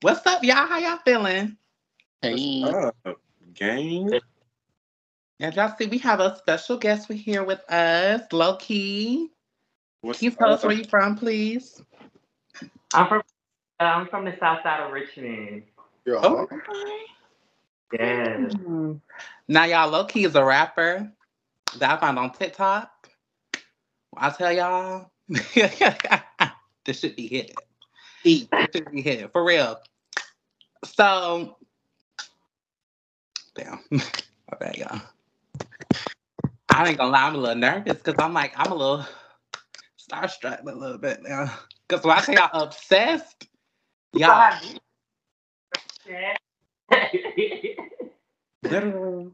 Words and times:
What's 0.00 0.24
up, 0.28 0.44
y'all? 0.44 0.68
How 0.68 0.78
y'all 0.78 1.00
feeling? 1.04 1.56
Hey. 2.22 2.62
What's 2.62 2.96
up, 3.04 3.20
gang? 3.52 4.08
As 5.40 5.56
y'all 5.56 5.74
see, 5.76 5.86
we 5.86 5.98
have 5.98 6.20
a 6.20 6.36
special 6.36 6.76
guest 6.76 7.08
we 7.08 7.16
here 7.16 7.42
with 7.42 7.58
us, 7.68 8.22
Low 8.32 8.54
Key. 8.58 9.32
What's 10.02 10.20
Can 10.20 10.26
you 10.26 10.30
tell 10.30 10.52
us 10.52 10.62
where 10.62 10.72
you're 10.72 10.84
from, 10.84 11.16
please? 11.16 11.82
I'm 12.94 13.08
from 13.08 13.22
uh, 13.80 13.82
I'm 13.82 14.06
from 14.06 14.24
the 14.24 14.36
south 14.38 14.62
side 14.62 14.86
of 14.86 14.92
Richmond. 14.92 15.64
Yo, 16.04 16.20
Oh. 16.22 16.48
Yes. 17.92 18.52
Now, 19.48 19.64
y'all, 19.64 19.90
Lo-Key 19.90 20.26
is 20.26 20.36
a 20.36 20.44
rapper 20.44 21.10
that 21.78 21.90
I 21.90 22.00
found 22.00 22.20
on 22.20 22.32
TikTok. 22.32 23.10
I 24.16 24.30
tell 24.30 24.52
y'all, 24.52 25.10
this 25.28 27.00
should 27.00 27.16
be 27.16 27.26
hit. 27.26 27.52
This 28.24 28.46
should 28.74 28.90
be 28.90 29.02
hit 29.02 29.32
for 29.32 29.44
real. 29.44 29.78
So, 30.84 31.56
damn, 33.54 33.80
my 33.90 34.56
bad, 34.58 34.76
y'all. 34.76 35.00
I 36.70 36.88
ain't 36.88 36.98
gonna 36.98 37.10
lie, 37.10 37.24
I'm 37.24 37.34
a 37.34 37.38
little 37.38 37.56
nervous 37.56 37.98
because 37.98 38.14
I'm 38.18 38.34
like, 38.34 38.52
I'm 38.56 38.70
a 38.70 38.74
little 38.74 39.06
starstruck 39.98 40.62
a 40.62 40.64
little 40.64 40.98
bit 40.98 41.22
now. 41.22 41.52
Because 41.88 42.04
when 42.04 42.16
I 42.16 42.20
say 42.20 42.36
I'm 42.36 42.50
obsessed, 42.52 43.48
y'all, 44.12 44.54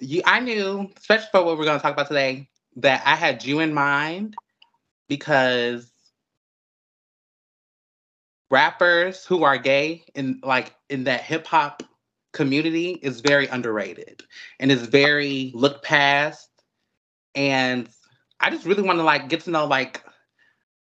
you, 0.00 0.22
I 0.24 0.40
knew, 0.40 0.90
especially 0.96 1.28
for 1.32 1.44
what 1.44 1.58
we're 1.58 1.64
gonna 1.64 1.80
talk 1.80 1.92
about 1.92 2.08
today, 2.08 2.48
that 2.76 3.02
I 3.04 3.16
had 3.16 3.44
you 3.44 3.60
in 3.60 3.74
mind 3.74 4.36
because 5.08 5.90
rappers 8.56 9.26
who 9.26 9.44
are 9.44 9.58
gay 9.58 10.02
in 10.14 10.40
like 10.42 10.74
in 10.88 11.04
that 11.04 11.20
hip 11.20 11.46
hop 11.46 11.82
community 12.32 12.98
is 13.02 13.20
very 13.20 13.46
underrated 13.48 14.22
and 14.58 14.72
is 14.72 14.86
very 14.86 15.52
looked 15.54 15.84
past. 15.84 16.48
And 17.34 17.86
I 18.40 18.48
just 18.48 18.64
really 18.64 18.82
want 18.82 18.98
to 18.98 19.02
like 19.02 19.28
get 19.28 19.40
to 19.42 19.50
know 19.50 19.66
like 19.66 20.02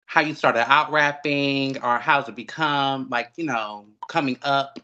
how 0.05 0.21
you 0.21 0.33
started 0.33 0.67
out 0.67 0.91
rapping 0.91 1.79
or 1.83 1.99
how's 1.99 2.27
it 2.27 2.35
become 2.35 3.07
like, 3.11 3.33
you 3.35 3.45
know, 3.45 3.85
coming 4.07 4.39
up 4.41 4.79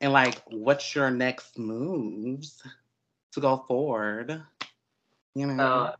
and 0.00 0.12
like 0.12 0.40
what's 0.46 0.94
your 0.94 1.10
next 1.10 1.58
moves 1.58 2.62
to 3.32 3.40
go 3.40 3.64
forward. 3.66 4.40
You 5.34 5.48
know. 5.48 5.92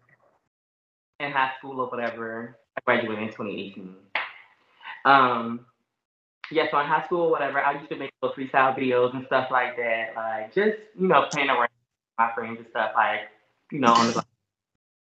So, 1.19 1.27
in 1.27 1.33
high 1.33 1.51
school 1.59 1.81
or 1.81 1.89
whatever, 1.89 2.59
I 2.77 2.81
graduated 2.85 3.25
in 3.25 3.29
2018. 3.31 3.97
Um, 5.05 5.67
yeah, 6.53 6.71
so 6.71 6.79
in 6.79 6.87
high 6.87 7.05
school 7.07 7.31
whatever, 7.31 7.61
I 7.61 7.79
used 7.79 7.89
to 7.91 7.97
make 7.97 8.13
little 8.23 8.37
freestyle 8.37 8.77
videos 8.77 9.15
and 9.15 9.27
stuff 9.27 9.49
like 9.51 9.77
that, 9.77 10.13
like 10.15 10.55
just 10.55 10.79
you 10.99 11.09
know 11.09 11.27
playing 11.31 11.49
around 11.49 11.63
with 11.63 12.19
my 12.19 12.33
friends 12.35 12.59
and 12.59 12.67
stuff, 12.71 12.93
like 12.95 13.21
you 13.71 13.81
know 13.81 13.93
on 13.93 14.07
the 14.13 14.25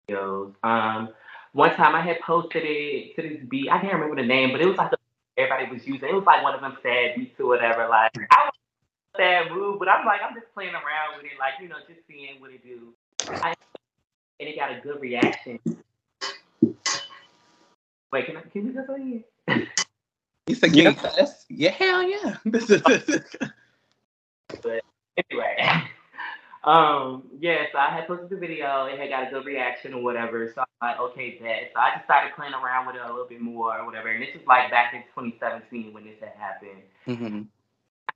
videos. 0.10 0.54
Um, 0.64 1.10
one 1.54 1.76
time 1.76 1.96
I 1.96 2.02
had 2.02 2.20
posted 2.22 2.64
it 2.66 3.16
to 3.16 3.22
this 3.22 3.40
beat. 3.48 3.70
I 3.70 3.80
can't 3.80 3.94
remember 3.94 4.22
the 4.22 4.28
name, 4.28 4.52
but 4.52 4.62
it 4.62 4.68
was 4.68 4.78
like 4.78 4.92
the 4.92 4.98
everybody 5.38 5.72
was 5.72 5.86
using. 5.86 6.10
It 6.10 6.16
was 6.16 6.26
like 6.26 6.44
one 6.44 6.56
of 6.56 6.62
them 6.62 6.78
sad 6.82 7.16
beats 7.16 7.40
or 7.40 7.48
whatever. 7.48 7.88
Like 7.88 8.12
I 8.32 8.50
was 8.50 8.54
sad 9.16 9.52
move, 9.52 9.80
but 9.80 9.88
I'm 9.88 10.06
like 10.06 10.22
I'm 10.28 10.36
just 10.36 10.54
playing 10.54 10.74
around 10.74 11.18
with 11.18 11.26
it, 11.26 11.38
like 11.40 11.54
you 11.62 11.70
know, 11.70 11.78
just 11.88 12.02
seeing 12.08 12.40
what 12.42 12.52
it 12.52 12.64
do. 12.64 12.94
I, 13.30 13.54
and 14.40 14.50
it 14.50 14.56
got 14.56 14.72
a 14.72 14.80
good 14.82 15.00
reaction. 15.02 15.60
Wait, 18.12 18.26
can 18.26 18.38
I 18.38 18.42
can 18.42 18.68
we 18.68 18.74
just 18.74 18.88
say 18.88 19.74
You 20.48 20.56
said, 20.56 20.76
Yeah. 20.76 20.94
"Can 20.94 20.94
you 20.94 20.96
cuss?" 20.96 21.46
Yeah, 21.50 21.72
hell 21.72 22.04
yeah. 22.04 22.38
But 24.64 24.82
anyway, 25.32 25.58
um, 26.64 27.24
yeah, 27.40 27.66
so 27.72 27.78
I 27.78 27.90
had 27.90 28.08
posted 28.08 28.30
the 28.30 28.38
video. 28.38 28.86
It 28.86 29.00
had 29.00 29.10
got 29.10 29.28
a 29.28 29.32
good 29.32 29.46
reaction 29.46 29.94
or 29.94 30.02
whatever. 30.02 30.52
So 30.54 30.62
I'm 30.82 30.90
like, 30.90 31.00
okay, 31.12 31.38
bet. 31.42 31.72
So 31.74 31.80
I 31.80 31.92
just 31.96 32.06
started 32.06 32.34
playing 32.36 32.54
around 32.54 32.88
with 32.88 32.96
it 32.96 33.02
a 33.02 33.08
little 33.08 33.28
bit 33.28 33.42
more 33.42 33.78
or 33.78 33.86
whatever. 33.86 34.10
And 34.10 34.22
this 34.22 34.34
was 34.34 34.46
like 34.48 34.72
back 34.72 34.94
in 34.94 35.02
2017 35.16 35.94
when 35.94 36.06
this 36.06 36.20
had 36.20 36.34
happened. 36.38 36.84
hmm 37.06 37.42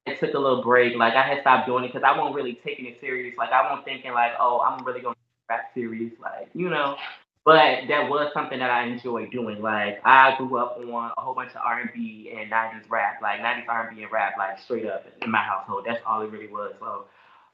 I 0.07 0.15
took 0.15 0.33
a 0.33 0.39
little 0.39 0.63
break. 0.63 0.95
Like 0.95 1.13
I 1.13 1.21
had 1.21 1.41
stopped 1.41 1.67
doing 1.67 1.83
it 1.83 1.93
because 1.93 2.03
I 2.03 2.17
wasn't 2.17 2.35
really 2.35 2.55
taking 2.63 2.85
it 2.87 2.99
serious. 2.99 3.35
Like 3.37 3.51
I 3.51 3.61
wasn't 3.69 3.85
thinking 3.85 4.13
like, 4.13 4.33
oh, 4.39 4.59
I'm 4.61 4.83
really 4.85 5.01
gonna 5.01 5.15
rap 5.49 5.71
serious, 5.73 6.13
like 6.19 6.49
you 6.53 6.69
know. 6.69 6.97
But 7.43 7.87
that 7.89 8.07
was 8.07 8.31
something 8.33 8.59
that 8.59 8.69
I 8.69 8.85
enjoyed 8.85 9.31
doing. 9.31 9.61
Like 9.61 9.99
I 10.05 10.35
grew 10.37 10.57
up 10.57 10.77
on 10.77 11.11
a 11.17 11.21
whole 11.21 11.33
bunch 11.33 11.51
of 11.51 11.61
R&B 11.65 12.33
and 12.37 12.51
90s 12.51 12.89
rap, 12.89 13.19
like 13.21 13.39
90s 13.39 13.67
R&B 13.67 14.03
and 14.03 14.11
rap, 14.11 14.33
like 14.37 14.59
straight 14.59 14.85
up 14.85 15.05
in 15.23 15.31
my 15.31 15.41
household. 15.41 15.85
That's 15.87 16.01
all 16.05 16.21
it 16.21 16.31
really 16.31 16.47
was. 16.47 16.73
So 16.79 17.05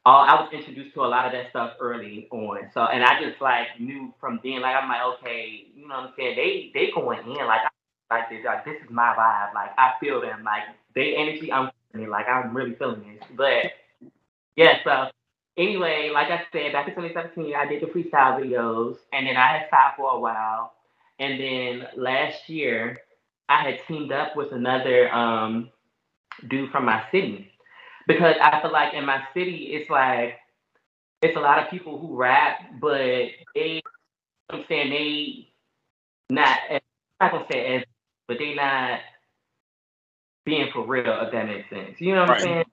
all 0.06 0.25
I 0.25 0.36
was 0.36 0.50
introduced 0.53 0.94
to 0.96 1.02
a 1.02 1.08
lot 1.08 1.25
of 1.25 1.31
that 1.34 1.50
stuff 1.52 1.74
early 1.80 2.28
on. 2.31 2.70
So 2.74 2.81
and 2.81 3.03
I 3.03 3.22
just 3.22 3.42
like 3.42 3.68
knew 3.80 4.14
from 4.20 4.42
then, 4.44 4.62
like 4.62 4.75
I'm 4.75 4.90
like, 4.90 5.02
okay, 5.20 5.68
you 5.75 5.88
know 5.88 5.96
what 5.96 6.06
I'm 6.06 6.14
saying? 6.18 6.36
They 6.36 6.72
they 6.74 6.92
going 6.94 7.19
in 7.19 7.48
like 7.48 7.62
I 8.12 8.16
like 8.16 8.30
this, 8.30 8.44
like 8.46 8.66
this 8.66 8.75
is 8.84 8.90
my 8.90 9.14
vibe. 9.18 9.54
Like 9.54 9.72
I 9.78 9.94
feel 10.02 10.22
them, 10.22 10.44
like 10.44 10.64
they 10.96 11.16
energy, 11.16 11.52
I'm 11.52 11.72
feeling 11.92 12.08
it. 12.08 12.09
Like 12.12 12.28
I'm 12.28 12.56
really 12.56 12.75
feeling 12.75 13.04
this. 13.19 13.24
But 13.36 13.72
yeah, 14.56 14.78
so 14.84 15.09
anyway, 15.57 16.12
like 16.13 16.29
I 16.31 16.44
said, 16.53 16.73
back 16.73 16.88
in 16.90 16.95
2017, 16.95 17.56
I 17.56 17.68
did 17.68 17.84
the 17.84 17.88
freestyle 17.88 18.40
videos, 18.41 18.97
and 19.13 19.28
then 19.28 19.38
I 19.38 19.59
had 19.59 19.68
stopped 19.68 19.97
for 19.97 20.12
a 20.12 20.19
while, 20.19 20.73
and 21.19 21.40
then 21.40 21.88
last 21.97 22.50
year 22.50 23.00
I 23.50 23.63
had 23.63 23.79
teamed 23.88 24.12
up 24.12 24.35
with 24.35 24.53
another 24.53 25.13
um, 25.13 25.72
dude 26.50 26.72
from 26.72 26.85
my 26.85 27.03
city 27.12 27.51
because 28.07 28.35
I 28.41 28.62
feel 28.62 28.72
like 28.73 28.94
in 28.95 29.06
my 29.06 29.23
city 29.34 29.72
it's 29.73 29.90
like 29.90 30.35
it's 31.22 31.38
a 31.38 31.41
lot 31.41 31.59
of 31.63 31.69
people 31.72 32.00
who 32.00 32.16
rap, 32.18 32.59
but 32.81 33.28
they, 33.56 33.81
I'm 34.50 34.66
saying 34.69 34.91
they 34.91 35.50
not. 36.29 36.59
I'm 36.72 36.81
not 37.22 37.31
gonna 37.34 37.45
say 37.51 37.78
as, 37.78 37.84
but 38.28 38.39
they 38.39 38.56
not 38.56 39.01
being 40.45 40.69
for 40.74 40.85
real. 40.88 41.22
If 41.24 41.34
that 41.34 41.47
makes 41.47 41.69
sense, 41.69 42.01
you 42.01 42.16
know 42.16 42.22
what 42.22 42.29
Right. 42.29 42.38
I'm 42.38 42.41
saying? 42.41 42.66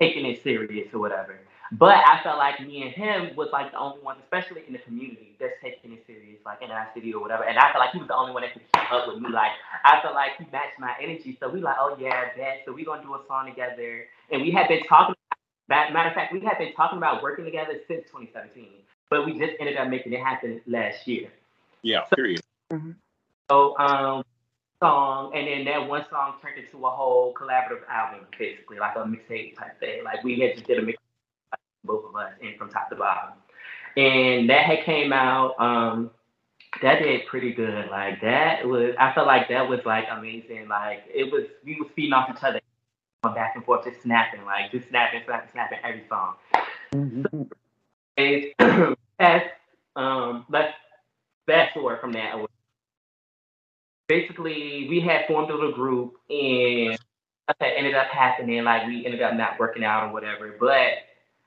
Taking 0.00 0.26
it 0.26 0.42
serious 0.42 0.88
or 0.94 1.00
whatever. 1.00 1.40
But 1.78 1.96
I 2.04 2.20
felt 2.22 2.36
like 2.36 2.60
me 2.60 2.82
and 2.82 2.92
him 2.92 3.34
was 3.34 3.48
like 3.50 3.72
the 3.72 3.78
only 3.78 4.02
ones, 4.02 4.20
especially 4.22 4.62
in 4.66 4.74
the 4.74 4.78
community, 4.80 5.36
that's 5.40 5.54
taking 5.62 5.92
it 5.92 6.04
serious, 6.06 6.38
like 6.44 6.60
in 6.60 6.70
our 6.70 6.88
city 6.94 7.14
or 7.14 7.20
whatever. 7.20 7.44
And 7.44 7.58
I 7.58 7.72
felt 7.72 7.80
like 7.80 7.92
he 7.92 7.98
was 7.98 8.08
the 8.08 8.16
only 8.16 8.32
one 8.32 8.42
that 8.42 8.52
could 8.52 8.62
keep 8.62 8.92
up 8.92 9.08
with 9.08 9.22
me. 9.22 9.30
Like 9.30 9.52
I 9.84 10.00
felt 10.02 10.14
like 10.14 10.32
he 10.38 10.44
matched 10.52 10.78
my 10.78 10.92
energy. 11.00 11.36
So 11.40 11.48
we 11.48 11.62
like, 11.62 11.76
oh 11.80 11.96
yeah, 11.98 12.28
that. 12.36 12.64
So 12.66 12.72
we 12.72 12.84
gonna 12.84 13.02
do 13.02 13.14
a 13.14 13.20
song 13.26 13.46
together. 13.46 14.04
And 14.30 14.42
we 14.42 14.50
had 14.50 14.68
been 14.68 14.82
talking. 14.84 15.14
That 15.68 15.92
matter 15.94 16.10
of 16.10 16.14
fact, 16.14 16.32
we 16.34 16.40
had 16.40 16.58
been 16.58 16.74
talking 16.74 16.98
about 16.98 17.22
working 17.22 17.46
together 17.46 17.80
since 17.88 18.04
2017, 18.12 18.68
but 19.08 19.24
we 19.24 19.38
just 19.38 19.52
ended 19.58 19.78
up 19.78 19.88
making 19.88 20.12
it 20.12 20.20
happen 20.20 20.60
last 20.66 21.06
year. 21.08 21.28
Yeah, 21.82 22.02
period. 22.14 22.42
So 23.48 23.78
um, 23.78 24.24
song, 24.82 25.32
and 25.34 25.46
then 25.46 25.64
that 25.64 25.88
one 25.88 26.04
song 26.10 26.34
turned 26.42 26.58
into 26.58 26.84
a 26.84 26.90
whole 26.90 27.32
collaborative 27.34 27.86
album, 27.88 28.26
basically 28.38 28.78
like 28.78 28.96
a 28.96 29.00
mixtape 29.00 29.56
type 29.56 29.78
thing. 29.78 30.04
Like 30.04 30.24
we 30.24 30.40
had 30.40 30.54
just 30.54 30.66
did 30.66 30.78
a 30.78 30.82
mix, 30.82 30.98
both 31.84 32.04
of 32.04 32.16
us, 32.16 32.32
and 32.42 32.56
from 32.56 32.70
top 32.70 32.88
to 32.90 32.96
bottom. 32.96 33.34
And 33.96 34.48
that 34.50 34.64
had 34.64 34.84
came 34.84 35.12
out. 35.12 35.58
Um, 35.58 36.10
that 36.80 37.00
did 37.00 37.26
pretty 37.26 37.52
good. 37.52 37.90
Like 37.90 38.20
that 38.22 38.66
was, 38.66 38.94
I 38.98 39.12
felt 39.14 39.26
like 39.26 39.48
that 39.50 39.68
was 39.68 39.80
like 39.84 40.06
amazing. 40.10 40.68
Like 40.68 41.04
it 41.12 41.30
was, 41.30 41.44
we 41.64 41.76
was 41.76 41.90
feeding 41.94 42.14
off 42.14 42.30
each 42.30 42.42
other, 42.42 42.60
going 43.22 43.34
back 43.34 43.52
and 43.54 43.64
forth, 43.64 43.84
just 43.84 44.02
snapping, 44.02 44.44
like 44.44 44.70
just 44.70 44.88
snapping, 44.88 45.20
snapping, 45.26 45.50
snapping 45.52 45.78
every 45.84 46.04
song. 46.08 46.36
And 48.16 48.96
fast, 49.18 49.46
um, 49.96 50.46
let's 50.48 50.72
fast 51.46 51.74
forward 51.74 52.00
from 52.00 52.12
that. 52.12 52.34
Basically, 54.08 54.86
we 54.88 55.00
had 55.00 55.26
formed 55.26 55.50
a 55.50 55.54
little 55.54 55.72
group, 55.72 56.14
and 56.28 56.98
that 57.48 57.76
ended 57.76 57.94
up 57.94 58.08
happening. 58.08 58.64
Like 58.64 58.86
we 58.86 59.04
ended 59.04 59.22
up 59.22 59.34
not 59.34 59.58
working 59.58 59.84
out 59.84 60.08
or 60.08 60.12
whatever. 60.12 60.56
But 60.58 60.94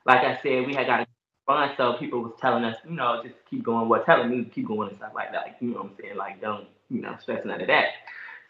like 0.06 0.20
I 0.20 0.38
said, 0.42 0.66
we 0.66 0.74
had 0.74 0.86
got 0.86 1.08
fun, 1.46 1.70
so 1.76 1.94
people 1.94 2.20
was 2.22 2.32
telling 2.40 2.64
us, 2.64 2.76
you 2.88 2.94
know, 2.94 3.20
just 3.22 3.34
keep 3.50 3.64
going. 3.64 3.88
What 3.88 4.06
telling 4.06 4.30
me 4.30 4.44
to 4.44 4.50
keep 4.50 4.66
going 4.66 4.88
and 4.88 4.96
stuff 4.96 5.12
like 5.14 5.32
that. 5.32 5.42
Like 5.42 5.56
you 5.60 5.68
know 5.68 5.78
what 5.78 5.86
I'm 5.86 5.92
saying? 6.00 6.16
Like 6.16 6.40
don't, 6.40 6.66
you 6.90 7.02
know, 7.02 7.16
stress 7.20 7.44
none 7.44 7.60
of 7.60 7.66
that. 7.66 7.86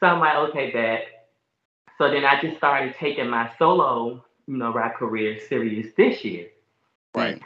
So 0.01 0.07
I'm 0.07 0.21
like, 0.21 0.37
okay, 0.51 0.71
bet. 0.71 1.29
So 1.99 2.11
then 2.11 2.25
I 2.25 2.41
just 2.41 2.59
started 2.59 2.95
taking 2.99 3.29
my 3.29 3.51
solo, 3.59 4.23
you 4.47 4.57
know, 4.57 4.73
rap 4.73 4.97
career 4.97 5.41
serious 5.49 5.93
this 5.97 6.23
year. 6.25 6.49
Right. 7.15 7.41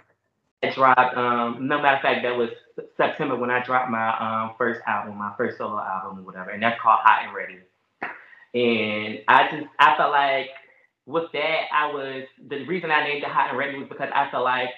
I 0.63 0.71
dropped, 0.71 1.17
um, 1.17 1.69
no 1.69 1.81
matter 1.81 1.97
of 1.97 2.03
fact, 2.03 2.23
that 2.25 2.37
was 2.37 2.51
September 2.97 3.37
when 3.37 3.51
I 3.51 3.65
dropped 3.65 3.91
my 3.91 4.11
um, 4.19 4.55
first 4.59 4.81
album, 4.87 5.17
my 5.17 5.33
first 5.39 5.59
solo 5.59 5.79
album 5.79 6.19
or 6.19 6.23
whatever, 6.23 6.51
and 6.51 6.63
that's 6.63 6.81
called 6.81 6.99
Hot 7.03 7.25
and 7.25 7.35
Ready. 7.35 7.59
And 8.53 9.21
I 9.29 9.49
just, 9.51 9.69
I 9.79 9.97
felt 9.97 10.11
like 10.11 10.51
with 11.07 11.31
that, 11.33 11.61
I 11.73 11.93
was, 11.93 12.25
the 12.49 12.65
reason 12.67 12.91
I 12.91 13.05
named 13.05 13.23
it 13.23 13.29
Hot 13.29 13.51
and 13.51 13.59
Ready 13.59 13.79
was 13.79 13.89
because 13.89 14.11
I 14.15 14.31
felt 14.31 14.45
like, 14.45 14.71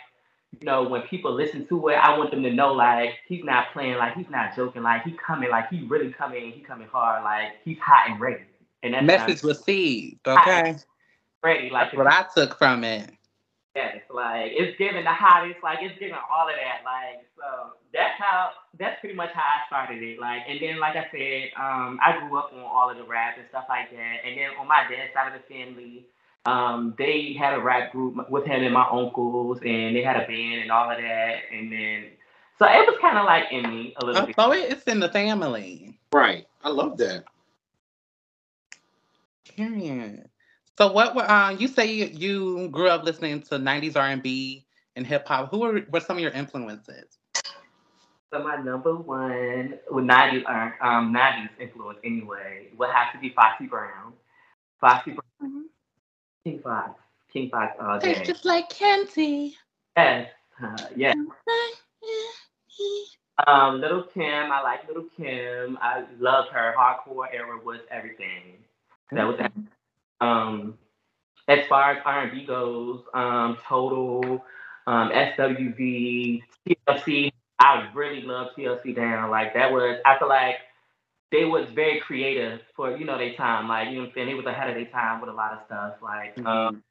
you 0.58 0.66
know, 0.66 0.84
when 0.84 1.02
people 1.02 1.32
listen 1.32 1.66
to 1.68 1.88
it, 1.88 1.94
I 1.94 2.16
want 2.18 2.30
them 2.30 2.42
to 2.42 2.52
know, 2.52 2.72
like, 2.72 3.10
he's 3.26 3.44
not 3.44 3.72
playing, 3.72 3.96
like, 3.96 4.14
he's 4.14 4.30
not 4.30 4.54
joking, 4.54 4.82
like, 4.82 5.02
he 5.02 5.12
coming, 5.12 5.50
like, 5.50 5.68
he 5.70 5.86
really 5.86 6.12
coming, 6.12 6.52
he 6.52 6.60
coming 6.60 6.88
hard, 6.88 7.24
like, 7.24 7.52
he's 7.64 7.78
hot 7.78 8.10
and 8.10 8.20
ready. 8.20 8.44
And 8.82 8.94
that's 8.94 9.04
Message 9.04 9.42
received. 9.44 10.26
Okay. 10.26 10.76
Ready, 11.42 11.70
like 11.70 11.88
That's 11.88 11.96
what 11.96 12.06
I 12.06 12.24
took 12.34 12.58
from 12.58 12.84
it. 12.84 13.10
Yes, 13.74 14.02
like 14.10 14.52
it's 14.54 14.76
giving 14.76 15.04
the 15.04 15.12
hottest, 15.12 15.58
like 15.62 15.78
it's 15.80 15.98
giving 15.98 16.14
all 16.14 16.46
of 16.46 16.54
that. 16.54 16.84
Like 16.84 17.26
so 17.36 17.72
that's 17.92 18.14
how 18.18 18.50
that's 18.78 19.00
pretty 19.00 19.14
much 19.14 19.30
how 19.32 19.42
I 19.42 19.66
started 19.66 20.02
it. 20.02 20.20
Like 20.20 20.42
and 20.48 20.58
then 20.60 20.78
like 20.80 20.96
I 20.96 21.06
said, 21.12 21.50
um, 21.60 21.98
I 22.02 22.18
grew 22.20 22.38
up 22.38 22.52
on 22.52 22.60
all 22.60 22.90
of 22.90 22.96
the 22.96 23.04
rap 23.04 23.36
and 23.38 23.46
stuff 23.50 23.64
like 23.68 23.90
that. 23.90 24.16
And 24.26 24.38
then 24.38 24.50
on 24.60 24.68
my 24.68 24.84
dad's 24.90 25.12
side 25.14 25.32
of 25.34 25.40
the 25.40 25.54
family, 25.54 26.06
um, 26.46 26.94
they 26.98 27.36
had 27.38 27.54
a 27.54 27.60
rap 27.60 27.92
group 27.92 28.28
with 28.30 28.44
him 28.46 28.62
and 28.64 28.74
my 28.74 28.86
uncles, 28.90 29.58
and 29.62 29.94
they 29.96 30.02
had 30.02 30.16
a 30.16 30.26
band 30.26 30.62
and 30.62 30.72
all 30.72 30.90
of 30.90 30.96
that. 30.98 31.36
And 31.52 31.72
then 31.72 32.04
so 32.58 32.66
it 32.66 32.86
was 32.86 32.98
kind 33.00 33.18
of 33.18 33.24
like 33.26 33.44
in 33.52 33.68
me 33.70 33.94
a 34.00 34.04
little 34.04 34.22
Oh, 34.22 34.26
bit. 34.26 34.36
so 34.36 34.52
it's 34.52 34.84
in 34.84 35.00
the 35.00 35.08
family. 35.08 35.98
Right. 36.12 36.46
I 36.62 36.70
love 36.70 36.96
that. 36.98 37.24
Period. 39.56 40.28
So 40.78 40.92
what 40.92 41.14
were 41.14 41.28
uh, 41.30 41.50
you 41.50 41.68
say 41.68 41.92
you, 41.92 42.06
you 42.06 42.68
grew 42.70 42.88
up 42.88 43.04
listening 43.04 43.42
to 43.42 43.56
'90s 43.58 43.96
R&B 43.96 44.66
and 44.96 45.06
hip 45.06 45.28
hop? 45.28 45.50
Who 45.50 45.58
were, 45.60 45.82
were 45.90 46.00
some 46.00 46.16
of 46.16 46.22
your 46.22 46.32
influences? 46.32 47.18
So 48.32 48.42
my 48.42 48.56
number 48.56 48.96
one, 48.96 49.78
well, 49.90 50.02
90s, 50.02 50.44
uh, 50.48 50.84
um, 50.86 51.12
90s 51.12 51.50
influence 51.60 51.98
anyway, 52.02 52.68
would 52.78 52.88
have 52.88 53.12
to 53.12 53.18
be 53.18 53.28
Foxy 53.28 53.66
Brown. 53.66 54.14
Foxy 54.80 55.10
Brown, 55.10 55.66
King 56.42 56.60
Fox, 56.64 56.98
King 57.30 57.50
Fox 57.50 57.76
all 57.78 57.98
day. 57.98 58.14
Tastes 58.14 58.26
just 58.26 58.44
like 58.46 58.70
candy. 58.70 59.54
Yes, 59.98 60.30
uh, 60.62 60.76
yes. 60.96 61.14
Um, 63.46 63.80
Little 63.82 64.04
Kim, 64.04 64.50
I 64.50 64.62
like 64.62 64.88
Little 64.88 65.08
Kim. 65.14 65.76
I 65.82 66.04
love 66.18 66.46
her. 66.52 66.74
Hardcore 66.78 67.26
era 67.32 67.60
was 67.62 67.80
everything. 67.90 68.56
That 69.10 69.24
was 69.24 69.38
um. 70.22 70.78
As 71.48 71.66
far 71.66 71.92
as 71.92 71.98
R 72.06 72.22
and 72.22 72.32
B 72.32 72.46
goes, 72.46 73.02
um, 73.12 73.58
Total, 73.68 74.42
um, 74.86 75.10
SWV, 75.10 76.42
TLC. 76.66 77.32
I 77.62 77.90
really 77.94 78.22
love 78.22 78.48
TLC 78.58 78.94
down. 78.96 79.30
Like 79.30 79.54
that 79.54 79.72
was. 79.72 80.00
I 80.04 80.18
feel 80.18 80.28
like 80.28 80.56
they 81.30 81.44
was 81.44 81.68
very 81.74 82.00
creative 82.00 82.60
for 82.76 82.96
you 82.96 83.04
know 83.04 83.18
their 83.18 83.34
time. 83.34 83.68
Like 83.68 83.88
you 83.88 83.94
know 83.94 84.00
what 84.02 84.08
I'm 84.08 84.14
saying. 84.14 84.28
They 84.28 84.34
was 84.34 84.46
ahead 84.46 84.70
of 84.70 84.76
their 84.76 84.86
time 84.86 85.20
with 85.20 85.30
a 85.30 85.34
lot 85.34 85.52
of 85.52 85.60
stuff. 85.66 85.94
Like 86.02 86.38
um, 86.46 86.82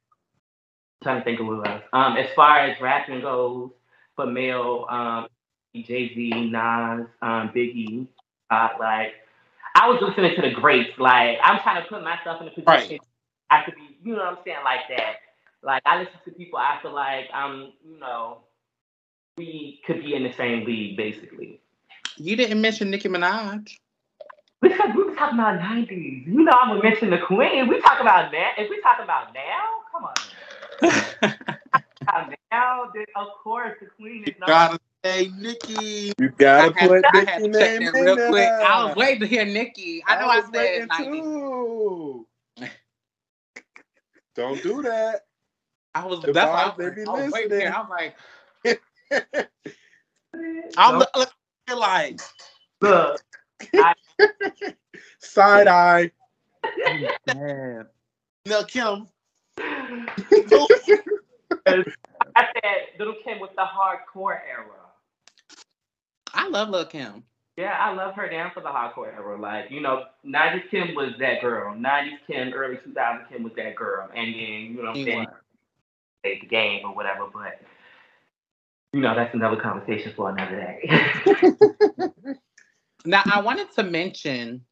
trying 1.02 1.20
to 1.20 1.24
think 1.24 1.40
of 1.40 1.46
what 1.46 1.68
else. 1.68 1.82
Um, 1.92 2.16
as 2.16 2.28
far 2.34 2.60
as 2.60 2.80
rapping 2.80 3.20
goes, 3.20 3.70
for 4.16 4.26
male, 4.26 4.86
um, 4.90 5.28
Jay 5.74 6.12
Z, 6.14 6.50
Nas, 6.50 7.06
um, 7.22 7.50
Biggie, 7.54 8.06
uh, 8.50 8.68
like 8.80 9.14
I 9.76 9.88
was 9.88 10.02
listening 10.02 10.34
to 10.36 10.42
the 10.42 10.54
greats. 10.54 10.98
Like 10.98 11.38
I'm 11.42 11.60
trying 11.62 11.82
to 11.82 11.88
put 11.88 12.02
myself 12.02 12.40
in 12.42 12.48
a 12.48 12.50
position 12.50 12.66
Right. 12.66 13.00
I 13.50 13.64
could 13.64 13.74
be, 13.74 13.98
you 14.02 14.14
know 14.14 14.20
what 14.24 14.38
I'm 14.38 14.38
saying, 14.44 14.58
like 14.64 14.80
that. 14.96 15.16
Like 15.62 15.82
I 15.86 15.98
listen 16.00 16.14
to 16.24 16.30
people, 16.32 16.58
I 16.58 16.78
feel 16.82 16.94
like 16.94 17.26
I'm, 17.34 17.72
you 17.84 17.98
know, 18.00 18.38
we 19.36 19.80
could 19.86 20.02
be 20.02 20.14
in 20.14 20.22
the 20.24 20.32
same 20.32 20.64
league, 20.64 20.96
basically. 20.96 21.60
You 22.16 22.36
didn't 22.36 22.60
mention 22.60 22.90
Nicki 22.90 23.08
Minaj. 23.08 23.76
Because 24.60 24.90
we 24.94 25.04
were 25.04 25.14
talking 25.14 25.38
about 25.38 25.58
'90s. 25.60 26.26
You 26.26 26.44
know, 26.44 26.52
I'm 26.52 26.68
gonna 26.68 26.82
mention 26.82 27.10
the 27.10 27.18
Queen. 27.18 27.68
We 27.68 27.80
talk 27.80 28.00
about 28.00 28.30
that. 28.32 28.54
If 28.58 28.70
we 28.70 28.80
talk 28.80 28.98
about 29.02 29.34
now, 29.34 29.80
come 29.90 30.04
on. 30.04 30.14
Now, 32.52 32.90
then 32.94 33.06
of 33.16 33.28
course 33.42 33.78
the 33.80 33.86
Queen 33.86 34.24
is 34.24 34.28
You 34.28 34.34
not. 34.40 34.48
gotta 34.48 34.80
say 35.04 35.30
Nicki. 35.38 36.12
You 36.18 36.28
gotta 36.36 36.72
had, 36.78 36.88
put 36.88 37.04
I 37.04 37.18
Nicki 37.18 37.30
had 37.30 37.42
to 37.44 37.58
check 37.58 37.80
name 37.80 37.88
in 37.88 37.94
real 37.94 38.16
there. 38.16 38.28
quick. 38.28 38.48
I 38.48 38.84
was 38.84 38.96
waiting 38.96 39.20
to 39.20 39.26
hear 39.26 39.44
Nicki. 39.46 40.04
I 40.06 40.16
know 40.16 40.28
I, 40.28 40.36
was 40.36 40.44
said 40.52 40.52
waiting 40.54 40.88
90s. 40.88 41.22
too. 41.22 42.26
Don't 44.34 44.62
do 44.62 44.82
that. 44.82 45.22
I 45.94 46.06
was 46.06 46.20
The 46.20 46.32
that's 46.32 46.52
why 46.52 46.64
I 46.64 46.68
vibe 46.70 46.76
was, 46.76 46.94
they 46.94 47.02
be 47.02 47.06
I 47.06 47.10
was 47.10 47.32
waiting 47.32 47.50
to 47.50 47.54
listening. 47.56 47.72
I 47.72 47.80
was 47.80 47.90
like, 47.90 48.16
I'm 50.76 50.98
look, 50.98 51.10
look 51.16 51.32
you're 51.68 51.78
like 51.78 52.20
Look, 52.80 53.20
Side 55.20 55.68
eye. 55.68 56.10
Mm, 56.64 57.10
man. 57.26 57.86
Lil 58.46 58.64
Kim. 58.64 59.06
I 59.58 60.04
said 62.36 62.98
Little 62.98 63.14
Kim 63.24 63.38
was 63.38 63.50
the 63.56 63.62
hardcore 63.62 64.38
era. 64.48 64.66
I 66.34 66.48
love 66.48 66.70
Little 66.70 66.86
Kim. 66.86 67.22
Yeah, 67.56 67.76
I 67.78 67.92
love 67.92 68.14
her 68.14 68.28
down 68.28 68.50
for 68.52 68.60
the 68.60 68.68
hardcore 68.68 69.14
era. 69.14 69.38
Like, 69.38 69.70
you 69.70 69.80
know, 69.80 70.04
90s 70.26 70.70
Kim 70.70 70.94
was 70.94 71.12
that 71.18 71.42
girl. 71.42 71.74
90s 71.74 72.18
Kim, 72.26 72.52
early 72.54 72.76
2000s 72.76 73.28
Kim 73.28 73.42
was 73.42 73.52
that 73.56 73.76
girl. 73.76 74.08
And 74.14 74.34
then, 74.34 74.34
you 74.34 74.74
know 74.76 74.88
what 74.88 74.96
I'm 74.96 75.04
saying, 75.04 75.26
the 76.24 76.46
game 76.46 76.86
or 76.86 76.94
whatever. 76.94 77.26
But, 77.30 77.60
you 78.92 79.00
know, 79.00 79.14
that's 79.14 79.34
another 79.34 79.56
conversation 79.56 80.12
for 80.14 80.30
another 80.30 80.56
day. 80.56 82.08
Now 83.04 83.22
I 83.26 83.40
wanted 83.40 83.72
to 83.72 83.82
mention, 83.82 84.64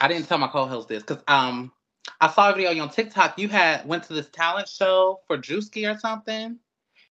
I 0.00 0.08
didn't 0.08 0.26
tell 0.26 0.38
my 0.38 0.48
co-host 0.48 0.88
this 0.88 1.02
because 1.02 1.22
um 1.28 1.72
I 2.20 2.30
saw 2.30 2.50
a 2.50 2.54
video 2.54 2.82
on 2.82 2.90
TikTok. 2.90 3.38
You 3.38 3.48
had 3.48 3.86
went 3.86 4.04
to 4.04 4.14
this 4.14 4.28
talent 4.30 4.68
show 4.68 5.20
for 5.26 5.36
Druski 5.36 5.92
or 5.92 5.98
something, 5.98 6.58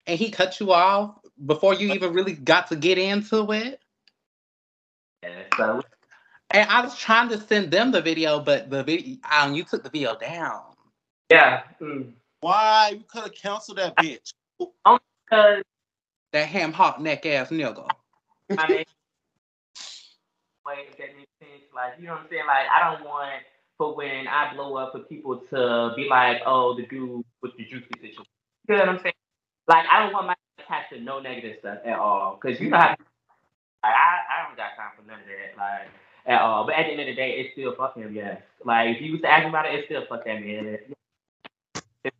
and 0.07 0.19
he 0.19 0.31
cut 0.31 0.59
you 0.59 0.71
off 0.71 1.17
before 1.45 1.73
you 1.73 1.93
even 1.93 2.13
really 2.13 2.33
got 2.33 2.67
to 2.67 2.75
get 2.75 2.97
into 2.97 3.51
it. 3.51 3.81
yeah, 5.23 5.43
so, 5.57 5.81
And 6.51 6.69
I 6.69 6.81
was 6.81 6.97
trying 6.97 7.29
to 7.29 7.39
send 7.39 7.71
them 7.71 7.91
the 7.91 8.01
video, 8.01 8.39
but 8.39 8.69
the 8.69 8.83
video 8.83 9.17
um 9.29 9.55
you 9.55 9.63
took 9.63 9.83
the 9.83 9.89
video 9.89 10.15
down. 10.15 10.61
yeah. 11.29 11.63
Mm. 11.81 12.13
Why? 12.39 12.91
You 12.97 13.03
could 13.07 13.23
have 13.23 13.35
canceled 13.35 13.77
that 13.77 13.95
bitch. 13.95 14.33
Because, 14.59 15.63
That 16.33 16.47
ham 16.47 16.73
hock 16.73 16.99
neck 16.99 17.25
ass 17.27 17.49
nigga. 17.51 17.87
I 18.49 18.67
mean, 18.67 18.83
if 20.89 20.97
that 20.97 21.15
makes 21.15 21.29
sense. 21.39 21.63
Like, 21.75 21.93
you 21.99 22.07
know 22.07 22.13
what 22.13 22.21
I'm 22.21 22.27
saying? 22.29 22.47
Like, 22.47 22.65
I 22.73 22.91
don't 22.91 23.05
want 23.05 23.43
for 23.77 23.95
when 23.95 24.27
I 24.27 24.53
blow 24.53 24.75
up 24.77 24.93
for 24.93 24.99
people 24.99 25.37
to 25.51 25.93
be 25.95 26.07
like, 26.09 26.41
oh, 26.45 26.75
the 26.75 26.87
dude 26.87 27.23
with 27.41 27.55
the 27.57 27.65
juicy 27.65 27.85
situation. 27.93 28.23
You 28.67 28.75
know 28.75 28.79
what 28.79 28.89
I'm 28.89 28.99
saying? 28.99 29.13
Like, 29.67 29.85
I 29.91 30.03
don't 30.03 30.13
want 30.13 30.27
my 30.27 30.35
attached 30.57 30.93
to 30.93 30.99
no 30.99 31.19
negative 31.19 31.57
stuff 31.59 31.79
at 31.85 31.99
all. 31.99 32.39
Because 32.41 32.59
you 32.59 32.69
know 32.69 32.77
how, 32.77 32.89
like, 32.89 32.99
I, 33.83 33.87
I 33.87 34.47
don't 34.47 34.57
got 34.57 34.75
time 34.75 34.91
for 34.97 35.05
none 35.05 35.19
of 35.19 35.25
that, 35.25 35.57
like, 35.57 35.89
at 36.25 36.41
all. 36.41 36.65
But 36.65 36.75
at 36.75 36.85
the 36.85 36.91
end 36.93 37.01
of 37.01 37.07
the 37.07 37.15
day, 37.15 37.31
it's 37.39 37.53
still 37.53 37.75
fuck 37.75 37.95
him, 37.95 38.13
yes. 38.13 38.41
Like, 38.65 38.95
if 38.95 39.01
you 39.01 39.11
used 39.11 39.23
to 39.23 39.29
ask 39.29 39.43
me 39.43 39.49
about 39.49 39.67
it, 39.67 39.75
it's 39.75 39.85
still 39.85 40.03
fuck 40.09 40.25
that 40.25 40.41
man. 40.41 40.79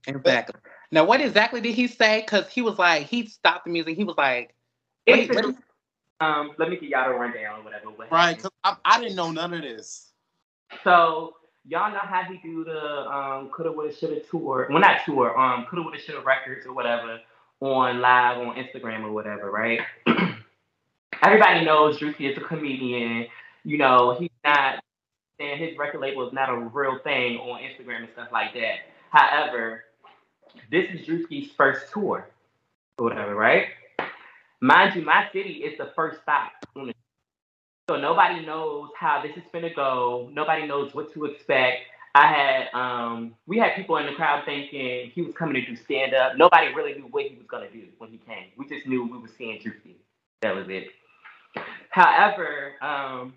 Exactly. 0.06 0.60
Now, 0.94 1.06
what 1.06 1.22
exactly 1.22 1.60
did 1.60 1.74
he 1.74 1.88
say? 1.88 2.22
Because 2.22 2.48
he 2.50 2.62
was 2.62 2.78
like, 2.78 3.08
he 3.08 3.26
stopped 3.26 3.66
the 3.66 3.72
music. 3.72 3.98
He 3.98 4.04
was 4.04 4.16
like, 4.16 4.54
wait, 5.08 5.28
It's, 5.28 5.36
what? 5.36 5.56
um, 6.20 6.52
let 6.60 6.70
me 6.70 6.78
get 6.78 6.88
y'all 6.88 7.12
the 7.12 7.18
rundown 7.18 7.62
or 7.62 7.64
whatever. 7.64 7.90
what 7.90 8.12
Right? 8.12 8.40
Cause 8.40 8.52
I, 8.64 8.76
I 8.86 9.02
didn't 9.02 9.16
know 9.16 9.32
none 9.32 9.56
of 9.56 9.64
this. 9.64 10.12
So 10.84 11.38
y'all 11.68 11.92
know 11.92 11.98
how 11.98 12.22
he 12.26 12.38
do 12.48 12.64
the 12.64 13.10
um 13.10 13.50
coulda 13.50 13.72
woulda 13.72 13.92
shoulda 13.92 14.20
tour. 14.20 14.68
Well 14.70 14.82
not 14.82 15.00
tour, 15.04 15.36
um 15.36 15.66
coulda 15.68 15.82
woulda 15.82 16.00
shoulda 16.00 16.22
records 16.22 16.68
or 16.68 16.74
whatever 16.74 17.20
on 17.60 18.00
live 18.00 18.38
on 18.38 18.56
Instagram 18.56 19.04
or 19.04 19.12
whatever, 19.12 19.50
right? 19.50 19.80
Everybody 21.24 21.66
knows 21.66 21.98
Druski 21.98 22.32
is 22.32 22.38
a 22.38 22.42
comedian. 22.42 23.26
You 23.64 23.80
know, 23.80 24.16
he's 24.20 24.30
not 24.46 24.84
and 25.40 25.60
his 25.60 25.76
record 25.76 26.02
label 26.02 26.28
is 26.28 26.34
not 26.34 26.50
a 26.50 26.56
real 26.56 27.00
thing 27.04 27.38
on 27.38 27.62
Instagram 27.62 28.02
and 28.02 28.10
stuff 28.14 28.28
like 28.32 28.54
that. 28.54 28.76
However, 29.10 29.86
this 30.72 30.90
is 30.92 31.06
Druski's 31.08 31.52
first 31.52 31.92
tour 31.92 32.30
or 32.98 33.04
whatever, 33.06 33.36
right? 33.36 33.68
Mind 34.62 34.96
you, 34.96 35.02
my 35.02 35.28
city 35.34 35.64
is 35.66 35.78
the 35.78 35.92
first 35.96 36.22
stop 36.22 36.52
so 37.90 37.98
nobody 37.98 38.46
knows 38.46 38.90
how 38.98 39.22
this 39.22 39.36
is 39.36 39.44
gonna 39.52 39.74
go. 39.74 40.30
Nobody 40.32 40.66
knows 40.66 40.94
what 40.96 41.14
to 41.14 41.26
expect. 41.26 41.80
I 42.16 42.28
had 42.28 42.74
um 42.74 43.36
we 43.46 43.58
had 43.58 43.76
people 43.76 43.98
in 43.98 44.06
the 44.06 44.14
crowd 44.14 44.44
thinking 44.46 45.12
he 45.14 45.22
was 45.22 45.36
coming 45.36 45.56
to 45.56 45.66
do 45.66 45.76
stand 45.76 46.14
up. 46.14 46.38
Nobody 46.38 46.74
really 46.74 46.94
knew 46.94 47.08
what 47.12 47.26
he 47.26 47.36
was 47.36 47.46
gonna 47.48 47.70
do 47.70 47.88
when 47.98 48.10
he 48.10 48.20
came. 48.20 48.48
We 48.58 48.68
just 48.70 48.88
knew 48.88 49.04
we 49.04 49.18
were 49.18 49.28
seeing 49.38 49.60
Druski. 49.60 49.96
That 50.42 50.56
was 50.56 50.68
it. 50.70 50.88
However, 51.90 52.74
um 52.82 53.34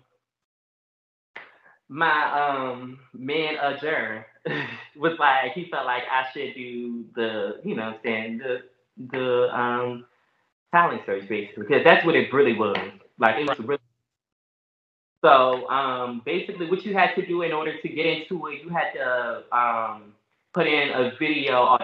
my 1.89 2.71
um 2.71 2.99
man 3.13 3.57
adjourn 3.61 4.23
was 4.95 5.17
like 5.19 5.53
he 5.53 5.69
felt 5.69 5.85
like 5.85 6.03
I 6.11 6.25
should 6.33 6.53
do 6.55 7.05
the 7.15 7.59
you 7.63 7.75
know 7.75 7.95
saying 8.03 8.39
the 8.39 8.63
the 9.11 9.57
um 9.57 10.05
talent 10.71 11.01
search 11.05 11.27
basically 11.27 11.63
because 11.63 11.83
that's 11.83 12.05
what 12.05 12.15
it 12.15 12.33
really 12.33 12.53
was. 12.53 12.77
Like 13.19 13.37
it 13.37 13.47
was 13.47 13.59
really 13.59 13.79
so 15.23 15.69
um, 15.69 16.21
basically, 16.25 16.69
what 16.69 16.85
you 16.85 16.93
had 16.93 17.15
to 17.15 17.25
do 17.25 17.41
in 17.41 17.51
order 17.51 17.79
to 17.81 17.89
get 17.89 18.05
into 18.05 18.47
it, 18.47 18.63
you 18.63 18.69
had 18.69 18.91
to 18.93 19.43
um, 19.51 20.13
put 20.53 20.67
in 20.67 20.89
a 20.89 21.11
video 21.17 21.77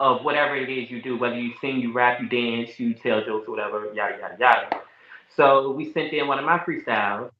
of 0.00 0.24
whatever 0.24 0.56
it 0.56 0.70
is 0.70 0.90
you 0.90 1.02
do, 1.02 1.18
whether 1.18 1.38
you 1.38 1.52
sing, 1.60 1.80
you 1.80 1.92
rap, 1.92 2.20
you 2.20 2.28
dance, 2.28 2.78
you 2.78 2.94
tell 2.94 3.24
jokes, 3.24 3.48
whatever, 3.48 3.92
yada 3.94 4.16
yada 4.20 4.36
yada. 4.38 4.82
So 5.34 5.72
we 5.72 5.92
sent 5.92 6.12
in 6.12 6.28
one 6.28 6.38
of 6.38 6.44
my 6.44 6.58
freestyles. 6.58 7.30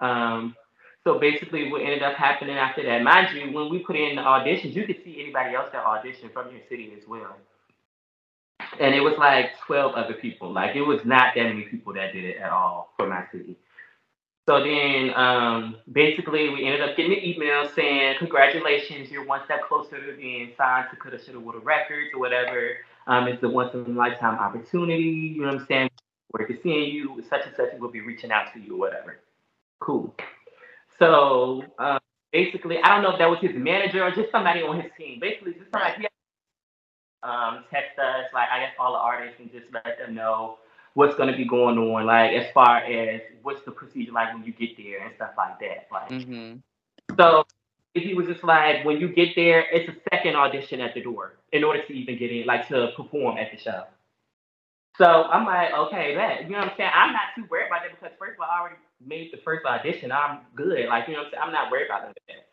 Um, 0.00 0.56
So 1.04 1.18
basically, 1.18 1.70
what 1.70 1.82
ended 1.82 2.02
up 2.02 2.14
happening 2.14 2.56
after 2.56 2.82
that, 2.84 3.02
mind 3.02 3.36
you, 3.36 3.52
when 3.52 3.70
we 3.70 3.80
put 3.80 3.96
in 3.96 4.16
the 4.16 4.22
auditions, 4.22 4.74
you 4.74 4.86
could 4.86 5.02
see 5.04 5.20
anybody 5.20 5.56
else 5.56 5.68
that 5.72 5.84
auditioned 5.84 6.32
from 6.32 6.50
your 6.52 6.60
city 6.68 6.92
as 6.96 7.06
well. 7.08 7.36
And 8.78 8.94
it 8.94 9.00
was 9.00 9.14
like 9.18 9.58
12 9.66 9.94
other 9.94 10.14
people. 10.14 10.52
Like 10.52 10.76
it 10.76 10.82
was 10.82 11.00
not 11.04 11.34
that 11.34 11.42
many 11.42 11.62
people 11.62 11.92
that 11.94 12.12
did 12.12 12.24
it 12.24 12.36
at 12.36 12.50
all 12.50 12.92
for 12.96 13.08
my 13.08 13.24
city. 13.32 13.56
So 14.48 14.62
then 14.62 15.12
um, 15.14 15.76
basically 15.90 16.48
we 16.48 16.64
ended 16.64 16.80
up 16.80 16.96
getting 16.96 17.12
an 17.12 17.24
email 17.24 17.68
saying, 17.74 18.16
Congratulations, 18.18 19.10
you're 19.10 19.24
one 19.24 19.40
step 19.44 19.62
closer 19.68 20.04
to 20.04 20.16
being 20.16 20.52
signed 20.56 20.86
to 20.90 20.96
Coulda 20.96 21.22
Shoulda 21.22 21.38
Woulda 21.38 21.58
Records 21.60 22.10
or 22.14 22.20
whatever. 22.20 22.76
Um, 23.06 23.28
it's 23.28 23.40
the 23.40 23.48
once 23.48 23.74
in 23.74 23.80
a 23.80 23.88
lifetime 23.88 24.38
opportunity, 24.38 25.02
you 25.02 25.42
know 25.42 25.48
what 25.48 25.60
I'm 25.60 25.66
saying? 25.66 25.90
We're 26.32 26.48
seeing 26.62 26.92
you, 26.92 27.22
such 27.28 27.46
and 27.46 27.54
such, 27.56 27.68
we'll 27.78 27.90
be 27.90 28.00
reaching 28.00 28.32
out 28.32 28.52
to 28.54 28.60
you 28.60 28.74
or 28.74 28.78
whatever. 28.78 29.18
Cool. 29.80 30.14
So 31.02 31.64
uh, 31.80 31.98
basically, 32.32 32.78
I 32.82 32.94
don't 32.94 33.02
know 33.02 33.12
if 33.12 33.18
that 33.18 33.28
was 33.28 33.40
his 33.40 33.56
manager 33.56 34.04
or 34.04 34.12
just 34.12 34.30
somebody 34.30 34.62
on 34.62 34.80
his 34.80 34.92
team. 34.96 35.18
Basically, 35.20 35.52
just 35.54 35.72
somebody 35.72 36.02
he 36.02 36.08
um, 37.24 37.64
text 37.72 37.98
us, 37.98 38.26
like 38.32 38.48
I 38.52 38.60
guess 38.60 38.72
all 38.78 38.92
the 38.92 38.98
artists, 38.98 39.40
and 39.40 39.50
just 39.50 39.66
let 39.74 39.98
them 39.98 40.14
know 40.14 40.58
what's 40.94 41.16
going 41.16 41.30
to 41.30 41.36
be 41.36 41.44
going 41.44 41.78
on, 41.78 42.06
like 42.06 42.32
as 42.32 42.52
far 42.54 42.78
as 42.78 43.20
what's 43.42 43.62
the 43.64 43.72
procedure 43.72 44.12
like 44.12 44.32
when 44.32 44.44
you 44.44 44.52
get 44.52 44.76
there 44.76 45.04
and 45.04 45.14
stuff 45.16 45.32
like 45.36 45.58
that. 45.60 45.88
Like, 45.90 46.12
Mm-hmm. 46.12 46.58
so 47.18 47.44
he 47.94 48.14
was 48.14 48.26
just 48.28 48.44
like, 48.44 48.84
when 48.84 49.00
you 49.00 49.08
get 49.08 49.30
there, 49.36 49.66
it's 49.72 49.88
a 49.88 49.96
second 50.12 50.36
audition 50.36 50.80
at 50.80 50.94
the 50.94 51.02
door 51.02 51.34
in 51.52 51.64
order 51.64 51.82
to 51.84 51.92
even 51.92 52.18
get 52.18 52.30
in, 52.30 52.46
like 52.46 52.68
to 52.68 52.92
perform 52.96 53.38
at 53.38 53.50
the 53.52 53.58
show. 53.58 53.84
So 54.98 55.06
I'm 55.06 55.46
like, 55.46 55.72
okay, 55.72 56.14
that 56.16 56.44
you 56.44 56.50
know 56.50 56.58
what 56.60 56.70
I'm 56.70 56.74
saying? 56.76 56.90
I'm 56.94 57.12
not 57.12 57.34
too 57.36 57.46
worried 57.50 57.68
about 57.68 57.82
that 57.82 57.98
because 57.98 58.16
first 58.18 58.34
of 58.34 58.42
all, 58.42 58.48
I 58.52 58.60
already 58.60 58.76
made 59.06 59.32
the 59.32 59.38
first 59.38 59.64
audition. 59.64 60.12
I'm 60.12 60.40
good. 60.54 60.88
Like, 60.88 61.08
you 61.08 61.14
know 61.14 61.20
what 61.20 61.26
I'm 61.26 61.32
saying? 61.32 61.42
I'm 61.44 61.52
not 61.52 61.70
worried 61.70 61.86
about 61.86 62.14
that. 62.14 62.46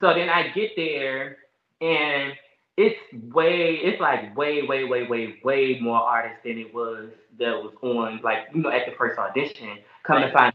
So 0.00 0.14
then 0.14 0.28
I 0.28 0.48
get 0.48 0.72
there 0.76 1.38
and 1.80 2.34
it's 2.76 2.98
way, 3.32 3.76
it's 3.82 4.00
like 4.00 4.36
way, 4.36 4.62
way, 4.62 4.84
way, 4.84 5.06
way, 5.06 5.38
way 5.44 5.78
more 5.80 5.98
artists 5.98 6.40
than 6.44 6.58
it 6.58 6.74
was 6.74 7.10
that 7.38 7.52
was 7.52 7.72
on, 7.82 8.20
like, 8.22 8.48
you 8.52 8.62
know, 8.62 8.70
at 8.70 8.86
the 8.86 8.96
first 8.96 9.18
audition. 9.18 9.78
Come 10.04 10.20
to 10.20 10.32
find 10.32 10.52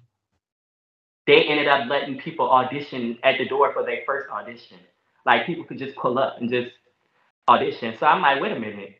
they 1.29 1.43
ended 1.43 1.67
up 1.67 1.88
letting 1.88 2.17
people 2.17 2.50
audition 2.50 3.19
at 3.24 3.38
the 3.38 3.45
door 3.45 3.71
for 3.71 3.83
their 3.83 4.01
first 4.03 4.27
audition. 4.31 4.77
Like 5.27 5.45
people 5.45 5.63
could 5.63 5.77
just 5.77 5.95
pull 5.95 6.17
up 6.17 6.38
and 6.41 6.50
just 6.50 6.71
audition. 7.48 7.95
So 8.00 8.07
I'm 8.07 8.21
like, 8.21 8.41
wait 8.41 8.51
a 8.51 8.59
minute, 8.59 9.00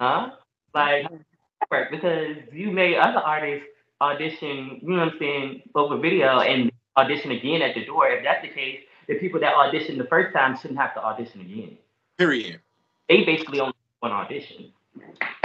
huh? 0.00 0.30
Like, 0.74 1.04
mm-hmm. 1.04 1.94
because 1.94 2.36
you 2.50 2.70
made 2.70 2.96
other 2.96 3.18
artists 3.18 3.66
audition, 4.00 4.80
you 4.82 4.88
know 4.88 5.04
what 5.04 5.12
I'm 5.12 5.18
saying, 5.18 5.62
over 5.74 5.96
video 5.98 6.40
and 6.40 6.70
audition 6.96 7.32
again 7.32 7.62
at 7.62 7.74
the 7.74 7.84
door. 7.84 8.08
If 8.08 8.24
that's 8.24 8.42
the 8.42 8.52
case, 8.52 8.80
the 9.08 9.14
people 9.16 9.40
that 9.40 9.54
auditioned 9.54 9.98
the 9.98 10.04
first 10.04 10.34
time 10.34 10.56
shouldn't 10.56 10.78
have 10.78 10.94
to 10.94 11.02
audition 11.02 11.40
again. 11.40 11.76
Period. 12.16 12.60
They 13.08 13.24
basically 13.24 13.60
only 13.60 13.74
one 14.00 14.12
audition. 14.12 14.72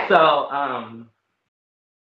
So, 0.07 0.49
um, 0.51 1.09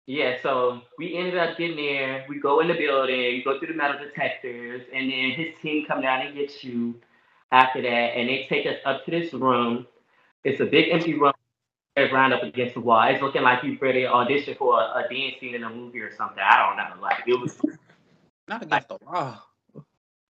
yeah, 0.06 0.36
so 0.42 0.80
we 0.98 1.16
ended 1.16 1.36
up 1.36 1.56
getting 1.56 1.76
there. 1.76 2.24
We 2.28 2.40
go 2.40 2.60
in 2.60 2.68
the 2.68 2.74
building, 2.74 3.42
go 3.44 3.58
through 3.58 3.68
the 3.68 3.74
metal 3.74 3.98
detectors, 3.98 4.82
and 4.92 5.10
then 5.10 5.30
his 5.32 5.54
team 5.62 5.86
come 5.86 6.02
down 6.02 6.26
and 6.26 6.36
get 6.36 6.64
you 6.64 6.94
after 7.52 7.82
that, 7.82 7.88
and 7.88 8.28
they 8.28 8.46
take 8.48 8.66
us 8.66 8.76
up 8.84 9.04
to 9.04 9.10
this 9.10 9.32
room. 9.32 9.86
It's 10.44 10.60
a 10.60 10.64
big 10.64 10.90
empty 10.90 11.14
room 11.14 11.32
that's 11.96 12.12
lined 12.12 12.32
up 12.32 12.42
against 12.42 12.74
the 12.74 12.80
wall. 12.80 13.02
It's 13.08 13.22
looking 13.22 13.42
like 13.42 13.62
you 13.64 13.76
ready 13.80 14.02
to 14.02 14.12
audition 14.12 14.54
for 14.58 14.80
a, 14.80 15.04
a 15.04 15.06
dance 15.10 15.34
scene 15.40 15.54
in 15.54 15.64
a 15.64 15.70
movie 15.70 16.00
or 16.00 16.14
something. 16.14 16.42
I 16.42 16.66
don't 16.66 16.76
know. 16.76 17.02
Like 17.02 17.22
it 17.26 17.38
was 17.38 17.60
Not 18.48 18.62
against 18.62 18.88
the 18.88 18.98
wall. 19.06 19.46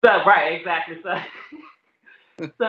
so 0.05 0.25
right, 0.27 0.53
exactly. 0.53 0.99
So, 1.03 1.19
so 2.59 2.69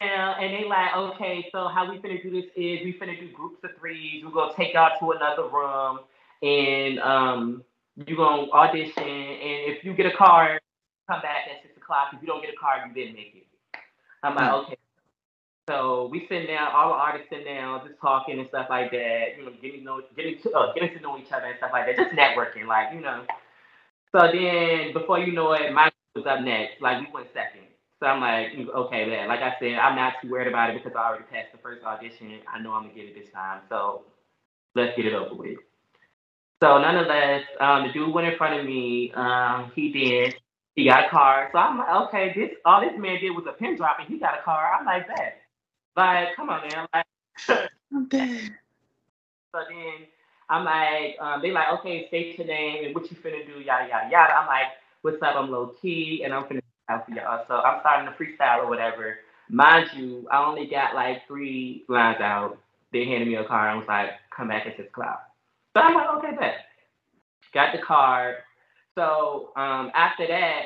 yeah, 0.00 0.38
and 0.38 0.54
they 0.54 0.68
like, 0.68 0.96
okay, 0.96 1.48
so 1.52 1.68
how 1.68 1.90
we 1.90 1.98
finna 1.98 2.22
do 2.22 2.30
this 2.30 2.46
is 2.56 2.84
we 2.84 2.96
finna 3.00 3.18
do 3.18 3.30
groups 3.32 3.58
of 3.64 3.70
threes. 3.78 4.24
We're 4.24 4.30
gonna 4.30 4.54
take 4.54 4.74
y'all 4.74 4.98
to 4.98 5.10
another 5.12 5.48
room 5.48 6.00
and 6.42 7.00
um 7.00 7.64
you're 7.96 8.16
gonna 8.16 8.50
audition 8.52 9.02
and 9.02 9.72
if 9.72 9.84
you 9.84 9.92
get 9.92 10.06
a 10.06 10.16
card, 10.16 10.60
come 11.06 11.20
back 11.20 11.48
at 11.50 11.62
six 11.62 11.76
o'clock. 11.76 12.08
If 12.14 12.22
you 12.22 12.28
don't 12.28 12.40
get 12.40 12.54
a 12.54 12.56
card, 12.56 12.88
you 12.88 12.94
didn't 12.94 13.16
make 13.16 13.34
it. 13.34 13.46
I'm 14.22 14.36
like, 14.36 14.52
okay. 14.52 14.76
So 15.68 16.08
we 16.10 16.26
sit 16.28 16.48
down, 16.48 16.72
all 16.74 16.90
the 16.90 16.96
artists 16.96 17.28
sit 17.30 17.44
down, 17.44 17.86
just 17.86 18.00
talking 18.00 18.40
and 18.40 18.48
stuff 18.48 18.68
like 18.70 18.90
that. 18.92 19.36
You 19.38 19.44
know, 19.44 19.52
getting 19.62 19.80
to 19.80 19.84
know, 19.84 20.02
getting 20.16 20.40
to, 20.40 20.52
uh, 20.52 20.72
getting 20.74 20.96
to 20.96 21.00
know 21.00 21.18
each 21.18 21.30
other 21.30 21.46
and 21.46 21.58
stuff 21.58 21.70
like 21.74 21.86
that. 21.86 21.96
Just 21.96 22.16
networking, 22.16 22.66
like 22.66 22.94
you 22.94 23.02
know. 23.02 23.24
So 24.16 24.30
then, 24.32 24.94
before 24.94 25.20
you 25.20 25.32
know 25.32 25.52
it, 25.52 25.72
Mike 25.74 25.92
was 26.16 26.26
up 26.26 26.40
next. 26.40 26.80
Like 26.80 27.00
we 27.06 27.12
went 27.12 27.28
second. 27.34 27.68
So 28.00 28.06
I'm 28.06 28.20
like, 28.22 28.48
okay, 28.74 29.06
man. 29.06 29.28
Like 29.28 29.40
I 29.40 29.54
said, 29.60 29.74
I'm 29.74 29.96
not 29.96 30.14
too 30.22 30.30
worried 30.30 30.48
about 30.48 30.70
it 30.70 30.82
because 30.82 30.96
I 30.96 31.06
already 31.06 31.24
passed 31.24 31.52
the 31.52 31.58
first 31.58 31.84
audition. 31.84 32.40
I 32.52 32.60
know 32.60 32.72
I'm 32.72 32.84
gonna 32.84 32.94
get 32.94 33.06
it 33.06 33.14
this 33.14 33.30
time. 33.34 33.62
So 33.68 34.04
let's 34.74 34.96
get 34.96 35.06
it 35.06 35.14
over 35.14 35.34
with. 35.34 35.58
So 36.62 36.78
nonetheless, 36.78 37.44
um, 37.60 37.86
the 37.86 37.92
dude 37.92 38.14
went 38.14 38.28
in 38.28 38.38
front 38.38 38.58
of 38.60 38.66
me. 38.66 39.12
Um, 39.14 39.72
he 39.76 39.92
did. 39.92 40.34
He 40.76 40.86
got 40.86 41.06
a 41.06 41.10
car. 41.10 41.50
So 41.52 41.58
I'm 41.58 41.78
like, 41.78 42.08
okay, 42.08 42.32
this 42.34 42.50
all 42.64 42.80
this 42.80 42.98
man 42.98 43.20
did 43.20 43.30
was 43.30 43.46
a 43.48 43.52
pin 43.52 43.76
drop, 43.76 43.98
and 44.00 44.08
he 44.08 44.18
got 44.18 44.38
a 44.38 44.42
car. 44.42 44.72
I'm 44.78 44.86
like 44.86 45.08
that. 45.08 45.37
Like, 45.98 46.36
come 46.36 46.48
on, 46.50 46.62
man. 46.68 46.86
Like, 46.94 47.06
I'm 47.92 48.06
dead. 48.08 48.52
so 49.54 49.60
then 49.68 50.06
I'm 50.48 50.64
like, 50.64 51.16
um, 51.20 51.42
they 51.42 51.50
like, 51.50 51.72
okay, 51.80 52.06
state 52.08 52.38
your 52.38 52.46
name 52.46 52.84
and 52.84 52.94
what 52.94 53.10
you 53.10 53.16
finna 53.16 53.44
do, 53.46 53.60
yada 53.60 53.88
yada 53.88 54.08
yada. 54.10 54.34
I'm 54.34 54.46
like, 54.46 54.66
what's 55.02 55.20
up? 55.22 55.34
I'm 55.36 55.50
low 55.50 55.72
key, 55.82 56.22
and 56.24 56.32
I'm 56.32 56.44
finna 56.44 56.60
out 56.88 57.06
for 57.06 57.12
y'all. 57.12 57.44
So 57.48 57.56
I'm 57.56 57.80
starting 57.80 58.06
to 58.12 58.16
freestyle 58.16 58.64
or 58.64 58.68
whatever. 58.68 59.16
Mind 59.50 59.90
you, 59.96 60.28
I 60.30 60.44
only 60.44 60.68
got 60.68 60.94
like 60.94 61.26
three 61.26 61.84
lines 61.88 62.20
out. 62.20 62.58
They 62.92 63.04
handed 63.04 63.28
me 63.28 63.34
a 63.36 63.44
card 63.44 63.70
and 63.70 63.80
was 63.80 63.88
like, 63.88 64.10
come 64.34 64.48
back 64.48 64.66
at 64.66 64.76
six 64.76 64.88
o'clock. 64.88 65.28
So 65.76 65.82
I'm 65.82 65.94
like, 65.94 66.08
okay, 66.18 66.36
bet. 66.38 66.54
Got 67.54 67.72
the 67.74 67.82
card. 67.82 68.36
So 68.96 69.50
um, 69.56 69.90
after 69.94 70.28
that, 70.28 70.62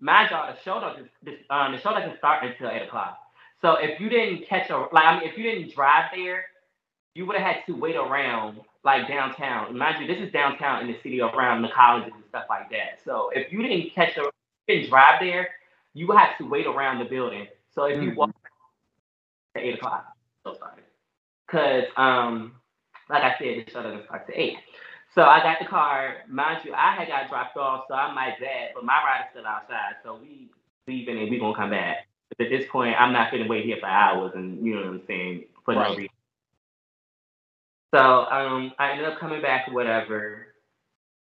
mind 0.00 0.30
y'all, 0.30 0.52
the 0.52 0.60
show 0.62 0.80
doesn't 0.80 1.10
um, 1.50 1.72
the 1.72 1.80
show 1.80 1.92
doesn't 1.92 2.18
start 2.18 2.44
until 2.44 2.70
eight 2.70 2.82
o'clock. 2.82 3.18
So 3.64 3.76
if 3.76 3.98
you 3.98 4.10
didn't 4.10 4.46
catch 4.46 4.68
a 4.68 4.76
like, 4.92 5.06
I 5.06 5.18
mean, 5.20 5.26
if 5.26 5.38
you 5.38 5.42
didn't 5.42 5.74
drive 5.74 6.10
there, 6.14 6.44
you 7.14 7.24
would 7.24 7.34
have 7.34 7.46
had 7.46 7.64
to 7.66 7.72
wait 7.72 7.96
around 7.96 8.60
like 8.84 9.08
downtown. 9.08 9.78
Mind 9.78 10.02
you, 10.02 10.06
this 10.06 10.22
is 10.22 10.30
downtown 10.34 10.82
in 10.82 10.88
the 10.88 10.98
city 11.02 11.22
around 11.22 11.62
the 11.62 11.70
colleges 11.74 12.12
and 12.14 12.24
stuff 12.28 12.44
like 12.50 12.68
that. 12.72 13.00
So 13.02 13.30
if 13.34 13.50
you 13.50 13.62
didn't 13.62 13.94
catch 13.94 14.18
a 14.18 14.24
didn't 14.68 14.90
drive 14.90 15.18
there, 15.18 15.48
you 15.94 16.06
would 16.08 16.18
have 16.18 16.36
to 16.36 16.44
wait 16.46 16.66
around 16.66 16.98
the 16.98 17.06
building. 17.06 17.48
So 17.74 17.84
if 17.84 18.02
you 18.02 18.10
Mhm. 18.10 18.16
walk 18.16 18.30
at 19.54 19.62
eight 19.62 19.76
o'clock, 19.76 20.14
so 20.44 20.52
sorry. 20.52 20.82
Cause 21.46 21.84
um, 21.96 22.60
like 23.08 23.22
I 23.22 23.34
said, 23.38 23.64
the 23.66 23.70
show 23.70 23.82
doesn't 23.82 24.04
start 24.04 24.26
to 24.26 24.38
eight. 24.38 24.58
So 25.14 25.22
I 25.24 25.42
got 25.42 25.58
the 25.58 25.64
car. 25.64 26.16
Mind 26.28 26.66
you, 26.66 26.74
I 26.74 26.94
had 26.96 27.08
got 27.08 27.30
dropped 27.30 27.56
off, 27.56 27.86
so 27.88 27.94
I'm 27.94 28.14
like 28.14 28.38
that, 28.40 28.72
but 28.74 28.84
my 28.84 29.02
ride 29.02 29.24
is 29.24 29.30
still 29.30 29.46
outside. 29.46 29.94
So 30.02 30.16
we 30.20 30.50
leaving 30.86 31.18
and 31.18 31.30
we 31.30 31.38
gonna 31.38 31.56
come 31.56 31.70
back. 31.70 32.08
But 32.38 32.46
at 32.46 32.50
this 32.50 32.68
point, 32.70 33.00
I'm 33.00 33.12
not 33.12 33.30
gonna 33.30 33.46
wait 33.46 33.64
here 33.64 33.76
for 33.80 33.86
hours 33.86 34.32
and 34.34 34.64
you 34.64 34.74
know 34.74 34.80
what 34.82 34.88
I'm 34.90 35.06
saying 35.06 35.44
for 35.64 35.74
Right. 35.74 35.88
no 35.90 35.96
reason. 35.96 36.08
So 37.94 38.00
um, 38.00 38.72
I 38.78 38.90
ended 38.92 39.06
up 39.06 39.18
coming 39.18 39.40
back 39.40 39.70
whatever, 39.70 40.48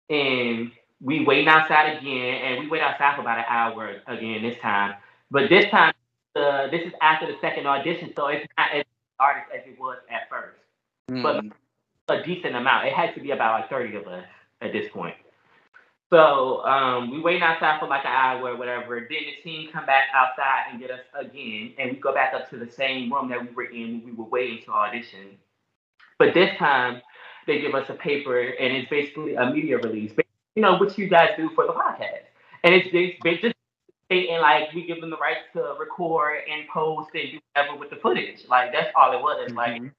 and 0.09 0.73
we 1.03 1.25
waiting 1.25 1.49
outside 1.49 1.99
again, 1.99 2.35
and 2.43 2.61
we 2.65 2.69
wait 2.71 2.81
outside 2.81 3.17
for 3.17 3.21
about 3.21 3.39
an 3.39 3.45
hour 3.49 4.01
again 4.07 4.43
this 4.43 4.59
time. 4.61 4.95
But 5.31 5.51
this 5.51 5.71
time, 5.71 5.93
uh, 6.37 6.69
this 6.69 6.87
is 6.87 6.93
after 7.03 7.27
the 7.27 7.37
second 7.41 7.67
audition, 7.67 8.13
so 8.17 8.29
it's 8.29 8.47
not 8.57 8.69
as 8.73 8.85
artist 9.21 9.47
as 9.55 9.61
it 9.67 9.79
was 9.79 9.99
at 10.11 10.29
first 10.31 10.57
But- 11.09 11.45
Mm. 11.45 11.53
a 12.09 12.23
decent 12.23 12.57
amount. 12.57 12.87
It 12.87 12.93
had 12.95 13.15
to 13.15 13.21
be 13.21 13.31
about 13.31 13.61
like 13.61 13.71
30 13.71 13.97
of 13.97 14.07
us 14.09 14.27
at 14.61 14.73
this 14.73 14.91
point. 14.91 15.17
So 16.15 16.65
um, 16.65 17.11
we 17.11 17.21
waiting 17.21 17.43
outside 17.43 17.81
for 17.81 17.89
like 17.89 18.05
an 18.05 18.13
hour 18.13 18.51
or 18.53 18.57
whatever. 18.57 19.01
Then 19.01 19.21
the 19.27 19.43
team 19.43 19.71
come 19.73 19.87
back 19.87 20.09
outside 20.15 20.67
and 20.71 20.81
get 20.81 20.91
us 20.93 21.01
again, 21.15 21.75
and 21.79 21.93
we 21.93 21.99
go 21.99 22.15
back 22.15 22.35
up 22.35 22.49
to 22.51 22.57
the 22.59 22.71
same 22.71 23.13
room 23.13 23.29
that 23.31 23.41
we 23.43 23.55
were 23.55 23.65
in 23.71 24.01
when 24.01 24.05
we 24.07 24.13
were 24.13 24.25
waiting 24.27 24.63
to 24.67 24.73
audition. 24.73 25.39
But 26.19 26.35
this 26.35 26.57
time, 26.59 27.03
they 27.47 27.61
give 27.61 27.75
us 27.75 27.91
a 27.91 27.95
paper, 27.95 28.41
and 28.41 28.73
it's 28.77 28.89
basically 28.91 29.35
a 29.35 29.51
media 29.51 29.79
release. 29.79 30.13
You 30.55 30.63
know, 30.63 30.77
what 30.77 30.97
you 30.99 31.09
guys 31.09 31.31
do 31.37 31.51
for 31.55 31.67
the 31.67 31.73
podcast, 31.73 32.25
and 32.65 32.75
it's 32.75 32.93
they 32.93 33.37
just 33.39 33.55
stating 34.07 34.41
like 34.41 34.73
we 34.75 34.87
give 34.87 35.01
them 35.01 35.11
the 35.11 35.19
right 35.19 35.39
to 35.55 35.75
record 35.81 36.43
and 36.51 36.69
post 36.69 37.11
and 37.15 37.33
do 37.33 37.41
whatever 37.55 37.77
with 37.79 37.91
the 37.91 37.97
footage. 37.97 38.47
Like 38.49 38.73
that's 38.73 38.91
all 38.97 39.13
it 39.13 39.21
was. 39.21 39.53
Like 39.55 39.83
Mhm. 39.83 39.93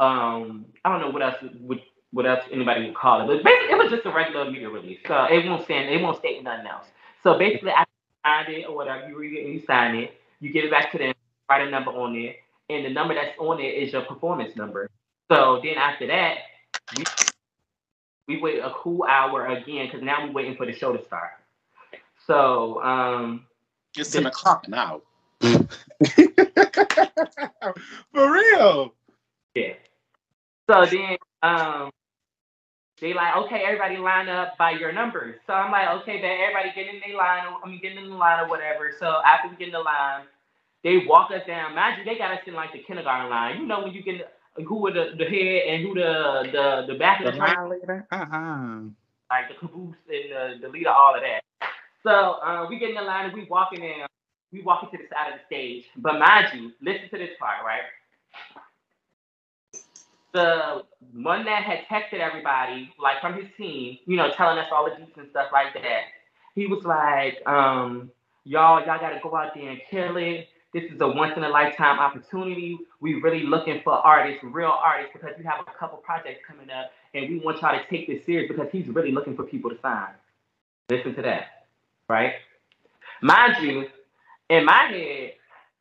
um, 0.00 0.66
I 0.84 0.90
don't 0.90 1.00
know 1.00 1.10
what 1.10 1.22
else 1.22 1.36
would 1.60 1.82
what 2.12 2.26
else 2.26 2.44
anybody 2.52 2.86
would 2.86 2.94
call 2.94 3.22
it, 3.22 3.26
but 3.26 3.44
basically 3.44 3.72
it 3.74 3.78
was 3.78 3.90
just 3.90 4.06
a 4.06 4.10
regular 4.12 4.50
media 4.50 4.68
release. 4.68 4.98
So 5.06 5.24
it 5.24 5.44
won't 5.46 5.64
stand, 5.64 5.90
it 5.90 6.00
won't 6.02 6.18
state 6.18 6.42
nothing 6.42 6.66
else. 6.66 6.86
So 7.22 7.38
basically, 7.38 7.70
I 7.70 7.84
signed 8.26 8.48
it 8.54 8.66
or 8.68 8.76
whatever, 8.76 9.08
you 9.08 9.18
read 9.18 9.34
it 9.38 9.44
and 9.44 9.54
you 9.54 9.62
sign 9.66 9.94
it, 9.96 10.14
you 10.40 10.52
give 10.52 10.64
it 10.64 10.70
back 10.70 10.90
to 10.92 10.98
them, 10.98 11.14
write 11.50 11.66
a 11.66 11.70
number 11.70 11.90
on 11.92 12.16
it, 12.16 12.36
and 12.68 12.84
the 12.84 12.90
number 12.90 13.14
that's 13.14 13.38
on 13.38 13.60
it 13.60 13.64
is 13.74 13.92
your 13.92 14.02
performance 14.02 14.56
number. 14.56 14.90
So 15.30 15.60
then 15.62 15.76
after 15.76 16.06
that, 16.08 16.38
we 16.96 17.04
we 18.28 18.40
wait 18.40 18.60
a 18.60 18.72
cool 18.76 19.04
hour 19.08 19.46
again 19.48 19.86
because 19.86 20.02
now 20.02 20.24
we're 20.26 20.32
waiting 20.32 20.56
for 20.56 20.66
the 20.66 20.72
show 20.72 20.96
to 20.96 21.04
start. 21.04 21.32
So 22.26 22.82
um, 22.82 23.46
It's 23.96 24.10
ten 24.10 24.26
o'clock 24.26 24.68
now. 24.68 25.02
For 28.12 28.32
real. 28.32 28.94
Yeah. 29.54 29.74
So 30.70 30.86
then 30.86 31.16
um 31.42 31.90
they 33.00 33.14
like, 33.14 33.36
okay, 33.36 33.62
everybody 33.66 33.96
line 33.96 34.28
up 34.28 34.56
by 34.58 34.72
your 34.72 34.92
numbers. 34.92 35.36
So 35.46 35.52
I'm 35.54 35.72
like, 35.72 35.88
okay, 36.02 36.20
then 36.20 36.38
everybody 36.40 36.72
get 36.74 36.92
in 36.94 37.00
their 37.06 37.16
line, 37.16 37.44
I 37.64 37.68
mean 37.68 37.80
get 37.80 37.96
in 37.96 38.10
the 38.10 38.16
line 38.16 38.40
or 38.44 38.48
whatever. 38.48 38.92
So 38.98 39.20
after 39.26 39.48
we 39.48 39.56
get 39.56 39.68
in 39.68 39.72
the 39.72 39.80
line, 39.80 40.24
they 40.84 40.98
walk 41.06 41.30
us 41.30 41.42
down. 41.46 41.72
Imagine 41.72 42.04
they 42.06 42.18
got 42.18 42.32
us 42.32 42.40
in 42.46 42.54
like 42.54 42.72
the 42.72 42.80
kindergarten 42.80 43.30
line. 43.30 43.60
You 43.60 43.66
know 43.66 43.82
when 43.82 43.92
you 43.92 44.02
get 44.02 44.32
who 44.56 44.76
were 44.80 44.92
the, 44.92 45.12
the 45.18 45.24
head 45.24 45.62
and 45.68 45.82
who 45.82 45.94
the 45.94 46.50
the 46.52 46.92
the 46.92 46.98
back 46.98 47.20
of 47.20 47.26
The 47.26 47.32
the 47.32 47.38
line 47.38 47.68
leader? 47.70 48.06
Uh-huh. 48.12 48.80
like 49.30 49.48
the 49.48 49.54
caboose 49.58 49.96
and 50.08 50.60
the, 50.62 50.66
the 50.66 50.68
leader, 50.68 50.90
all 50.90 51.14
of 51.14 51.22
that. 51.22 51.42
So 52.02 52.10
uh, 52.10 52.66
we 52.68 52.78
get 52.78 52.90
in 52.90 52.94
the 52.96 53.02
line 53.02 53.26
and 53.26 53.34
we 53.34 53.46
walking 53.50 53.82
in, 53.84 54.06
we 54.52 54.62
walking 54.62 54.90
to 54.90 54.96
the 54.98 55.04
side 55.12 55.32
of 55.32 55.40
the 55.40 55.46
stage. 55.46 55.84
But 55.96 56.18
mind 56.18 56.48
you, 56.54 56.72
listen 56.82 57.10
to 57.10 57.18
this 57.18 57.30
part, 57.38 57.64
right? 57.64 57.82
The 60.32 60.84
one 61.12 61.44
that 61.44 61.64
had 61.64 61.80
texted 61.90 62.20
everybody, 62.20 62.92
like 62.98 63.20
from 63.20 63.34
his 63.34 63.46
team, 63.56 63.98
you 64.06 64.16
know, 64.16 64.30
telling 64.36 64.58
us 64.58 64.68
all 64.72 64.84
the 64.84 64.90
deets 64.90 65.16
and 65.16 65.28
stuff 65.30 65.48
like 65.52 65.74
that. 65.74 66.02
He 66.54 66.66
was 66.66 66.84
like, 66.84 67.44
um, 67.46 68.10
y'all, 68.44 68.84
y'all 68.84 68.98
gotta 69.00 69.20
go 69.22 69.34
out 69.34 69.54
there 69.54 69.70
and 69.70 69.80
kill 69.90 70.16
it. 70.16 70.48
This 70.72 70.84
is 70.84 71.00
a 71.00 71.08
once 71.08 71.32
in 71.36 71.42
a 71.42 71.48
lifetime 71.48 71.98
opportunity. 71.98 72.78
We 73.00 73.14
really 73.14 73.42
looking 73.42 73.80
for 73.82 73.92
artists, 73.94 74.44
real 74.44 74.68
artists, 74.68 75.12
because 75.12 75.36
we 75.36 75.44
have 75.44 75.60
a 75.66 75.78
couple 75.78 75.98
projects 75.98 76.40
coming 76.46 76.70
up, 76.70 76.92
and 77.12 77.28
we 77.28 77.40
want 77.40 77.60
y'all 77.60 77.76
to 77.76 77.84
take 77.90 78.06
this 78.06 78.24
serious 78.24 78.48
because 78.48 78.68
he's 78.70 78.86
really 78.88 79.10
looking 79.10 79.34
for 79.34 79.42
people 79.42 79.70
to 79.70 79.78
sign. 79.80 80.10
Listen 80.88 81.14
to 81.16 81.22
that, 81.22 81.66
right? 82.08 82.34
Mind 83.20 83.56
you, 83.62 83.86
in 84.48 84.64
my 84.64 84.84
head, 84.90 85.32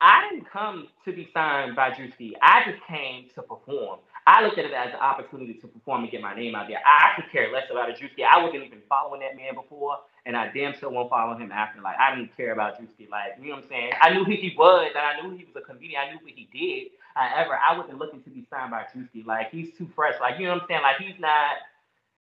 I 0.02 0.30
didn't 0.30 0.50
come 0.50 0.88
to 1.06 1.12
be 1.12 1.30
signed 1.34 1.76
by 1.76 1.92
Druski. 1.92 2.34
I 2.42 2.64
just 2.70 2.82
came 2.88 3.28
to 3.36 3.42
perform. 3.42 4.00
I 4.30 4.44
looked 4.46 4.60
at 4.60 4.66
it 4.66 4.74
as 4.74 4.94
an 4.94 5.00
opportunity 5.02 5.56
to 5.56 5.68
perform 5.68 6.04
and 6.04 6.12
get 6.12 6.22
my 6.22 6.36
name 6.36 6.54
out 6.54 6.68
there. 6.68 6.78
I 6.86 7.16
could 7.16 7.32
care 7.32 7.52
less 7.52 7.66
about 7.72 7.90
a 7.90 7.94
Druski. 7.94 8.22
I 8.22 8.38
wasn't 8.44 8.64
even 8.64 8.78
following 8.88 9.22
that 9.22 9.36
man 9.36 9.56
before, 9.56 9.98
and 10.28 10.38
I 10.38 10.52
damn 10.54 10.78
sure 10.78 10.92
won't 10.92 11.10
follow 11.10 11.36
him 11.36 11.52
after. 11.52 11.82
Like 11.82 11.98
I 11.98 12.14
didn't 12.14 12.38
care 12.38 12.54
about 12.54 12.78
Druski. 12.78 13.10
Like 13.10 13.42
you 13.42 13.50
know 13.50 13.56
what 13.56 13.64
I'm 13.64 13.70
saying? 13.70 13.92
I 14.00 14.14
knew 14.14 14.24
who 14.24 14.32
he 14.32 14.54
was, 14.56 14.92
and 14.96 15.04
I 15.04 15.20
knew 15.20 15.36
he 15.36 15.46
was 15.46 15.56
a 15.58 15.66
comedian. 15.66 16.00
I 16.00 16.12
knew 16.14 16.20
what 16.22 16.34
he 16.36 16.48
did. 16.54 16.92
However, 17.16 17.58
I 17.58 17.76
wasn't 17.76 17.98
looking 17.98 18.22
to 18.22 18.30
be 18.30 18.46
signed 18.52 18.70
by 18.70 18.86
Druski. 18.94 19.26
Like 19.26 19.50
he's 19.50 19.74
too 19.76 19.90
fresh. 19.96 20.14
Like 20.22 20.38
you 20.38 20.46
know 20.46 20.54
what 20.54 20.62
I'm 20.62 20.68
saying? 20.70 20.82
Like 20.84 20.98
he's 20.98 21.20
not. 21.20 21.58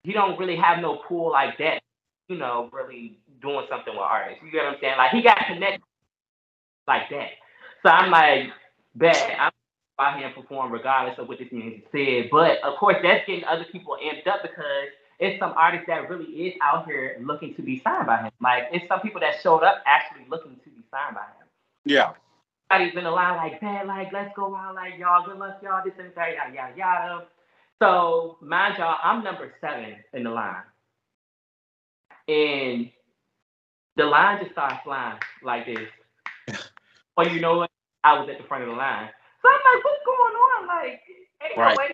He 0.03 0.11
don't 0.11 0.37
really 0.37 0.57
have 0.57 0.79
no 0.81 0.99
pull 1.07 1.31
like 1.31 1.57
that. 1.59 1.81
You 2.27 2.35
know, 2.37 2.69
really 2.73 3.19
doing 3.41 3.65
something 3.69 3.93
with 3.93 4.03
artists. 4.03 4.43
You 4.43 4.51
get 4.51 4.65
what 4.65 4.73
I'm 4.73 4.79
saying? 4.81 4.97
Like 4.97 5.11
he 5.11 5.21
got 5.21 5.37
connected 5.47 5.81
like 6.89 7.09
that. 7.09 7.39
So 7.83 7.89
I'm 7.89 8.11
like, 8.11 8.51
bet 8.95 9.15
I'm 9.39 9.51
here 9.99 10.27
and 10.27 10.35
perform 10.35 10.71
regardless 10.71 11.17
of 11.19 11.27
what 11.27 11.39
this 11.39 11.51
man 11.51 11.81
said. 11.91 12.29
But 12.31 12.63
of 12.63 12.77
course, 12.77 12.97
that's 13.01 13.25
getting 13.25 13.45
other 13.45 13.65
people 13.65 13.97
amped 14.03 14.27
up 14.27 14.41
because 14.41 14.89
it's 15.19 15.39
some 15.39 15.53
artists 15.55 15.87
that 15.87 16.09
really 16.09 16.25
is 16.25 16.53
out 16.61 16.85
here 16.85 17.17
looking 17.21 17.55
to 17.55 17.61
be 17.61 17.81
signed 17.81 18.07
by 18.07 18.23
him. 18.23 18.31
Like 18.41 18.63
it's 18.71 18.87
some 18.87 18.99
people 19.01 19.21
that 19.21 19.35
showed 19.41 19.63
up 19.63 19.81
actually 19.85 20.25
looking 20.29 20.55
to 20.63 20.69
be 20.69 20.81
signed 20.91 21.15
by 21.15 21.21
him. 21.21 21.47
Yeah. 21.85 22.13
In 22.71 23.03
the 23.03 23.11
line 23.11 23.37
like, 23.37 23.61
man, 23.61 23.87
like 23.87 24.11
let's 24.11 24.35
go 24.35 24.53
out, 24.55 24.75
like 24.75 24.97
y'all, 24.97 25.25
good 25.25 25.37
luck, 25.37 25.59
y'all, 25.63 25.81
this 25.83 25.93
and 25.97 26.11
that, 26.15 26.33
yada 26.33 26.53
yada 26.53 26.73
yada. 26.75 27.23
So 27.81 28.37
mind 28.41 28.75
y'all, 28.77 28.97
I'm 29.03 29.23
number 29.23 29.53
seven 29.61 29.95
in 30.13 30.23
the 30.23 30.29
line, 30.29 30.63
and 32.27 32.89
the 33.95 34.05
line 34.05 34.39
just 34.39 34.51
started 34.51 34.79
flying 34.83 35.19
like 35.43 35.65
this. 35.65 35.87
Well, 37.17 37.29
you 37.29 37.39
know 37.39 37.59
what? 37.59 37.71
I 38.03 38.19
was 38.19 38.27
at 38.27 38.37
the 38.37 38.43
front 38.43 38.63
of 38.63 38.69
the 38.69 38.75
line. 38.75 39.07
So 39.45 39.49
I'm 39.53 39.61
like, 39.75 39.85
what's 39.85 40.05
going 40.05 40.35
on? 40.35 40.67
Like, 40.67 41.01
ain't 41.43 41.57
Right. 41.57 41.75
no 41.75 41.83
way 41.83 41.91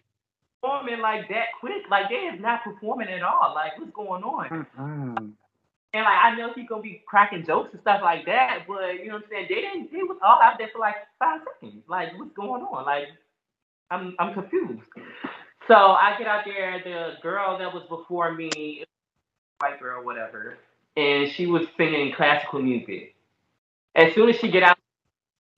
performing 0.62 1.00
like 1.02 1.30
that 1.30 1.48
quick. 1.60 1.84
Like, 1.90 2.10
they 2.10 2.28
is 2.28 2.42
not 2.42 2.64
performing 2.64 3.10
at 3.10 3.24
all. 3.24 3.54
Like, 3.56 3.78
what's 3.80 3.92
going 3.92 4.24
on? 4.24 4.50
Mhm. 4.50 5.34
And 5.94 6.06
like, 6.06 6.20
I 6.26 6.36
know 6.36 6.54
he's 6.54 6.70
gonna 6.70 6.84
be 6.84 7.04
cracking 7.08 7.46
jokes 7.46 7.72
and 7.74 7.82
stuff 7.82 8.02
like 8.04 8.26
that, 8.28 8.66
but 8.68 9.00
you 9.00 9.08
know 9.08 9.16
what 9.16 9.24
I'm 9.26 9.30
saying? 9.30 9.48
They 9.50 9.56
didn't. 9.56 9.92
They 9.92 10.04
was 10.04 10.20
all 10.24 10.42
out 10.42 10.58
there 10.60 10.70
for 10.70 10.80
like 10.80 10.96
five 11.20 11.42
seconds. 11.46 11.84
Like, 11.90 12.18
what's 12.18 12.34
going 12.34 12.64
on? 12.64 12.86
Like, 12.86 13.10
I'm 13.92 14.16
I'm 14.20 14.34
confused. 14.34 14.82
So 15.68 15.76
I 15.76 16.16
get 16.18 16.28
out 16.28 16.46
there. 16.46 16.82
The 16.84 17.22
girl 17.22 17.58
that 17.60 17.74
was 17.74 17.84
before 17.90 18.34
me, 18.34 18.86
white 19.60 19.80
girl, 19.80 20.04
whatever, 20.04 20.58
and 20.98 21.32
she 21.32 21.48
was 21.48 21.68
singing 21.78 22.14
classical 22.14 22.62
music. 22.62 23.16
As 23.96 24.14
soon 24.16 24.30
as 24.30 24.38
she 24.38 24.50
get 24.52 24.64
out, 24.64 24.78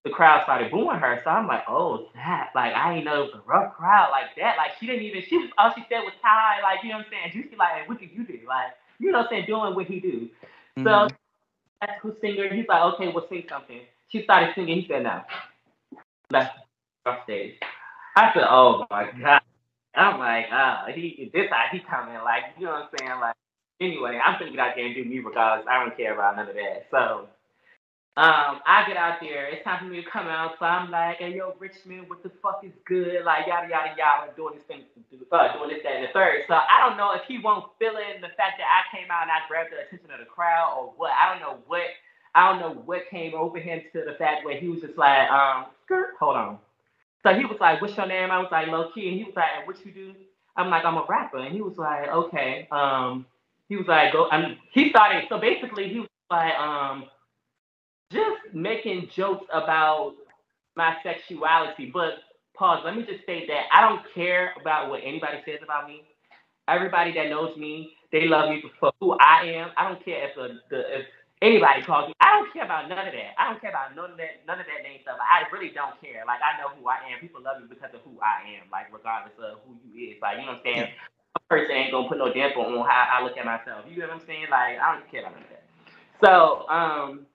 the 0.05 0.11
crowd 0.11 0.43
started 0.43 0.71
booing 0.71 0.97
her. 0.99 1.21
So 1.23 1.29
I'm 1.31 1.47
like, 1.47 1.63
oh 1.67 2.07
that, 2.15 2.51
Like 2.55 2.73
I 2.73 2.95
ain't 2.95 3.05
know 3.05 3.23
it 3.23 3.33
was 3.33 3.41
a 3.43 3.49
rough 3.49 3.73
crowd 3.75 4.09
like 4.11 4.35
that. 4.37 4.57
Like 4.57 4.71
she 4.79 4.87
didn't 4.87 5.03
even. 5.03 5.23
She 5.29 5.37
was 5.37 5.49
all 5.57 5.73
she 5.75 5.83
said 5.89 6.01
was 6.01 6.13
hi. 6.23 6.61
Like 6.63 6.83
you 6.83 6.89
know 6.91 6.97
what 6.97 7.07
I'm 7.07 7.11
saying? 7.33 7.43
Juicy 7.43 7.57
like, 7.57 7.89
what 7.89 7.99
did 7.99 8.11
you 8.11 8.25
do? 8.25 8.39
Like 8.47 8.73
you 8.99 9.11
know 9.11 9.19
what 9.19 9.25
I'm 9.27 9.31
saying? 9.31 9.45
Doing 9.47 9.75
what 9.75 9.87
he 9.87 9.99
do. 9.99 10.29
So 10.83 11.09
Mhm. 11.09 11.15
classical 11.81 12.15
singer. 12.21 12.53
He's 12.53 12.67
like, 12.67 12.83
okay, 12.95 13.09
well, 13.13 13.27
sing 13.29 13.45
something. 13.49 13.81
She 14.09 14.23
started 14.23 14.53
singing. 14.55 14.81
He 14.81 14.87
said, 14.87 15.03
no. 15.03 15.21
Left 16.31 16.57
off 17.05 17.23
stage. 17.25 17.55
I 18.17 18.33
said, 18.33 18.45
oh 18.49 18.85
my 18.91 19.09
god. 19.21 19.41
I'm 19.95 20.19
like, 20.19 20.47
ah, 20.51 20.85
he 20.93 21.31
this 21.33 21.49
how 21.51 21.65
he 21.71 21.79
coming. 21.81 22.15
Like, 22.23 22.43
you 22.59 22.65
know 22.65 22.73
what 22.73 22.83
I'm 22.83 22.89
saying? 22.93 23.19
Like, 23.21 23.35
anyway, 23.81 24.19
I'm 24.23 24.39
gonna 24.39 24.51
get 24.51 24.59
out 24.59 24.73
there 24.75 24.85
and 24.87 24.95
do 24.95 25.05
me 25.05 25.19
because 25.19 25.65
I 25.69 25.83
don't 25.83 25.97
care 25.97 26.13
about 26.15 26.37
none 26.37 26.49
of 26.49 26.55
that. 26.55 26.87
So. 26.91 27.27
Um, 28.15 28.61
I 28.69 28.85
get 28.87 28.97
out 28.97 29.17
there. 29.21 29.47
It's 29.49 29.63
time 29.63 29.79
for 29.79 29.85
me 29.85 30.03
to 30.03 30.09
come 30.09 30.27
out. 30.27 30.53
So 30.59 30.65
I'm 30.65 30.91
like, 30.91 31.17
hey, 31.17 31.35
yo, 31.35 31.55
Richmond, 31.57 32.09
what 32.09 32.21
the 32.21 32.29
fuck 32.43 32.61
is 32.63 32.73
good? 32.85 33.25
Like, 33.25 33.47
yada, 33.47 33.67
yada, 33.67 33.95
yada, 33.97 34.31
doing 34.35 34.53
this 34.55 34.63
thing, 34.65 34.83
uh, 35.31 35.53
doing 35.57 35.69
this, 35.69 35.81
that, 35.83 35.95
and 35.95 36.03
the 36.05 36.13
third. 36.13 36.45
So 36.47 36.53
I 36.53 36.85
don't 36.87 36.95
know 36.95 37.13
if 37.13 37.23
he 37.27 37.39
won't 37.39 37.71
fill 37.79 37.97
in 37.97 38.21
the 38.21 38.29
fact 38.37 38.61
that 38.61 38.69
I 38.69 38.85
came 38.95 39.09
out 39.09 39.23
and 39.23 39.31
I 39.31 39.41
grabbed 39.49 39.71
the 39.73 39.81
attention 39.81 40.11
of 40.13 40.19
the 40.19 40.29
crowd 40.29 40.77
or 40.77 40.93
what. 40.97 41.11
I 41.11 41.33
don't 41.33 41.41
know 41.41 41.57
what. 41.65 41.81
I 42.35 42.51
don't 42.51 42.59
know 42.59 42.81
what 42.85 43.09
came 43.09 43.33
over 43.33 43.59
him 43.59 43.81
to 43.93 44.03
the 44.05 44.13
fact 44.13 44.45
where 44.45 44.59
he 44.59 44.67
was 44.67 44.81
just 44.81 44.97
like, 44.97 45.29
um, 45.31 45.67
skirt, 45.85 46.13
hold 46.19 46.35
on. 46.35 46.59
So 47.23 47.33
he 47.33 47.45
was 47.45 47.57
like, 47.59 47.81
what's 47.81 47.97
your 47.97 48.07
name? 48.07 48.29
I 48.31 48.39
was 48.39 48.49
like, 48.51 48.67
low 48.67 48.91
key. 48.93 49.07
And 49.09 49.17
he 49.17 49.23
was 49.23 49.35
like, 49.35 49.65
what 49.65 49.83
you 49.85 49.91
do? 49.91 50.13
I'm 50.55 50.69
like, 50.69 50.85
I'm 50.85 50.97
a 50.97 51.05
rapper. 51.09 51.37
And 51.39 51.53
he 51.55 51.61
was 51.61 51.77
like, 51.77 52.09
okay. 52.09 52.67
Um, 52.71 53.25
he 53.69 53.75
was 53.77 53.87
like, 53.87 54.13
go. 54.13 54.29
I 54.29 54.39
mean, 54.41 54.57
he 54.71 54.89
started. 54.89 55.25
So 55.29 55.39
basically, 55.39 55.89
he 55.89 56.01
was 56.01 56.09
like, 56.29 56.53
um, 56.59 57.05
making 58.53 59.09
jokes 59.15 59.45
about 59.51 60.13
my 60.75 60.95
sexuality. 61.03 61.91
But 61.93 62.13
pause. 62.55 62.81
Let 62.85 62.95
me 62.95 63.03
just 63.03 63.25
say 63.25 63.45
that 63.47 63.63
I 63.73 63.81
don't 63.87 64.01
care 64.13 64.53
about 64.59 64.89
what 64.89 65.01
anybody 65.03 65.37
says 65.45 65.59
about 65.63 65.87
me. 65.87 66.03
Everybody 66.67 67.13
that 67.13 67.29
knows 67.29 67.57
me, 67.57 67.93
they 68.11 68.25
love 68.25 68.49
me 68.49 68.63
for 68.79 68.91
who 68.99 69.17
I 69.19 69.43
am. 69.57 69.71
I 69.75 69.89
don't 69.89 70.03
care 70.03 70.29
if 70.29 70.35
the, 70.69 70.79
if 70.99 71.05
anybody 71.41 71.81
calls 71.83 72.07
me. 72.07 72.13
I 72.21 72.39
don't 72.39 72.53
care 72.53 72.63
about 72.63 72.87
none 72.87 73.05
of 73.05 73.13
that. 73.13 73.35
I 73.37 73.51
don't 73.51 73.59
care 73.59 73.69
about 73.69 73.95
none 73.95 74.11
of 74.11 74.17
that 74.17 74.47
none 74.47 74.59
of 74.59 74.65
that 74.65 74.81
name 74.87 74.99
stuff. 75.03 75.19
I 75.19 75.43
really 75.51 75.75
don't 75.75 75.99
care. 75.99 76.23
Like 76.25 76.39
I 76.39 76.55
know 76.61 76.71
who 76.71 76.87
I 76.87 77.03
am. 77.11 77.19
People 77.19 77.43
love 77.43 77.59
me 77.59 77.67
because 77.67 77.91
of 77.93 78.01
who 78.07 78.15
I 78.23 78.47
am. 78.61 78.71
Like 78.71 78.93
regardless 78.93 79.35
of 79.43 79.59
who 79.67 79.75
you 79.83 80.15
is. 80.15 80.21
Like 80.21 80.39
you 80.39 80.47
know 80.47 80.55
what 80.55 80.63
I'm 80.63 80.65
saying. 80.65 80.87
A 81.35 81.39
person 81.49 81.75
ain't 81.75 81.91
gonna 81.91 82.07
put 82.07 82.17
no 82.17 82.31
damper 82.31 82.61
on 82.61 82.85
how 82.87 83.09
I 83.11 83.23
look 83.23 83.35
at 83.35 83.45
myself. 83.45 83.83
You 83.89 83.99
know 83.99 84.07
what 84.07 84.21
I'm 84.21 84.25
saying? 84.25 84.47
Like 84.49 84.79
I 84.79 84.95
don't 84.95 85.09
care 85.11 85.27
about 85.27 85.35
that. 85.51 85.67
So 86.23 86.69
um 86.69 87.25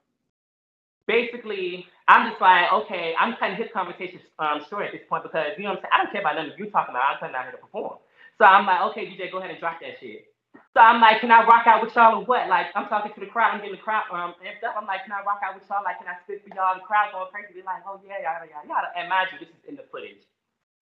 basically, 1.09 1.87
I'm 2.09 2.31
just 2.31 2.43
like, 2.43 2.73
okay, 2.85 3.15
I'm 3.19 3.37
cutting 3.41 3.57
his 3.57 3.69
conversation 3.75 4.21
um, 4.39 4.63
short 4.71 4.87
at 4.87 4.93
this 4.93 5.03
point 5.09 5.25
because, 5.25 5.57
you 5.59 5.65
know 5.65 5.75
what 5.75 5.83
I'm 5.83 5.85
saying? 5.89 5.95
I 5.95 5.99
don't 6.05 6.13
care 6.13 6.23
about 6.23 6.37
nothing 6.37 6.55
you 6.61 6.71
talking 6.71 6.95
about. 6.95 7.05
I'm 7.17 7.21
coming 7.21 7.37
out 7.37 7.49
here 7.49 7.57
to 7.59 7.65
perform. 7.65 7.99
So 8.39 8.47
I'm 8.47 8.67
like, 8.67 8.83
okay, 8.93 9.09
DJ, 9.09 9.33
go 9.33 9.41
ahead 9.41 9.51
and 9.53 9.61
drop 9.61 9.81
that 9.83 9.99
shit. 10.01 10.29
So 10.77 10.81
I'm 10.85 11.01
like, 11.03 11.21
can 11.23 11.33
I 11.33 11.45
rock 11.47 11.67
out 11.67 11.83
with 11.83 11.97
y'all 11.97 12.23
or 12.23 12.27
what? 12.27 12.49
Like, 12.49 12.69
I'm 12.77 12.89
talking 12.89 13.13
to 13.15 13.21
the 13.21 13.27
crowd. 13.33 13.55
I'm 13.55 13.61
getting 13.65 13.77
the 13.77 13.83
crowd 13.83 14.05
um, 14.13 14.37
amped 14.45 14.63
up. 14.69 14.77
I'm 14.79 14.87
like, 14.87 15.05
can 15.05 15.13
I 15.17 15.25
rock 15.27 15.41
out 15.45 15.57
with 15.57 15.65
y'all? 15.71 15.83
Like, 15.85 15.99
can 15.99 16.09
I 16.09 16.17
spit 16.25 16.45
for 16.47 16.53
y'all? 16.55 16.77
The 16.77 16.87
crowd 16.87 17.13
going 17.17 17.33
crazy. 17.33 17.57
They're 17.59 17.67
like, 17.69 17.83
oh, 17.89 18.01
yeah, 18.07 18.23
yada, 18.23 18.47
yada, 18.47 18.69
yada. 18.69 18.89
And 18.97 19.09
mind 19.11 19.35
you, 19.35 19.41
this 19.43 19.51
is 19.51 19.63
in 19.69 19.77
the 19.77 19.87
footage. 19.91 20.23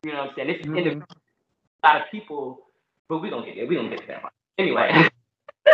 You 0.04 0.12
know 0.12 0.26
what 0.28 0.30
I'm 0.30 0.36
saying? 0.36 0.48
This 0.48 0.60
is 0.62 0.70
in 0.74 0.84
the 0.84 0.92
Mhm. 0.92 1.04
a 1.84 1.86
lot 1.86 1.96
of 2.02 2.10
people, 2.10 2.66
but 3.08 3.18
we 3.18 3.30
don't 3.30 3.44
get 3.46 3.58
it. 3.58 3.68
We 3.68 3.76
don't 3.76 3.90
get 3.90 4.00
to 4.02 4.08
that 4.08 4.22
part. 4.22 4.34
Anyway. 4.58 4.90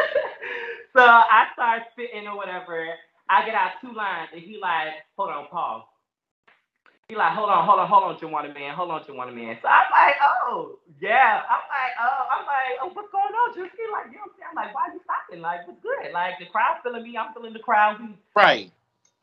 so 0.97 1.03
I 1.03 1.47
start 1.55 1.83
spitting 1.93 2.29
or 2.29 2.37
whatever. 2.37 2.89
I 3.31 3.45
get 3.47 3.55
out 3.55 3.81
two 3.81 3.93
lines 3.95 4.31
and 4.33 4.43
he 4.43 4.59
like, 4.61 4.95
hold 5.17 5.31
on, 5.31 5.47
Paul. 5.51 5.89
He 7.09 7.17
like, 7.17 7.35
hold 7.37 7.51
on, 7.51 7.67
hold 7.67 7.81
on, 7.81 7.89
hold 7.89 8.05
on, 8.05 8.17
Juwanna 8.17 8.55
Mann, 8.55 8.75
hold 8.75 8.91
on, 8.91 9.05
Juwanna 9.05 9.35
Mann. 9.35 9.59
So 9.63 9.69
I'm 9.69 9.91
like, 9.93 10.17
oh, 10.23 10.79
yeah. 11.01 11.43
I'm 11.47 11.65
like, 11.69 11.95
oh, 12.01 12.23
I'm 12.33 12.47
like, 12.47 12.73
oh, 12.83 12.91
what's 12.95 13.13
going 13.13 13.35
on, 13.35 13.55
Juicy? 13.55 13.85
Like, 13.93 14.09
you 14.11 14.19
know 14.19 14.27
what 14.27 14.33
I'm 14.33 14.37
saying? 14.41 14.51
I'm 14.51 14.57
like, 14.59 14.73
why 14.75 14.89
are 14.89 14.95
you 14.95 15.03
stopping? 15.05 15.43
Like, 15.43 15.69
what's 15.69 15.81
good? 15.85 16.13
Like, 16.15 16.41
the 16.41 16.47
crowd's 16.49 16.81
feeling 16.83 17.05
me, 17.05 17.17
I'm 17.19 17.35
feeling 17.35 17.53
the 17.53 17.61
crowd. 17.65 18.01
We 18.01 18.17
Right. 18.37 18.73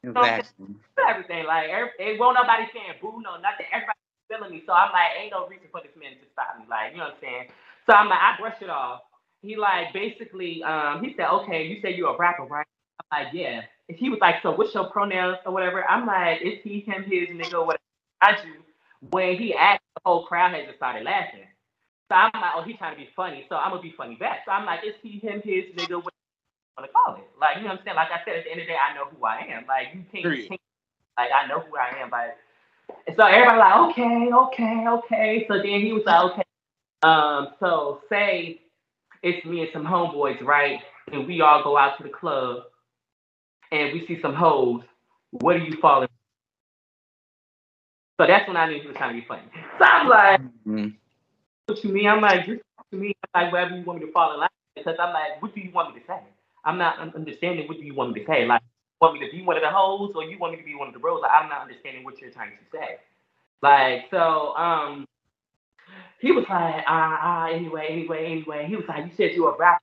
Exactly. 0.03 0.67
feel 0.95 1.07
everything. 1.09 1.45
Like, 1.45 1.69
every, 1.69 1.91
it 1.99 2.19
won't 2.19 2.35
nobody 2.35 2.65
saying 2.73 2.99
boo, 3.01 3.21
no, 3.23 3.37
nothing. 3.41 3.67
Everybody 3.73 3.99
feeling 4.29 4.51
me. 4.51 4.63
So 4.67 4.73
I'm 4.73 4.91
like, 4.93 5.17
ain't 5.19 5.31
no 5.33 5.47
reason 5.47 5.67
for 5.71 5.81
this 5.81 5.95
man 5.99 6.13
to 6.19 6.27
stop 6.33 6.59
me. 6.59 6.65
Like, 6.69 6.93
you 6.93 6.99
know 6.99 7.11
what 7.11 7.19
I'm 7.19 7.23
saying? 7.23 7.45
So 7.89 7.93
I'm 7.95 8.09
like, 8.09 8.21
I 8.21 8.37
brush 8.39 8.59
it 8.61 8.71
off. 8.71 9.01
He 9.41 9.57
like 9.57 9.93
basically, 9.93 10.63
um, 10.63 11.03
he 11.03 11.15
said, 11.17 11.29
okay, 11.43 11.65
you 11.67 11.81
say 11.81 11.95
you're 11.95 12.15
a 12.15 12.17
rapper, 12.17 12.45
right? 12.45 12.68
I'm 12.99 13.25
like, 13.25 13.33
yeah. 13.33 13.61
And 13.89 13.97
he 13.97 14.09
was 14.09 14.19
like, 14.21 14.35
so 14.43 14.51
what's 14.51 14.73
your 14.73 14.89
pronouns 14.89 15.37
or 15.45 15.53
whatever? 15.53 15.83
I'm 15.89 16.05
like, 16.05 16.41
is 16.41 16.59
he, 16.63 16.81
him, 16.81 17.03
his, 17.03 17.29
nigga, 17.29 17.65
whatever. 17.65 17.83
I 18.21 18.33
do. 18.35 18.53
When 19.09 19.37
he 19.37 19.53
asked, 19.55 19.81
the 19.95 20.01
whole 20.05 20.25
crowd 20.25 20.53
had 20.53 20.65
just 20.65 20.77
started 20.77 21.03
laughing. 21.03 21.45
So 22.09 22.15
I'm 22.15 22.31
like, 22.33 22.51
oh, 22.55 22.63
he's 22.63 22.77
trying 22.77 22.95
to 22.95 23.01
be 23.01 23.09
funny. 23.15 23.45
So 23.49 23.55
I'm 23.55 23.71
gonna 23.71 23.81
be 23.81 23.93
funny 23.97 24.15
back. 24.15 24.39
So 24.45 24.51
I'm 24.51 24.65
like, 24.65 24.81
is 24.85 24.95
he, 25.03 25.19
him, 25.19 25.41
his, 25.43 25.65
nigga, 25.75 25.97
whatever 26.03 26.11
you 26.61 26.77
want 26.77 26.89
to 26.89 26.93
call 26.93 27.15
it? 27.15 27.29
Like, 27.39 27.57
you 27.57 27.63
know 27.63 27.69
what 27.69 27.79
I'm 27.79 27.85
saying? 27.85 27.95
Like 27.95 28.09
I 28.11 28.19
said, 28.25 28.37
at 28.37 28.45
the 28.45 28.51
end 28.51 28.61
of 28.61 28.67
the 28.67 28.73
day, 28.73 28.77
I 28.79 28.95
know 28.95 29.05
who 29.05 29.25
I 29.25 29.39
am. 29.55 29.65
Like 29.67 29.87
you 29.93 30.03
can't, 30.11 30.35
change- 30.47 30.61
like 31.17 31.29
I 31.33 31.47
know 31.47 31.61
who 31.61 31.77
I 31.77 32.01
am. 32.01 32.09
Like, 32.11 32.37
and 33.07 33.15
so 33.17 33.25
everybody 33.25 33.59
like, 33.59 33.91
okay, 33.91 34.29
okay, 34.33 34.85
okay. 34.89 35.45
So 35.47 35.57
then 35.57 35.81
he 35.81 35.93
was 35.93 36.03
like, 36.05 36.31
okay. 36.33 36.43
Um, 37.03 37.49
so 37.59 38.01
say 38.09 38.61
it's 39.23 39.45
me 39.45 39.61
and 39.61 39.69
some 39.73 39.85
homeboys, 39.85 40.41
right? 40.43 40.79
And 41.11 41.27
we 41.27 41.41
all 41.41 41.63
go 41.63 41.77
out 41.77 41.97
to 41.97 42.03
the 42.03 42.09
club 42.09 42.63
and 43.71 43.93
we 43.93 44.05
see 44.07 44.19
some 44.21 44.33
hoes. 44.35 44.83
What 45.31 45.55
are 45.55 45.59
you 45.59 45.77
falling? 45.81 46.09
So 48.19 48.27
that's 48.27 48.47
when 48.47 48.57
I 48.57 48.67
knew 48.69 48.81
he 48.81 48.87
was 48.87 48.97
trying 48.97 49.15
to 49.15 49.21
be 49.21 49.27
funny. 49.27 49.43
So 49.79 49.85
I'm 49.85 50.07
like, 50.07 50.41
Mhm. 50.67 50.95
what 51.67 51.83
you 51.83 51.91
mean? 51.91 52.07
I'm 52.07 52.21
like, 52.21 52.45
just 52.45 52.61
to 52.91 52.97
me, 52.97 53.13
I'm 53.33 53.43
like 53.45 53.53
whatever 53.53 53.77
you 53.77 53.83
want 53.83 53.99
me 53.99 54.07
to 54.07 54.11
fall 54.11 54.33
in 54.33 54.39
line 54.39 54.49
because 54.75 54.95
I'm 54.99 55.13
like, 55.13 55.41
what 55.41 55.55
do 55.55 55.61
you 55.61 55.71
want 55.71 55.93
me 55.95 56.01
to 56.01 56.07
say? 56.07 56.19
I'm 56.65 56.77
not 56.77 56.99
understanding 57.15 57.67
what 57.67 57.77
do 57.77 57.83
you 57.83 57.93
want 57.95 58.13
me 58.13 58.21
to 58.21 58.25
say. 58.25 58.45
Like, 58.45 58.61
you 58.61 59.07
want 59.07 59.19
me 59.19 59.25
to 59.25 59.31
be 59.31 59.43
one 59.43 59.57
of 59.57 59.63
the 59.63 59.69
hoes 59.69 60.11
or 60.15 60.23
you 60.23 60.37
want 60.39 60.53
me 60.53 60.59
to 60.59 60.65
be 60.65 60.75
one 60.75 60.87
of 60.89 60.93
the 60.93 60.99
bros? 60.99 61.21
Like, 61.21 61.31
I'm 61.33 61.49
not 61.49 61.61
understanding 61.61 62.03
what 62.03 62.19
you're 62.21 62.31
trying 62.31 62.51
to 62.51 62.77
say. 62.77 62.97
Like, 63.61 64.05
so 64.11 64.55
um, 64.55 65.05
he 66.19 66.31
was 66.31 66.45
like, 66.49 66.83
ah, 66.87 67.19
ah, 67.21 67.47
anyway, 67.49 67.87
anyway, 67.89 68.25
anyway. 68.25 68.65
He 68.67 68.75
was 68.75 68.85
like, 68.87 69.05
you 69.05 69.11
said 69.15 69.35
you 69.35 69.43
were 69.45 69.53
a 69.55 69.57
rapper, 69.57 69.81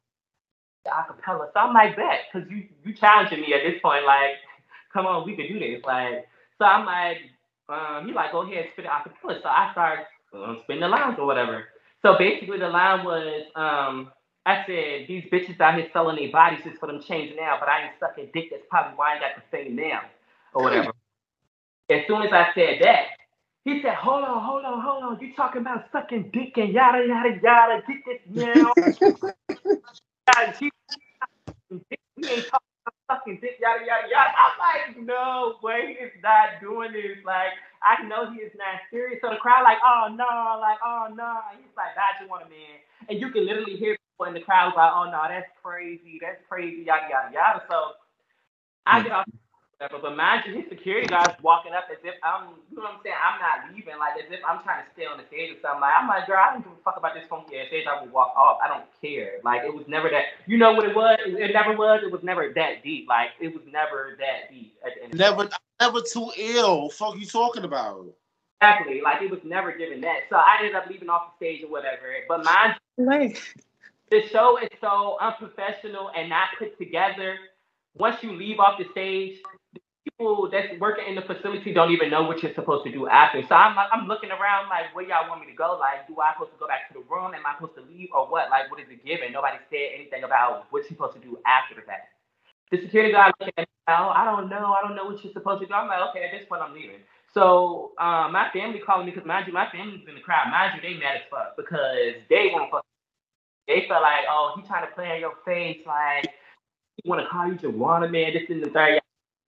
acapella. 0.91 1.49
So 1.55 1.61
I'm 1.61 1.75
like, 1.75 1.97
bet, 1.97 2.27
because 2.33 2.49
you 2.51 2.65
you 2.85 2.95
challenging 2.95 3.41
me 3.43 3.55
at 3.55 3.63
this 3.65 3.81
point. 3.83 4.07
Like, 4.07 4.37
come 4.93 5.07
on, 5.07 5.27
we 5.27 5.37
can 5.37 5.49
do 5.49 5.59
this. 5.61 5.83
Like, 5.87 6.27
so 6.59 6.67
I'm 6.67 6.87
like, 6.87 7.19
um, 7.69 8.07
he 8.09 8.15
like, 8.15 8.33
go 8.33 8.43
ahead, 8.43 8.67
spit 8.75 8.87
it 8.87 8.91
acapella. 8.91 9.43
So 9.43 9.49
I 9.49 9.71
start 9.73 10.01
um, 10.35 10.61
spinning 10.65 10.83
the 10.83 10.89
lines 10.89 11.17
or 11.19 11.27
whatever. 11.27 11.65
So 12.03 12.17
basically, 12.19 12.59
the 12.59 12.69
line 12.69 13.05
was, 13.05 13.45
um, 13.57 14.13
I 14.47 14.65
said, 14.67 15.07
these 15.09 15.25
bitches 15.33 15.61
out 15.61 15.77
here 15.77 15.89
selling 15.93 16.17
their 16.17 16.33
bodies 16.33 16.61
just 16.65 16.79
for 16.79 16.87
them 16.89 17.03
change 17.03 17.35
now, 17.37 17.59
but 17.61 17.69
I 17.69 17.85
ain't 17.85 17.93
sucking 18.01 18.31
dick. 18.35 18.47
That's 18.51 18.65
probably 18.71 18.97
why 18.97 19.11
I 19.11 19.15
ain't 19.15 19.23
got 19.23 19.37
the 19.37 19.43
fame 19.57 19.77
now, 19.77 20.03
or 20.55 20.63
whatever. 20.65 20.93
As 21.91 22.03
soon 22.09 22.23
as 22.23 22.33
I 22.33 22.49
said 22.55 22.79
that, 22.83 23.07
he 23.65 23.83
said, 23.83 23.95
hold 23.95 24.25
on, 24.25 24.43
hold 24.45 24.65
on, 24.65 24.81
hold 24.83 25.05
on. 25.05 25.21
You 25.21 25.35
talking 25.37 25.63
about 25.63 25.87
sucking 25.93 26.31
dick 26.33 26.55
and 26.57 26.73
yada 26.73 27.05
yada 27.07 27.39
yada. 27.43 27.83
Get 27.87 27.99
this 28.07 28.21
now. 28.31 28.75
Yada, 30.29 30.55
he- 30.59 30.67
he 30.67 30.71
ain't 32.29 32.47
talking 33.09 33.39
dick, 33.41 33.59
yada 33.61 33.85
yada 33.87 34.09
yada. 34.11 34.31
I'm 34.35 34.57
like, 34.59 35.07
no 35.07 35.57
way, 35.63 35.97
he 35.99 36.05
is 36.05 36.13
not 36.23 36.61
doing 36.61 36.93
this. 36.93 37.19
Like, 37.25 37.55
I 37.83 38.03
know 38.07 38.31
he 38.33 38.41
is 38.41 38.53
not 38.57 38.83
serious. 38.91 39.21
So 39.23 39.31
the 39.31 39.37
crowd 39.37 39.65
like, 39.65 39.79
oh 39.85 40.09
no, 40.11 40.59
like, 40.61 40.79
oh 40.85 41.09
no. 41.15 41.41
He's 41.59 41.73
like, 41.77 41.95
God, 41.95 42.19
you 42.23 42.29
want 42.29 42.47
a 42.47 42.51
man. 42.51 42.79
And 43.09 43.21
you 43.21 43.31
can 43.31 43.47
literally 43.47 43.77
hear 43.77 43.97
people 43.97 44.27
in 44.29 44.35
the 44.35 44.45
crowd 44.45 44.75
like, 44.77 44.93
oh 44.95 45.07
no, 45.11 45.23
that's 45.29 45.51
crazy, 45.63 46.19
that's 46.21 46.43
crazy, 46.49 46.85
yada 46.85 47.07
yada 47.11 47.31
yada. 47.33 47.63
So 47.71 47.99
I 48.87 49.03
get 49.03 49.13
off 49.13 49.27
whatever, 49.79 50.03
but 50.03 50.17
mind 50.17 50.45
you, 50.47 50.55
his 50.55 50.69
security 50.69 51.07
guard's 51.07 51.37
walking 51.43 51.73
up 51.73 51.85
as 51.91 51.99
if 52.05 52.15
I'm, 52.23 52.57
you 52.71 52.77
know 52.77 52.83
what 52.85 52.95
I'm 52.95 53.01
saying? 53.03 53.17
I'm 53.17 53.41
not 53.41 53.75
leaving, 53.75 53.99
like 53.99 54.17
as 54.17 54.31
if 54.31 54.41
I'm 54.47 54.63
trying 54.63 54.85
to 54.85 54.91
stay 54.95 55.05
on 55.05 55.19
the 55.19 55.25
stage 55.29 55.53
or 55.53 55.61
something. 55.61 55.81
Like, 55.81 55.95
I'm 55.97 56.09
like, 56.09 56.27
girl, 56.27 56.41
I 56.41 56.53
don't 56.53 56.65
give 56.65 56.73
a 56.73 56.83
fuck 56.85 56.97
about 56.97 57.15
this 57.15 57.25
funky 57.29 57.59
ass 57.59 57.69
stage. 57.69 57.87
I 57.87 58.01
will 58.01 58.13
walk 58.13 58.33
off. 58.37 58.59
I 58.65 58.69
don't 58.69 58.87
care. 59.01 59.39
Like, 59.45 59.63
it 59.65 59.75
was 59.75 59.85
never 59.89 60.09
that. 60.11 60.41
You 60.47 60.57
know 60.57 60.73
what 60.73 60.89
it 60.89 60.95
was? 60.97 61.19
It 61.27 61.53
never 61.53 61.77
was. 61.77 62.01
It 62.03 62.11
was 62.13 62.23
never 62.23 62.53
that 62.55 62.83
deep. 62.83 63.07
Like, 63.09 63.31
it 63.41 63.53
was 63.53 63.63
never 63.71 64.17
that 64.19 64.51
deep 64.51 64.77
at 64.85 64.93
the 64.97 65.05
end. 65.05 65.13
of. 65.13 65.19
Never, 65.19 65.49
never 65.81 66.01
too 66.01 66.31
ill. 66.37 66.89
Fuck 66.91 67.17
you 67.17 67.27
talking 67.27 67.65
about? 67.65 68.07
Exactly. 68.61 69.03
Like, 69.03 69.21
it 69.21 69.31
was 69.31 69.41
never 69.45 69.77
given 69.77 70.01
that. 70.01 70.21
So 70.31 70.37
I 70.37 70.57
ended 70.61 70.75
up 70.75 70.87
leaving 70.89 71.11
off 71.11 71.33
the 71.39 71.45
stage 71.45 71.65
or 71.65 71.69
whatever. 71.69 72.09
But 72.29 72.45
mind 72.45 72.77
Like, 72.97 73.43
the 74.11 74.27
show 74.29 74.59
is 74.59 74.71
so 74.81 75.19
unprofessional 75.21 76.11
and 76.17 76.31
not 76.31 76.49
put 76.59 76.79
together. 76.79 77.37
Once 77.99 78.23
you 78.23 78.33
leave 78.33 78.61
off 78.61 78.79
the 78.79 78.87
stage, 78.93 79.39
the 79.75 79.81
people 80.11 80.51
that's 80.51 80.69
working 80.81 81.07
in 81.09 81.15
the 81.17 81.23
facility 81.23 81.73
don't 81.75 81.93
even 81.93 82.11
know 82.11 82.25
what 82.25 82.43
you're 82.43 82.55
supposed 82.55 82.85
to 82.85 82.93
do 82.93 83.09
after. 83.09 83.43
So 83.43 83.55
I'm 83.55 83.77
I'm 83.79 84.09
looking 84.09 84.31
around 84.31 84.69
like, 84.69 84.95
where 84.95 85.07
y'all 85.07 85.29
want 85.29 85.41
me 85.43 85.47
to 85.49 85.57
go? 85.57 85.79
Like, 85.81 86.09
do 86.09 86.17
I 86.21 86.33
supposed 86.35 86.53
to 86.53 86.59
go 86.59 86.67
back 86.69 86.89
to 86.89 86.95
the 86.95 87.05
room? 87.11 87.35
Am 87.35 87.47
I 87.47 87.55
supposed 87.57 87.77
to 87.77 87.83
leave 87.83 88.09
or 88.15 88.27
what? 88.29 88.51
Like, 88.51 88.71
what 88.71 88.81
is 88.81 88.89
it 88.91 89.05
given? 89.05 89.33
Nobody 89.33 89.59
said 89.71 89.95
anything 89.95 90.25
about 90.25 90.67
what 90.71 90.85
you're 90.85 90.97
supposed 90.97 91.15
to 91.15 91.21
do 91.23 91.39
after 91.47 91.75
the 91.75 91.83
fact. 91.83 92.15
The 92.73 92.83
security 92.83 93.13
guard 93.13 93.33
looking 93.41 93.55
at 93.59 93.69
me, 93.69 93.77
oh, 93.89 94.11
I 94.11 94.25
don't 94.25 94.51
know. 94.51 94.75
I 94.75 94.83
don't 94.83 94.97
know 94.97 95.07
what 95.07 95.23
you're 95.25 95.33
supposed 95.33 95.63
to 95.63 95.69
do. 95.69 95.75
I'm 95.75 95.89
like, 95.89 96.03
okay, 96.11 96.25
at 96.25 96.33
this 96.33 96.49
point, 96.49 96.63
I'm 96.63 96.75
leaving. 96.75 97.01
So 97.33 97.93
um, 97.99 98.33
my 98.33 98.51
family 98.53 98.81
calling 98.81 99.07
me 99.07 99.13
because 99.13 99.27
mind 99.27 99.47
you, 99.47 99.53
my 99.53 99.71
family's 99.71 100.03
in 100.09 100.15
the 100.17 100.21
crowd. 100.21 100.51
Mind 100.51 100.75
you, 100.77 100.83
they 100.83 100.99
mad 100.99 101.17
as 101.17 101.23
fuck 101.31 101.57
because 101.57 102.19
they 102.31 102.51
won't 102.53 102.71
fuck. 102.71 102.85
They 103.69 103.87
felt 103.89 104.03
like, 104.03 104.27
oh, 104.31 104.55
he 104.57 104.63
trying 104.67 104.89
to 104.89 104.95
play 104.95 105.15
in 105.15 105.21
your 105.21 105.35
face, 105.45 105.81
like 105.87 106.27
want 107.07 107.23
to 107.23 107.29
call 107.29 107.49
you 107.49 107.57
Joanna, 107.57 108.09
man. 108.09 108.35
This 108.35 108.45
and 108.51 108.63
the 108.65 108.71
third, 108.71 109.01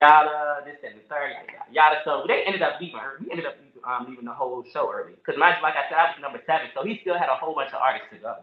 yada, 0.03 0.62
this 0.66 0.79
and 0.85 0.97
the 1.01 1.05
third, 1.09 1.33
yada, 1.35 1.66
yada. 1.73 1.97
So 2.05 2.25
they 2.29 2.44
ended 2.47 2.62
up 2.62 2.81
leaving 2.81 3.01
her. 3.01 3.18
We 3.21 3.31
ended 3.33 3.47
up 3.47 3.57
um, 3.87 4.07
leaving 4.11 4.27
the 4.27 4.35
whole 4.35 4.64
show 4.73 4.90
early 4.92 5.14
because 5.16 5.38
like 5.38 5.75
I 5.77 5.88
said, 5.90 5.99
I 5.99 6.12
was 6.12 6.18
number 6.23 6.40
seven, 6.47 6.68
so 6.75 6.85
he 6.85 6.99
still 7.03 7.18
had 7.18 7.29
a 7.31 7.37
whole 7.37 7.55
bunch 7.55 7.71
of 7.75 7.81
artists 7.83 8.09
to 8.12 8.18
go. 8.21 8.37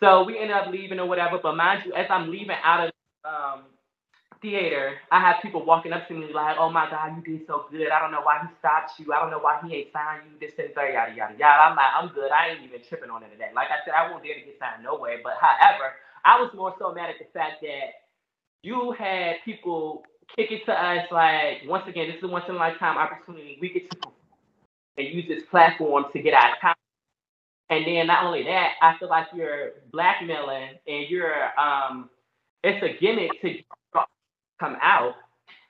So 0.00 0.24
we 0.24 0.38
ended 0.38 0.56
up 0.56 0.68
leaving 0.72 1.00
or 1.00 1.06
whatever. 1.08 1.38
But 1.42 1.56
mind 1.56 1.84
you, 1.86 1.94
as 1.94 2.06
I'm 2.10 2.30
leaving 2.30 2.56
out 2.64 2.88
of 2.88 2.92
um, 3.24 3.62
theater, 4.42 4.96
I 5.12 5.20
have 5.20 5.42
people 5.42 5.64
walking 5.64 5.92
up 5.92 6.08
to 6.08 6.14
me 6.14 6.32
like, 6.34 6.56
"Oh 6.58 6.70
my 6.70 6.90
God, 6.90 7.16
you 7.16 7.22
did 7.38 7.46
so 7.46 7.66
good. 7.70 7.90
I 7.90 8.00
don't 8.00 8.12
know 8.12 8.22
why 8.22 8.40
he 8.42 8.48
stopped 8.58 8.92
you. 8.98 9.12
I 9.12 9.20
don't 9.20 9.30
know 9.30 9.40
why 9.40 9.60
he 9.66 9.74
ain't 9.76 9.92
signed 9.92 10.24
you. 10.30 10.36
This 10.40 10.54
and 10.58 10.70
that, 10.76 10.92
yada 10.92 11.14
yada 11.16 11.34
yada." 11.38 11.62
I'm 11.64 11.76
like, 11.76 11.92
"I'm 11.96 12.08
good. 12.14 12.32
I 12.32 12.50
ain't 12.50 12.64
even 12.64 12.80
tripping 12.88 13.10
on 13.10 13.22
it 13.24 13.30
today." 13.32 13.50
Like 13.54 13.68
I 13.70 13.84
said, 13.84 13.94
I 13.96 14.10
won't 14.10 14.24
dare 14.24 14.34
to 14.36 14.42
get 14.44 14.58
signed 14.60 14.84
no 14.84 14.98
way. 14.98 15.20
But 15.24 15.34
however, 15.40 15.94
I 16.24 16.40
was 16.40 16.50
more 16.54 16.74
so 16.78 16.92
mad 16.94 17.10
at 17.10 17.18
the 17.20 17.28
fact 17.32 17.62
that 17.62 18.05
you 18.62 18.94
had 18.98 19.36
people 19.44 20.04
kick 20.36 20.50
it 20.50 20.64
to 20.66 20.72
us 20.72 21.06
like, 21.12 21.58
once 21.66 21.84
again, 21.88 22.08
this 22.08 22.18
is 22.18 22.24
a 22.24 22.28
once 22.28 22.44
in 22.48 22.54
a 22.56 22.58
lifetime 22.58 22.98
opportunity. 22.98 23.58
We 23.60 23.70
get 23.70 23.90
to 23.90 23.98
and 24.98 25.08
use 25.08 25.26
this 25.28 25.42
platform 25.50 26.06
to 26.12 26.22
get 26.22 26.34
our 26.34 26.56
time. 26.60 26.74
And 27.70 27.86
then 27.86 28.06
not 28.06 28.24
only 28.24 28.44
that, 28.44 28.72
I 28.82 28.96
feel 28.98 29.08
like 29.08 29.26
you're 29.34 29.70
blackmailing 29.92 30.78
and 30.86 31.08
you're 31.08 31.58
um, 31.58 32.10
it's 32.62 32.82
a 32.82 32.98
gimmick 33.00 33.30
to 33.42 33.58
come 34.60 34.76
out 34.82 35.14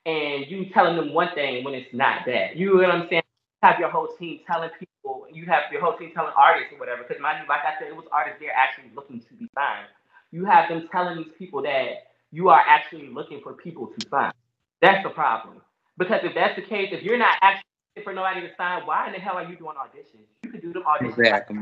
and 0.06 0.46
you 0.48 0.66
telling 0.74 0.96
them 0.96 1.14
one 1.14 1.28
thing 1.34 1.64
when 1.64 1.74
it's 1.74 1.92
not 1.92 2.20
that. 2.26 2.56
You 2.56 2.74
know 2.76 2.82
what 2.82 2.90
I'm 2.90 3.08
saying? 3.10 3.22
You 3.62 3.68
have 3.68 3.80
your 3.80 3.90
whole 3.90 4.08
team 4.18 4.40
telling 4.46 4.70
people, 4.78 5.26
you 5.32 5.46
have 5.46 5.64
your 5.72 5.80
whole 5.80 5.96
team 5.98 6.12
telling 6.14 6.32
artists 6.36 6.72
or 6.72 6.78
whatever. 6.78 7.02
Because 7.02 7.20
mind 7.22 7.38
you, 7.42 7.48
like 7.48 7.62
I 7.62 7.78
said, 7.80 7.88
it 7.88 7.96
was 7.96 8.06
artists 8.12 8.38
there 8.40 8.52
actually 8.52 8.92
looking 8.94 9.20
to 9.20 9.34
be 9.34 9.48
signed. 9.54 9.88
You 10.32 10.44
have 10.44 10.68
them 10.68 10.88
telling 10.92 11.18
these 11.18 11.32
people 11.38 11.62
that 11.62 12.14
you 12.36 12.50
are 12.50 12.62
actually 12.68 13.08
looking 13.08 13.40
for 13.42 13.54
people 13.54 13.86
to 13.86 14.08
sign. 14.10 14.30
That's 14.82 15.02
the 15.02 15.08
problem. 15.08 15.62
Because 15.96 16.20
if 16.22 16.34
that's 16.34 16.54
the 16.54 16.60
case, 16.60 16.90
if 16.92 17.02
you're 17.02 17.16
not 17.16 17.34
actually 17.40 17.64
for 18.04 18.12
nobody 18.12 18.42
to 18.42 18.50
sign, 18.58 18.84
why 18.84 19.06
in 19.06 19.14
the 19.14 19.18
hell 19.18 19.36
are 19.36 19.44
you 19.48 19.56
doing 19.56 19.74
auditions? 19.74 20.26
You 20.42 20.50
could 20.50 20.60
do 20.60 20.70
them 20.74 20.82
auditions. 20.82 21.18
exactly. 21.18 21.56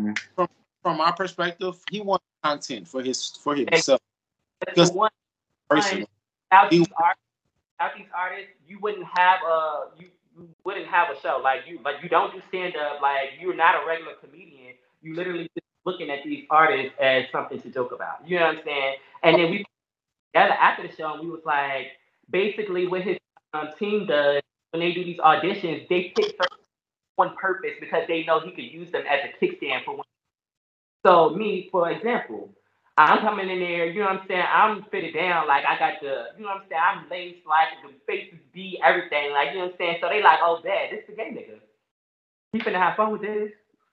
From 0.82 0.98
my 0.98 1.12
perspective, 1.12 1.76
he 1.92 2.00
wants 2.00 2.24
content 2.42 2.88
for 2.88 3.02
his 3.04 3.30
for 3.42 3.54
himself 3.54 4.00
That's 4.66 4.76
Just- 4.76 4.94
one 4.96 5.12
personally. 5.70 6.08
without 6.50 6.70
these 6.70 6.88
artists, 7.00 7.22
without 7.78 7.96
these 7.96 8.08
artists, 8.12 8.50
you 8.66 8.78
wouldn't 8.80 9.06
have 9.16 9.38
a 9.48 9.84
you, 9.96 10.08
you 10.36 10.48
wouldn't 10.64 10.88
have 10.88 11.08
a 11.16 11.20
show 11.20 11.40
like 11.40 11.60
you 11.68 11.78
like 11.84 12.02
you 12.02 12.08
don't 12.08 12.32
do 12.34 12.42
stand 12.48 12.74
up 12.76 13.00
like 13.00 13.38
you're 13.40 13.54
not 13.54 13.76
a 13.80 13.86
regular 13.86 14.14
comedian. 14.14 14.74
You 15.02 15.14
literally 15.14 15.48
just 15.56 15.66
looking 15.84 16.10
at 16.10 16.24
these 16.24 16.44
artists 16.50 16.92
as 17.00 17.26
something 17.30 17.60
to 17.62 17.70
joke 17.70 17.92
about. 17.92 18.28
You 18.28 18.40
know 18.40 18.46
what 18.46 18.58
I'm 18.58 18.64
saying? 18.64 18.94
And 19.22 19.38
then 19.38 19.50
we 19.52 19.64
together 20.34 20.54
after 20.54 20.86
the 20.86 20.94
show 20.94 21.12
and 21.12 21.22
we 21.22 21.30
was 21.30 21.42
like 21.44 21.92
basically 22.30 22.86
what 22.86 23.02
his 23.02 23.16
um, 23.52 23.68
team 23.78 24.06
does 24.06 24.42
when 24.72 24.80
they 24.80 24.92
do 24.92 25.04
these 25.04 25.18
auditions, 25.18 25.88
they 25.88 26.12
pick 26.16 26.36
on 27.16 27.36
purpose 27.36 27.70
because 27.80 28.02
they 28.08 28.24
know 28.24 28.40
he 28.40 28.50
could 28.50 28.64
use 28.64 28.90
them 28.90 29.02
as 29.08 29.20
a 29.22 29.44
kickstand 29.44 29.84
for 29.84 29.96
one. 29.96 30.06
So 31.06 31.30
me, 31.30 31.68
for 31.70 31.90
example, 31.90 32.50
I'm 32.96 33.20
coming 33.20 33.48
in 33.48 33.60
there, 33.60 33.86
you 33.86 34.00
know 34.00 34.06
what 34.06 34.22
I'm 34.22 34.26
saying? 34.26 34.44
I'm 34.52 34.84
fitted 34.90 35.14
down, 35.14 35.46
like 35.46 35.64
I 35.64 35.78
got 35.78 36.00
the, 36.00 36.24
you 36.36 36.42
know 36.42 36.50
what 36.50 36.62
I'm 36.62 36.68
saying? 36.68 36.82
I'm 36.82 37.08
laced, 37.08 37.46
like 37.46 37.68
the 37.84 37.94
faces 38.06 38.38
be 38.52 38.80
everything, 38.84 39.30
like 39.32 39.50
you 39.52 39.58
know 39.58 39.66
what 39.66 39.72
I'm 39.72 39.78
saying? 39.78 39.98
So 40.00 40.08
they 40.08 40.22
like, 40.22 40.40
oh 40.42 40.60
bad, 40.64 40.90
this 40.90 41.00
is 41.00 41.06
the 41.08 41.14
gay 41.14 41.30
nigga. 41.30 41.60
He 42.52 42.58
finna 42.58 42.82
have 42.82 42.96
fun 42.96 43.12
with 43.12 43.22
this. 43.22 43.50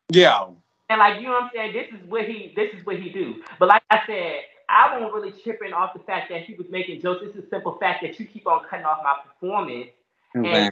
Yeah. 0.10 0.47
And 0.89 0.99
like 0.99 1.17
you 1.17 1.27
know 1.27 1.34
what 1.34 1.43
I'm 1.43 1.49
saying, 1.54 1.73
this 1.73 1.88
is 1.89 2.10
what 2.10 2.25
he 2.25 2.54
this 2.56 2.69
is 2.73 2.86
what 2.86 2.97
he 2.97 3.10
do. 3.10 3.43
But 3.60 3.69
like 3.69 3.84
I 3.91 3.99
said, 4.08 4.41
I 4.71 4.99
won't 4.99 5.13
really 5.13 5.34
tripping 5.43 5.73
off 5.73 5.93
the 5.93 6.01
fact 6.01 6.29
that 6.31 6.43
he 6.43 6.55
was 6.55 6.67
making 6.71 7.01
jokes. 7.01 7.21
It's 7.25 7.38
a 7.38 7.49
simple 7.49 7.77
fact 7.79 8.03
that 8.03 8.19
you 8.19 8.27
keep 8.27 8.47
on 8.47 8.62
cutting 8.69 8.86
off 8.88 8.99
my 9.03 9.15
performance 9.25 9.89
Okay. 10.38 10.71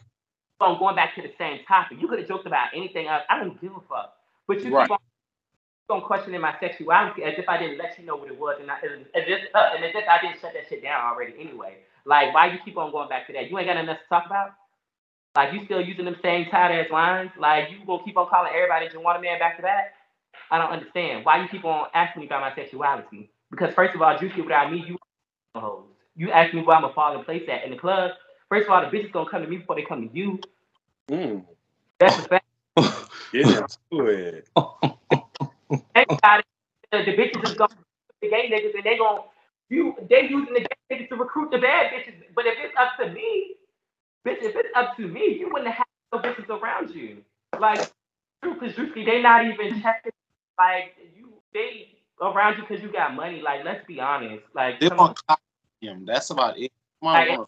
keep 0.59 0.67
on 0.67 0.79
going 0.79 0.95
back 0.95 1.15
to 1.15 1.21
the 1.21 1.31
same 1.37 1.59
topic. 1.67 1.99
You 2.01 2.07
could 2.07 2.19
have 2.19 2.27
joked 2.27 2.47
about 2.47 2.69
anything 2.75 3.07
else. 3.07 3.23
I 3.29 3.39
don't 3.39 3.59
give 3.61 3.71
a 3.73 3.81
fuck. 3.89 4.15
But 4.47 4.63
you 4.63 4.71
Right. 4.71 4.75
keep 4.75 4.91
on 4.91 4.97
on 5.89 6.01
questioning 6.01 6.41
my 6.41 6.55
sexuality 6.59 7.23
as 7.23 7.35
if 7.37 7.49
I 7.49 7.57
didn't 7.59 7.77
let 7.77 7.99
you 7.99 8.05
know 8.05 8.15
what 8.15 8.29
it 8.31 8.39
was, 8.39 8.57
and 8.61 8.71
I, 8.71 8.75
as 8.77 9.05
if, 9.27 9.41
uh, 9.55 9.71
and 9.75 9.85
as 9.85 9.91
if 9.95 10.05
I 10.09 10.21
didn't 10.21 10.41
shut 10.41 10.53
that 10.53 10.63
shit 10.69 10.83
down 10.83 11.01
already 11.05 11.33
anyway. 11.39 11.77
Like, 12.05 12.33
why 12.33 12.47
you 12.53 12.59
keep 12.65 12.77
on 12.77 12.91
going 12.91 13.09
back 13.09 13.27
to 13.27 13.33
that? 13.33 13.51
You 13.51 13.57
ain't 13.59 13.67
got 13.67 13.75
nothing 13.75 13.89
else 13.89 13.99
to 14.03 14.09
talk 14.09 14.25
about. 14.25 14.51
Like, 15.35 15.53
you 15.53 15.65
still 15.65 15.81
using 15.81 16.05
them 16.05 16.17
same 16.23 16.47
tired 16.51 16.73
ass 16.85 16.91
lines? 16.91 17.31
Like, 17.39 17.71
you 17.71 17.85
gonna 17.87 18.03
keep 18.05 18.17
on 18.17 18.29
calling 18.29 18.51
everybody 18.55 18.89
Juwanna 18.89 19.21
Mann 19.21 19.39
back 19.39 19.57
to 19.57 19.63
back? 19.63 19.93
I 20.51 20.59
don't 20.59 20.71
understand 20.71 21.25
why 21.25 21.41
you 21.41 21.49
keep 21.49 21.65
on 21.65 21.87
asking 21.93 22.21
me 22.21 22.27
about 22.27 22.41
my 22.41 22.55
sexuality. 22.55 23.31
Because 23.51 23.73
first 23.75 23.95
of 23.95 24.01
all, 24.01 24.17
Juicy, 24.19 24.41
without 24.41 24.71
me, 24.71 24.83
you 24.87 24.97
hoes. 25.55 25.85
You 26.15 26.31
ask 26.31 26.53
me 26.53 26.61
where 26.61 26.77
I'm 26.77 26.83
a 26.85 26.93
father 26.93 27.23
place 27.23 27.43
at 27.51 27.63
in 27.65 27.71
the 27.71 27.77
club. 27.77 28.11
First 28.49 28.65
of 28.67 28.71
all, 28.71 28.81
the 28.81 28.95
bitches 28.95 29.11
gonna 29.11 29.29
come 29.29 29.41
to 29.43 29.47
me 29.47 29.57
before 29.57 29.75
they 29.75 29.83
come 29.83 30.09
to 30.09 30.15
you. 30.15 30.39
Mm. 31.09 31.45
That's 31.99 32.19
a 32.19 32.23
fact. 32.23 32.45
Get 33.33 33.47
into 33.47 34.07
it. 34.07 34.49
Everybody, 35.95 36.43
the, 36.91 36.97
the 37.05 37.13
bitches 37.17 37.43
is 37.45 37.57
going 37.57 37.69
to 37.69 37.77
the 38.21 38.29
gay 38.29 38.49
niggas 38.51 38.75
and 38.75 38.83
they 38.83 38.97
going 38.97 39.23
you 39.69 39.95
they 40.09 40.23
using 40.23 40.53
the 40.53 40.61
gay 40.61 40.95
niggas 40.97 41.09
to 41.09 41.15
recruit 41.15 41.51
the 41.51 41.59
bad 41.59 41.91
bitches. 41.93 42.15
But 42.35 42.45
if 42.47 42.55
it's 42.59 42.75
up 42.79 42.91
to 42.99 43.11
me, 43.13 43.55
bitch, 44.27 44.41
if 44.41 44.55
it's 44.55 44.69
up 44.75 44.97
to 44.97 45.07
me, 45.07 45.37
you 45.39 45.49
wouldn't 45.51 45.73
have 45.73 45.87
no 46.13 46.19
bitches 46.19 46.49
around 46.49 46.91
you. 46.95 47.19
Like 47.59 47.91
because 48.41 48.77
usually 48.77 49.05
they 49.05 49.21
not 49.21 49.45
even 49.45 49.81
checking 49.81 50.13
like 50.59 50.95
you 51.15 51.29
they 51.53 51.98
around 52.21 52.57
you 52.57 52.63
because 52.67 52.83
you 52.83 52.91
got 52.91 53.15
money. 53.15 53.41
Like 53.41 53.63
let's 53.63 53.85
be 53.87 53.99
honest. 53.99 54.43
Like 54.53 54.79
They 54.79 54.89
come 54.89 54.97
want 54.97 55.19
on. 55.27 55.37
him. 55.81 56.05
That's 56.05 56.29
about 56.29 56.57
it. 56.57 56.71
Come 57.01 57.09
on, 57.09 57.27
Like. 57.27 57.47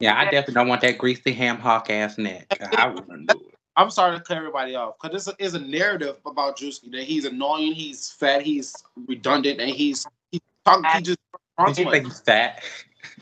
Yeah, 0.00 0.16
I 0.16 0.24
definitely 0.24 0.54
don't 0.54 0.68
want 0.68 0.80
that 0.82 0.96
greasy 0.96 1.32
ham 1.32 1.58
hock 1.58 1.90
ass 1.90 2.18
neck. 2.18 2.46
I 2.72 2.86
wouldn't 2.86 3.26
do 3.28 3.34
it. 3.34 3.54
I'm 3.76 3.90
sorry 3.90 4.16
to 4.16 4.22
clear 4.22 4.38
everybody 4.38 4.74
off 4.74 4.94
because 5.00 5.24
this 5.24 5.34
is 5.38 5.54
a 5.54 5.60
narrative 5.60 6.16
about 6.26 6.58
Druski 6.58 6.90
that 6.92 7.02
he's 7.02 7.24
annoying, 7.24 7.72
he's 7.72 8.10
fat, 8.10 8.42
he's 8.42 8.82
redundant, 9.06 9.60
and 9.60 9.70
he's 9.70 10.04
he 10.32 10.40
talk 10.64 10.84
he 10.94 11.02
just 11.02 11.18
Did 11.64 11.78
you 11.78 11.90
think 11.90 12.06
he's 12.06 12.20
fat? 12.20 12.62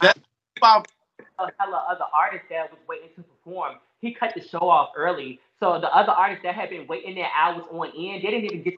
about 0.56 0.88
a 1.38 1.48
hella 1.58 1.84
other 1.90 2.04
artists 2.14 2.46
that 2.48 2.70
was 2.70 2.80
waiting 2.88 3.10
to 3.16 3.22
perform. 3.22 3.76
He 4.00 4.14
cut 4.14 4.32
the 4.34 4.40
show 4.40 4.68
off 4.70 4.90
early. 4.96 5.40
So 5.60 5.78
the 5.78 5.94
other 5.94 6.12
artists 6.12 6.42
that 6.44 6.54
had 6.54 6.70
been 6.70 6.86
waiting 6.86 7.14
their 7.14 7.30
hours 7.34 7.64
on 7.70 7.88
end, 7.88 8.22
they 8.22 8.30
didn't 8.30 8.44
even 8.46 8.62
get 8.62 8.74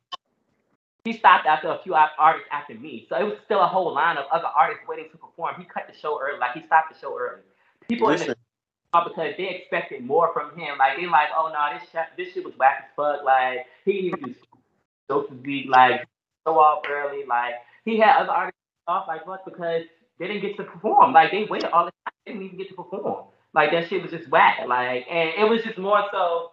he 1.05 1.13
stopped 1.13 1.47
after 1.47 1.69
a 1.69 1.79
few 1.83 1.95
artists 1.95 2.49
after 2.51 2.75
me. 2.75 3.07
So 3.09 3.17
it 3.17 3.25
was 3.25 3.37
still 3.45 3.61
a 3.61 3.67
whole 3.67 3.95
line 3.95 4.17
of 4.17 4.27
other 4.33 4.47
artists 4.47 4.85
waiting 4.89 5.07
to 5.13 5.19
perform. 5.19 5.55
He 5.59 5.65
cut 5.65 5.85
the 5.91 5.99
show 5.99 6.21
early, 6.21 6.39
like 6.39 6.55
he 6.55 6.67
stopped 6.67 6.93
the 6.93 6.99
show 6.99 7.17
early. 7.19 7.43
People 7.89 8.09
in 8.11 8.19
listen. 8.19 8.35
the 8.93 9.01
because 9.09 9.35
they 9.37 9.49
expected 9.49 10.05
more 10.05 10.33
from 10.33 10.59
him. 10.59 10.79
Like 10.79 10.97
they 10.97 11.07
like, 11.07 11.29
oh 11.37 11.51
no, 11.53 11.79
this 11.79 11.89
shit, 11.91 12.05
this 12.17 12.35
shit 12.35 12.45
was 12.45 12.55
whack 12.59 12.85
as 12.85 12.91
fuck. 12.97 13.25
Like 13.25 13.67
he 13.85 13.93
didn't 13.93 14.07
even 14.07 14.33
do 14.33 14.35
jokes 15.09 15.33
be 15.43 15.67
like 15.69 16.07
so 16.47 16.59
off 16.59 16.85
early. 16.89 17.25
Like 17.27 17.55
he 17.85 17.99
had 17.99 18.17
other 18.17 18.33
artists 18.33 18.61
off 18.87 19.07
like 19.09 19.27
what 19.27 19.45
because 19.45 19.83
they 20.19 20.27
didn't 20.27 20.43
get 20.43 20.57
to 20.57 20.65
perform. 20.65 21.13
Like 21.13 21.31
they 21.31 21.45
waited 21.45 21.71
all 21.71 21.87
the 21.87 21.93
time, 21.93 22.15
they 22.25 22.33
didn't 22.33 22.47
even 22.47 22.59
get 22.59 22.69
to 22.71 22.75
perform. 22.75 23.27
Like 23.55 23.71
that 23.73 23.89
shit 23.89 24.03
was 24.03 24.11
just 24.11 24.29
whack. 24.31 24.61
Like 24.67 25.07
and 25.11 25.31
it 25.39 25.49
was 25.49 25.63
just 25.63 25.79
more 25.79 26.03
so. 26.11 26.53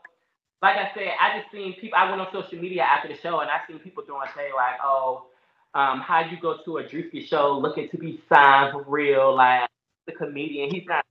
Like 0.66 0.78
I 0.78 0.90
said, 0.96 1.14
I 1.22 1.38
just 1.38 1.52
seen 1.52 1.76
people. 1.80 1.96
I 1.96 2.10
went 2.10 2.20
on 2.22 2.28
social 2.34 2.58
media 2.58 2.82
after 2.82 3.08
the 3.08 3.14
show 3.22 3.42
and 3.42 3.52
I 3.52 3.60
seen 3.68 3.78
people 3.78 4.04
doing 4.04 4.26
say 4.36 4.50
like, 4.56 4.82
oh, 4.84 5.28
um, 5.76 6.02
how 6.02 6.22
you 6.22 6.42
go 6.42 6.58
to 6.66 6.78
a 6.80 6.84
Druski 6.84 7.28
show 7.28 7.60
looking 7.62 7.88
to 7.90 7.98
be 8.00 8.20
signed 8.28 8.72
for 8.72 8.84
real? 8.88 9.36
Like 9.36 9.70
the 10.08 10.14
comedian, 10.14 10.74
he's 10.74 10.88
not 10.88 11.06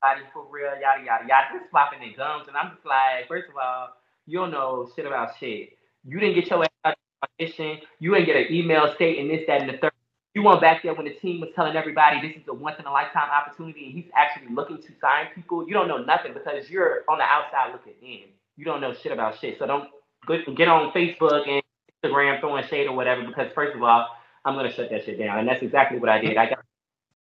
body 0.00 0.20
for 0.32 0.46
real, 0.48 0.70
yada 0.80 1.02
yada 1.04 1.24
yada. 1.26 1.46
Just 1.52 1.68
flopping 1.72 1.98
their 1.98 2.16
gums, 2.16 2.46
and 2.46 2.56
I'm 2.56 2.76
just 2.76 2.86
like, 2.86 3.26
first 3.26 3.50
of 3.50 3.56
all, 3.56 3.88
you 4.28 4.38
don't 4.38 4.52
know 4.52 4.88
shit 4.94 5.04
about 5.04 5.30
shit. 5.40 5.70
You 6.06 6.20
didn't 6.20 6.36
get 6.36 6.48
your 6.48 6.64
ass 6.84 6.94
audition. 7.24 7.78
You 7.98 8.14
didn't 8.14 8.26
get 8.26 8.36
an 8.36 8.52
email 8.54 8.92
stating 8.94 9.26
this, 9.26 9.42
that, 9.48 9.62
and 9.62 9.70
the 9.70 9.78
third. 9.78 9.92
You 10.34 10.44
went 10.44 10.60
back 10.60 10.84
there 10.84 10.94
when 10.94 11.06
the 11.06 11.14
team 11.14 11.40
was 11.40 11.50
telling 11.56 11.74
everybody 11.74 12.20
this 12.20 12.36
is 12.36 12.46
a 12.48 12.54
once 12.54 12.76
in 12.78 12.86
a 12.86 12.92
lifetime 12.92 13.30
opportunity, 13.30 13.86
and 13.86 13.94
he's 13.94 14.10
actually 14.14 14.54
looking 14.54 14.78
to 14.78 14.88
sign 15.00 15.26
people. 15.34 15.66
You 15.66 15.74
don't 15.74 15.88
know 15.88 16.04
nothing 16.04 16.34
because 16.34 16.70
you're 16.70 17.02
on 17.08 17.18
the 17.18 17.24
outside 17.24 17.72
looking 17.72 17.94
in. 18.00 18.30
You 18.62 18.66
don't 18.66 18.80
know 18.80 18.94
shit 18.94 19.10
about 19.10 19.40
shit. 19.40 19.58
So 19.58 19.66
don't 19.66 19.90
go- 20.24 20.54
get 20.54 20.68
on 20.68 20.92
Facebook 20.92 21.48
and 21.48 21.64
Instagram 22.04 22.38
throwing 22.38 22.64
shade 22.68 22.86
or 22.86 22.94
whatever 22.94 23.26
because 23.26 23.50
first 23.56 23.74
of 23.74 23.82
all, 23.82 24.06
I'm 24.44 24.54
gonna 24.54 24.72
shut 24.72 24.88
that 24.92 25.04
shit 25.04 25.18
down, 25.18 25.40
and 25.40 25.48
that's 25.48 25.64
exactly 25.64 25.98
what 25.98 26.08
I 26.10 26.20
did. 26.20 26.36
I 26.36 26.50
got 26.50 26.60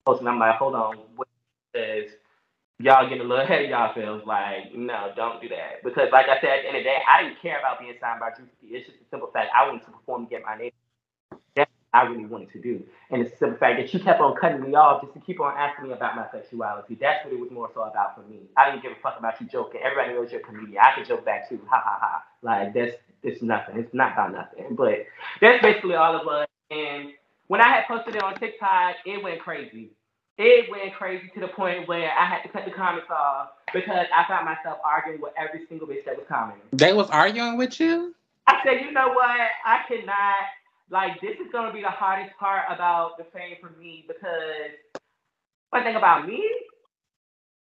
posted, 0.05 0.27
and 0.27 0.29
I'm 0.29 0.39
like, 0.39 0.55
hold 0.57 0.75
on, 0.75 0.97
what 1.15 1.27
says 1.75 2.11
y'all 2.79 3.09
getting 3.09 3.25
a 3.25 3.27
little 3.27 3.43
ahead 3.45 3.63
of 3.65 3.71
y'all 3.71 3.95
yourselves. 3.95 4.25
Like, 4.27 4.75
no, 4.75 5.11
don't 5.15 5.41
do 5.41 5.49
that. 5.49 5.83
Because, 5.83 6.09
like 6.13 6.27
I 6.27 6.41
said, 6.41 6.51
at 6.51 6.61
the 6.63 6.67
end 6.69 6.77
of 6.77 6.83
the 6.83 6.89
day, 6.89 6.97
I 7.09 7.23
didn't 7.23 7.41
care 7.41 7.59
about 7.59 7.79
being 7.79 7.95
signed 8.01 8.21
by 8.21 8.31
Juicy. 8.37 8.75
It's 8.75 8.87
just 8.87 8.99
a 9.01 9.09
simple 9.11 9.31
fact 9.33 9.51
I 9.55 9.67
wanted 9.67 9.85
to 9.85 9.91
perform 9.91 10.23
and 10.23 10.29
get 10.29 10.43
my 10.45 10.57
name. 10.57 10.71
I 11.93 12.03
really 12.03 12.25
wanted 12.25 12.51
to 12.53 12.59
do. 12.59 12.83
And 13.09 13.21
it's 13.21 13.33
a 13.33 13.37
simple 13.37 13.57
fact 13.57 13.79
that 13.79 13.93
you 13.93 13.99
kept 13.99 14.21
on 14.21 14.35
cutting 14.35 14.61
me 14.61 14.75
off 14.75 15.01
just 15.01 15.13
to 15.13 15.19
keep 15.19 15.41
on 15.41 15.55
asking 15.57 15.87
me 15.87 15.93
about 15.93 16.15
my 16.15 16.25
sexuality. 16.31 16.97
That's 16.99 17.25
what 17.25 17.33
it 17.33 17.39
was 17.39 17.51
more 17.51 17.69
so 17.73 17.81
about 17.81 18.15
for 18.15 18.21
me. 18.29 18.39
I 18.55 18.69
didn't 18.69 18.83
give 18.83 18.93
a 18.93 19.01
fuck 19.01 19.19
about 19.19 19.39
you 19.41 19.47
joking. 19.47 19.81
Everybody 19.83 20.13
knows 20.13 20.31
you're 20.31 20.41
a 20.41 20.43
comedian. 20.43 20.77
I 20.81 20.95
could 20.95 21.07
joke 21.07 21.25
back 21.25 21.49
too. 21.49 21.59
Ha 21.69 21.81
ha 21.83 21.97
ha. 21.99 22.23
Like, 22.41 22.73
that's 22.73 22.95
it's 23.23 23.41
nothing. 23.41 23.77
It's 23.77 23.93
not 23.93 24.13
about 24.13 24.33
nothing. 24.33 24.75
But 24.75 25.05
that's 25.41 25.61
basically 25.61 25.95
all 25.95 26.17
it 26.17 26.25
was. 26.25 26.47
And 26.71 27.09
when 27.47 27.61
I 27.61 27.67
had 27.67 27.85
posted 27.87 28.15
it 28.15 28.23
on 28.23 28.35
TikTok, 28.35 28.95
it 29.05 29.21
went 29.21 29.39
crazy 29.41 29.91
it 30.37 30.69
went 30.71 30.93
crazy 30.95 31.29
to 31.33 31.39
the 31.39 31.47
point 31.49 31.87
where 31.87 32.11
I 32.11 32.25
had 32.25 32.41
to 32.43 32.49
cut 32.49 32.65
the 32.65 32.71
comments 32.71 33.07
off 33.11 33.49
because 33.73 34.07
I 34.15 34.25
found 34.27 34.45
myself 34.45 34.79
arguing 34.83 35.21
with 35.21 35.33
every 35.37 35.65
single 35.67 35.87
bitch 35.87 36.05
that 36.05 36.17
was 36.17 36.25
commenting. 36.27 36.63
They 36.71 36.93
was 36.93 37.09
arguing 37.09 37.57
with 37.57 37.79
you? 37.79 38.15
I 38.47 38.59
said, 38.63 38.81
you 38.81 38.91
know 38.91 39.09
what? 39.09 39.39
I 39.65 39.81
cannot. 39.87 40.45
Like, 40.91 41.21
this 41.21 41.39
is 41.39 41.47
gonna 41.51 41.71
be 41.73 41.81
the 41.81 41.89
hardest 41.89 42.35
part 42.37 42.67
about 42.69 43.17
the 43.17 43.23
fame 43.33 43.55
for 43.61 43.71
me 43.79 44.03
because 44.07 44.75
one 45.71 45.83
thing 45.83 45.95
about 45.95 46.27
me, 46.27 46.43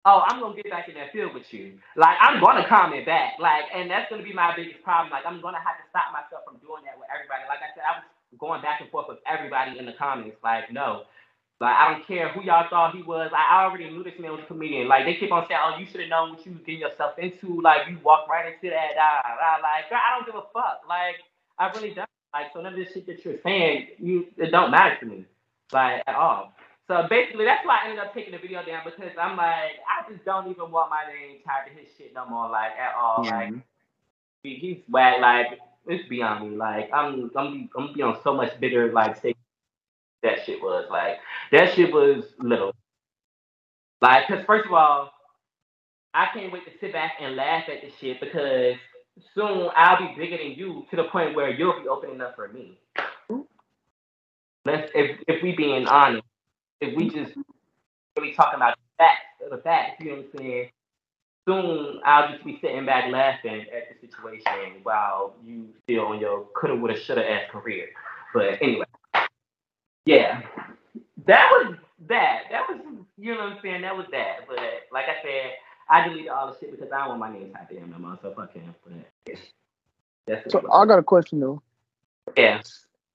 oh, 0.06 0.22
I'm 0.30 0.40
gonna 0.40 0.56
get 0.56 0.70
back 0.70 0.88
in 0.90 0.96
that 0.96 1.12
field 1.12 1.34
with 1.34 1.52
you. 1.52 1.80
Like, 1.98 2.18
I'm 2.22 2.40
gonna 2.40 2.68
comment 2.70 3.06
back. 3.06 3.34
Like, 3.42 3.66
and 3.74 3.90
that's 3.90 4.10
gonna 4.10 4.24
be 4.24 4.34
my 4.34 4.56
biggest 4.56 4.84
problem. 4.84 5.10
Like, 5.12 5.26
I'm 5.26 5.42
gonna 5.42 5.58
have 5.58 5.82
to 5.82 5.86
stop 5.90 6.14
myself 6.14 6.46
from 6.46 6.62
doing 6.62 6.86
that 6.86 6.96
with 7.02 7.10
everybody. 7.10 7.44
Like 7.50 7.66
I 7.66 7.74
said, 7.74 7.84
I 7.84 8.00
was 8.00 8.06
going 8.40 8.62
back 8.62 8.82
and 8.82 8.92
forth 8.92 9.08
with 9.10 9.20
everybody 9.26 9.80
in 9.80 9.86
the 9.90 9.98
comments. 9.98 10.38
Like, 10.44 10.72
no. 10.72 11.04
Like 11.62 11.76
I 11.76 11.94
don't 11.94 12.06
care 12.06 12.30
who 12.30 12.44
y'all 12.44 12.68
thought 12.70 12.96
he 12.96 13.02
was. 13.02 13.30
Like, 13.32 13.46
I 13.50 13.64
already 13.64 13.90
knew 13.90 14.04
this 14.04 14.20
man 14.20 14.32
was 14.32 14.42
a 14.44 14.48
comedian. 14.48 14.90
Like 14.90 15.06
they 15.06 15.16
keep 15.16 15.32
on 15.32 15.48
saying, 15.48 15.60
"Oh, 15.64 15.78
you 15.80 15.86
should 15.88 16.02
have 16.02 16.10
known 16.10 16.32
what 16.36 16.46
you 16.46 16.52
was 16.52 16.62
getting 16.68 16.82
yourself 16.82 17.18
into." 17.18 17.62
Like 17.62 17.88
you 17.90 17.98
walk 18.04 18.28
right 18.28 18.52
into 18.54 18.70
that. 18.76 18.92
Like 19.64 19.90
girl, 19.90 20.00
I 20.04 20.18
don't 20.18 20.26
give 20.28 20.36
a 20.36 20.44
fuck. 20.52 20.84
Like 20.90 21.16
I 21.58 21.72
really 21.72 21.96
don't. 21.96 22.10
Like 22.36 22.48
so 22.52 22.60
none 22.60 22.74
of 22.74 22.78
this 22.78 22.92
shit 22.94 23.08
that 23.08 23.24
you're 23.24 23.40
saying, 23.44 23.88
you 23.98 24.28
it 24.36 24.52
don't 24.52 24.70
matter 24.70 24.98
to 25.00 25.06
me, 25.06 25.26
like 25.72 26.04
at 26.06 26.16
all. 26.16 26.52
So 26.86 27.08
basically, 27.10 27.46
that's 27.46 27.66
why 27.66 27.80
I 27.82 27.90
ended 27.90 28.04
up 28.04 28.14
taking 28.14 28.34
the 28.34 28.40
video 28.40 28.62
down 28.66 28.82
because 28.84 29.14
I'm 29.18 29.38
like, 29.38 29.80
I 29.88 30.12
just 30.12 30.26
don't 30.26 30.52
even 30.52 30.70
want 30.70 30.90
my 30.90 31.06
name 31.08 31.38
tied 31.46 31.70
to 31.70 31.80
his 31.80 31.88
shit 31.98 32.14
no 32.14 32.28
more, 32.28 32.50
like 32.50 32.72
at 32.72 32.94
all. 33.00 33.24
Mm-hmm. 33.24 33.54
Like 33.54 33.64
he, 34.44 34.56
he's 34.56 34.78
whack. 34.90 35.22
Like 35.22 35.60
it's 35.88 36.10
beyond 36.10 36.52
me. 36.52 36.58
Like 36.58 36.90
I'm, 36.94 37.32
I'm, 37.38 37.70
I'm 37.78 37.94
be 37.94 38.02
on 38.02 38.20
so 38.22 38.34
much 38.34 38.60
bigger 38.60 38.92
like 38.92 39.16
stage 39.16 39.38
that 40.22 40.40
shit 40.46 40.62
was. 40.62 40.88
Like 40.92 41.20
that 41.54 41.74
shit 41.74 41.94
was 41.94 42.26
little. 42.40 42.74
Like, 44.02 44.28
cause 44.28 44.44
first 44.46 44.66
of 44.66 44.74
all, 44.74 45.10
I 46.14 46.28
can't 46.34 46.52
wait 46.52 46.66
to 46.66 46.72
sit 46.82 46.92
back 46.92 47.14
and 47.22 47.38
laugh 47.38 47.64
at 47.70 47.82
this 47.82 47.94
shit 47.98 48.20
because 48.20 48.76
soon 49.34 49.70
I'll 49.76 49.98
be 49.98 50.14
bigger 50.18 50.38
than 50.38 50.52
you 50.52 50.86
to 50.90 50.96
the 50.96 51.06
point 51.06 51.36
where 51.36 51.50
you'll 51.50 51.82
be 51.82 51.88
opening 51.88 52.22
up 52.22 52.36
for 52.36 52.48
me. 52.50 52.78
Let's 54.66 54.92
if 54.96 55.20
if 55.28 55.44
we 55.44 55.56
being 55.56 55.88
honest, 55.88 56.24
if 56.82 56.96
we 56.96 57.10
just 57.10 57.34
really 58.18 58.34
talking 58.34 58.56
about 58.56 58.76
the 58.76 59.04
facts, 59.04 59.50
the 59.50 59.58
facts, 59.58 60.00
you 60.00 60.12
know 60.12 60.18
what 60.18 60.26
I'm 60.34 60.40
saying? 60.40 60.70
Soon 61.48 62.02
I'll 62.04 62.32
just 62.32 62.44
be 62.44 62.58
sitting 62.62 62.86
back 62.86 63.12
laughing 63.12 63.66
at 63.76 64.02
the 64.02 64.08
situation 64.08 64.80
while 64.82 65.36
you 65.44 65.68
still 65.84 66.08
on 66.08 66.20
your 66.20 66.48
coulda, 66.56 66.76
woulda, 66.76 67.00
shoulda 67.00 67.30
ass 67.30 67.44
career. 67.52 67.90
But 68.34 68.58
anyway, 68.62 68.86
yeah, 70.06 70.42
that 71.28 71.50
was 71.52 71.76
that. 72.08 72.44
That 72.50 72.64
was 72.68 72.80
you 73.18 73.36
know 73.36 73.44
what 73.44 73.54
I'm 73.54 73.60
saying. 73.62 73.82
That 73.84 73.96
was 73.96 74.08
that. 74.12 74.48
But 74.48 74.58
like 74.92 75.06
I 75.06 75.22
said, 75.22 75.52
I 75.90 76.08
deleted 76.08 76.30
all 76.30 76.52
the 76.52 76.60
shit 76.60 76.72
because 76.72 76.92
I 76.92 77.00
don't 77.00 77.20
want 77.20 77.20
my 77.20 77.34
name 77.34 77.54
tied 77.54 77.70
to 77.70 77.76
him 77.76 77.92
no 77.92 78.00
more. 78.00 78.18
So 78.22 78.34
fuck 78.34 78.54
him. 78.54 78.74
But 78.84 78.94
yeah. 79.28 79.36
that's 80.26 80.52
So 80.52 80.60
I 80.72 80.86
got 80.86 81.00
a 81.00 81.04
question 81.04 81.40
though. 81.40 81.62
yeah. 82.36 82.62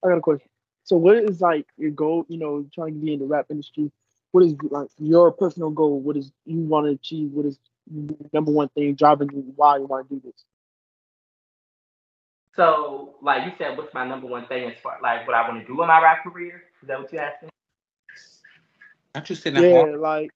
I 0.04 0.08
got 0.08 0.18
a 0.18 0.20
question. 0.20 0.48
So 0.84 0.96
what 0.96 1.16
is 1.16 1.40
like 1.40 1.66
your 1.76 1.90
goal? 1.90 2.26
You 2.28 2.38
know, 2.38 2.66
trying 2.74 2.94
to 2.94 3.00
be 3.00 3.14
in 3.14 3.20
the 3.20 3.26
rap 3.26 3.46
industry. 3.50 3.90
What 4.32 4.44
is 4.44 4.54
like 4.70 4.88
your 4.98 5.32
personal 5.32 5.70
goal? 5.70 6.00
What 6.00 6.16
is 6.16 6.30
you 6.46 6.60
want 6.60 6.86
to 6.86 6.92
achieve? 6.92 7.32
What 7.32 7.46
is 7.46 7.58
number 8.32 8.52
one 8.52 8.68
thing 8.70 8.94
driving 8.94 9.30
you? 9.32 9.52
Why 9.56 9.78
you 9.78 9.86
want 9.86 10.08
to 10.08 10.14
do 10.14 10.20
this? 10.24 10.44
So 12.54 13.14
like 13.22 13.44
you 13.46 13.52
said, 13.58 13.76
what's 13.76 13.92
my 13.94 14.06
number 14.06 14.26
one 14.26 14.46
thing 14.46 14.70
as 14.70 14.76
far 14.82 14.98
like 15.02 15.26
what 15.26 15.34
I 15.34 15.48
want 15.48 15.60
to 15.60 15.66
do 15.66 15.80
in 15.82 15.88
my 15.88 16.00
rap 16.00 16.22
career? 16.22 16.62
Is 16.82 16.88
that 16.88 17.00
what 17.00 17.12
you 17.12 17.18
asking? 17.18 17.48
Aren't 19.14 19.30
you 19.30 19.36
sitting 19.36 19.62
Yeah, 19.62 19.70
home? 19.72 20.00
like 20.00 20.30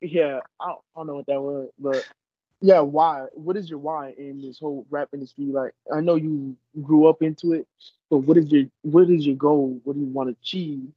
yeah, 0.00 0.40
I 0.60 0.66
don't, 0.66 0.78
I 0.94 0.98
don't 0.98 1.06
know 1.06 1.14
what 1.16 1.26
that 1.26 1.40
word, 1.40 1.68
but 1.78 2.06
yeah, 2.60 2.80
why? 2.80 3.26
What 3.32 3.56
is 3.56 3.70
your 3.70 3.78
why 3.78 4.14
in 4.18 4.42
this 4.42 4.58
whole 4.58 4.86
rap 4.90 5.08
industry? 5.12 5.46
Like, 5.46 5.72
I 5.94 6.00
know 6.00 6.16
you 6.16 6.56
grew 6.82 7.06
up 7.06 7.22
into 7.22 7.52
it, 7.52 7.66
but 8.10 8.18
what 8.18 8.36
is 8.36 8.50
your 8.50 8.64
what 8.82 9.08
is 9.10 9.26
your 9.26 9.36
goal? 9.36 9.80
What 9.84 9.94
do 9.94 10.00
you 10.00 10.06
want 10.06 10.28
to 10.28 10.36
achieve? 10.40 10.88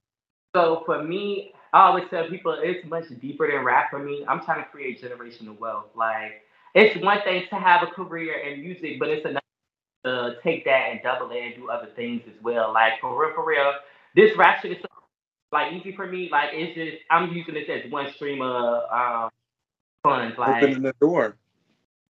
So 0.56 0.84
for 0.86 1.04
me, 1.04 1.54
I 1.72 1.88
always 1.88 2.06
tell 2.10 2.28
people 2.30 2.58
it's 2.60 2.86
much 2.88 3.06
deeper 3.22 3.50
than 3.52 3.64
rap 3.64 3.90
for 3.90 4.00
me. 4.00 4.26
I'm 4.28 4.44
trying 4.44 4.64
to 4.64 4.70
create 4.70 5.02
generational 5.02 5.58
wealth. 5.58 5.88
Like 5.96 6.44
it's 6.76 7.02
one 7.04 7.22
thing 7.24 7.44
to 7.50 7.56
have 7.56 7.84
a 7.84 7.88
career 7.88 8.38
in 8.40 8.62
music, 8.62 9.00
but 9.00 9.10
it's 9.10 9.26
another 9.26 9.40
to 10.06 10.36
take 10.44 10.66
that 10.66 10.90
and 10.92 11.00
double 11.02 11.32
it 11.32 11.40
and 11.40 11.56
do 11.56 11.70
other 11.70 11.88
things 11.96 12.22
as 12.28 12.42
well. 12.44 12.74
Like 12.74 12.94
for 13.00 13.20
real, 13.20 13.34
for 13.34 13.46
real, 13.46 13.74
this 14.16 14.36
rap 14.38 14.62
shit 14.62 14.74
is 14.74 14.78
so, 14.82 14.88
like 15.54 15.72
easy 15.72 15.96
for 15.96 16.08
me. 16.08 16.28
Like 16.32 16.50
it's 16.52 16.76
just 16.76 17.06
I'm 17.10 17.32
using 17.32 17.54
this 17.54 17.70
as 17.70 17.90
one 17.92 18.12
stream 18.14 18.42
of 18.42 18.84
um, 18.92 19.30
funds. 20.02 20.38
Like 20.38 20.64
Opening 20.64 20.82
the 20.82 20.94
door. 21.00 21.38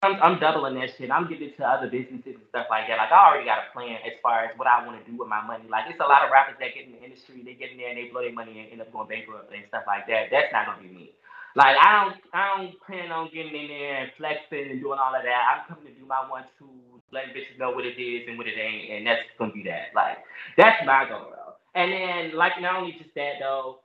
I'm, 0.04 0.20
I'm 0.20 0.40
doubling 0.40 0.76
that 0.76 0.92
shit. 0.98 1.12
I'm 1.12 1.32
getting 1.32 1.56
to 1.56 1.64
other 1.64 1.88
businesses 1.88 2.36
and 2.36 2.48
stuff 2.50 2.68
like 2.68 2.92
that. 2.92 3.00
Like 3.00 3.12
I 3.12 3.20
already 3.20 3.48
got 3.48 3.64
a 3.64 3.72
plan 3.72 4.04
as 4.04 4.20
far 4.20 4.44
as 4.44 4.52
what 4.60 4.68
I 4.68 4.84
want 4.84 5.00
to 5.00 5.06
do 5.08 5.16
with 5.16 5.30
my 5.32 5.40
money. 5.40 5.64
Like 5.70 5.88
it's 5.88 6.00
a 6.00 6.08
lot 6.08 6.28
of 6.28 6.32
rappers 6.32 6.60
that 6.60 6.76
get 6.76 6.88
in 6.88 6.96
the 6.96 7.04
industry, 7.04 7.40
they 7.44 7.56
get 7.56 7.72
in 7.72 7.78
there 7.78 7.88
and 7.92 7.98
they 8.00 8.12
blow 8.12 8.24
their 8.24 8.36
money 8.36 8.60
and 8.60 8.72
end 8.72 8.82
up 8.82 8.92
going 8.92 9.08
bankrupt 9.08 9.54
and 9.54 9.64
stuff 9.68 9.84
like 9.88 10.08
that. 10.08 10.28
That's 10.32 10.52
not 10.52 10.68
gonna 10.68 10.84
be 10.84 10.92
me. 10.92 11.12
Like 11.56 11.78
I 11.80 12.04
don't 12.04 12.18
I 12.34 12.44
don't 12.52 12.76
plan 12.84 13.12
on 13.12 13.32
getting 13.32 13.56
in 13.56 13.68
there 13.68 13.96
and 14.04 14.12
flexing 14.18 14.72
and 14.72 14.82
doing 14.84 15.00
all 15.00 15.16
of 15.16 15.24
that. 15.24 15.40
I'm 15.52 15.64
coming 15.72 15.88
to 15.88 15.96
do 15.96 16.04
my 16.04 16.28
one 16.28 16.44
two, 16.60 16.68
letting 17.16 17.32
bitches 17.32 17.56
know 17.56 17.72
what 17.72 17.86
it 17.88 17.96
is 17.96 18.28
and 18.28 18.36
what 18.36 18.48
it 18.48 18.60
ain't, 18.60 18.92
and 18.92 19.08
that's 19.08 19.24
gonna 19.40 19.56
be 19.56 19.64
that. 19.72 19.96
Like 19.96 20.20
that's 20.58 20.84
my 20.84 21.08
goal. 21.08 21.43
And 21.76 21.92
then 21.92 22.36
like 22.38 22.54
not 22.62 22.76
only 22.76 22.94
just 22.94 23.14
that 23.16 23.34
though, 23.40 23.80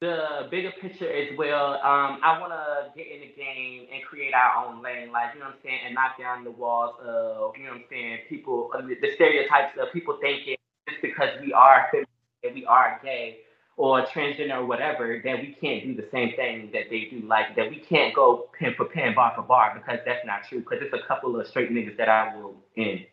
the 0.00 0.46
bigger 0.50 0.72
picture 0.80 1.10
as 1.10 1.36
well. 1.38 1.74
Um, 1.74 2.20
I 2.22 2.38
want 2.40 2.52
to 2.52 2.90
get 2.96 3.10
in 3.10 3.20
the 3.20 3.32
game 3.36 3.86
and 3.92 4.02
create 4.04 4.34
our 4.34 4.66
own 4.66 4.82
lane, 4.82 5.10
like 5.12 5.34
you 5.34 5.40
know 5.40 5.46
what 5.46 5.54
I'm 5.54 5.60
saying, 5.64 5.80
and 5.86 5.94
knock 5.94 6.18
down 6.18 6.44
the 6.44 6.50
walls 6.50 6.96
of 7.00 7.56
you 7.56 7.64
know 7.64 7.70
what 7.70 7.78
I'm 7.78 7.84
saying. 7.90 8.18
People, 8.28 8.70
uh, 8.74 8.82
the 8.82 9.12
stereotypes 9.14 9.76
of 9.80 9.92
people 9.92 10.18
thinking 10.20 10.56
just 10.88 11.02
because 11.02 11.30
we 11.40 11.52
are 11.52 11.88
feminine 11.90 12.08
and 12.44 12.54
we 12.54 12.66
are 12.66 13.00
gay 13.02 13.38
or 13.78 14.04
transgender 14.06 14.56
or 14.56 14.66
whatever, 14.66 15.20
that 15.24 15.38
we 15.40 15.56
can't 15.60 15.84
do 15.84 15.94
the 15.94 16.08
same 16.10 16.34
thing 16.36 16.70
that 16.72 16.84
they 16.90 17.08
do. 17.10 17.26
Like 17.26 17.56
that 17.56 17.70
we 17.70 17.78
can't 17.78 18.14
go 18.14 18.48
pen 18.58 18.74
for 18.76 18.86
pen, 18.86 19.14
bar 19.14 19.32
for 19.34 19.42
bar, 19.42 19.74
because 19.74 20.00
that's 20.06 20.26
not 20.26 20.44
true. 20.48 20.60
Because 20.60 20.78
it's 20.82 20.94
a 20.94 21.06
couple 21.06 21.38
of 21.38 21.46
straight 21.46 21.70
niggas 21.70 21.96
that 21.96 22.08
I 22.08 22.34
will 22.36 22.56
end. 22.76 23.06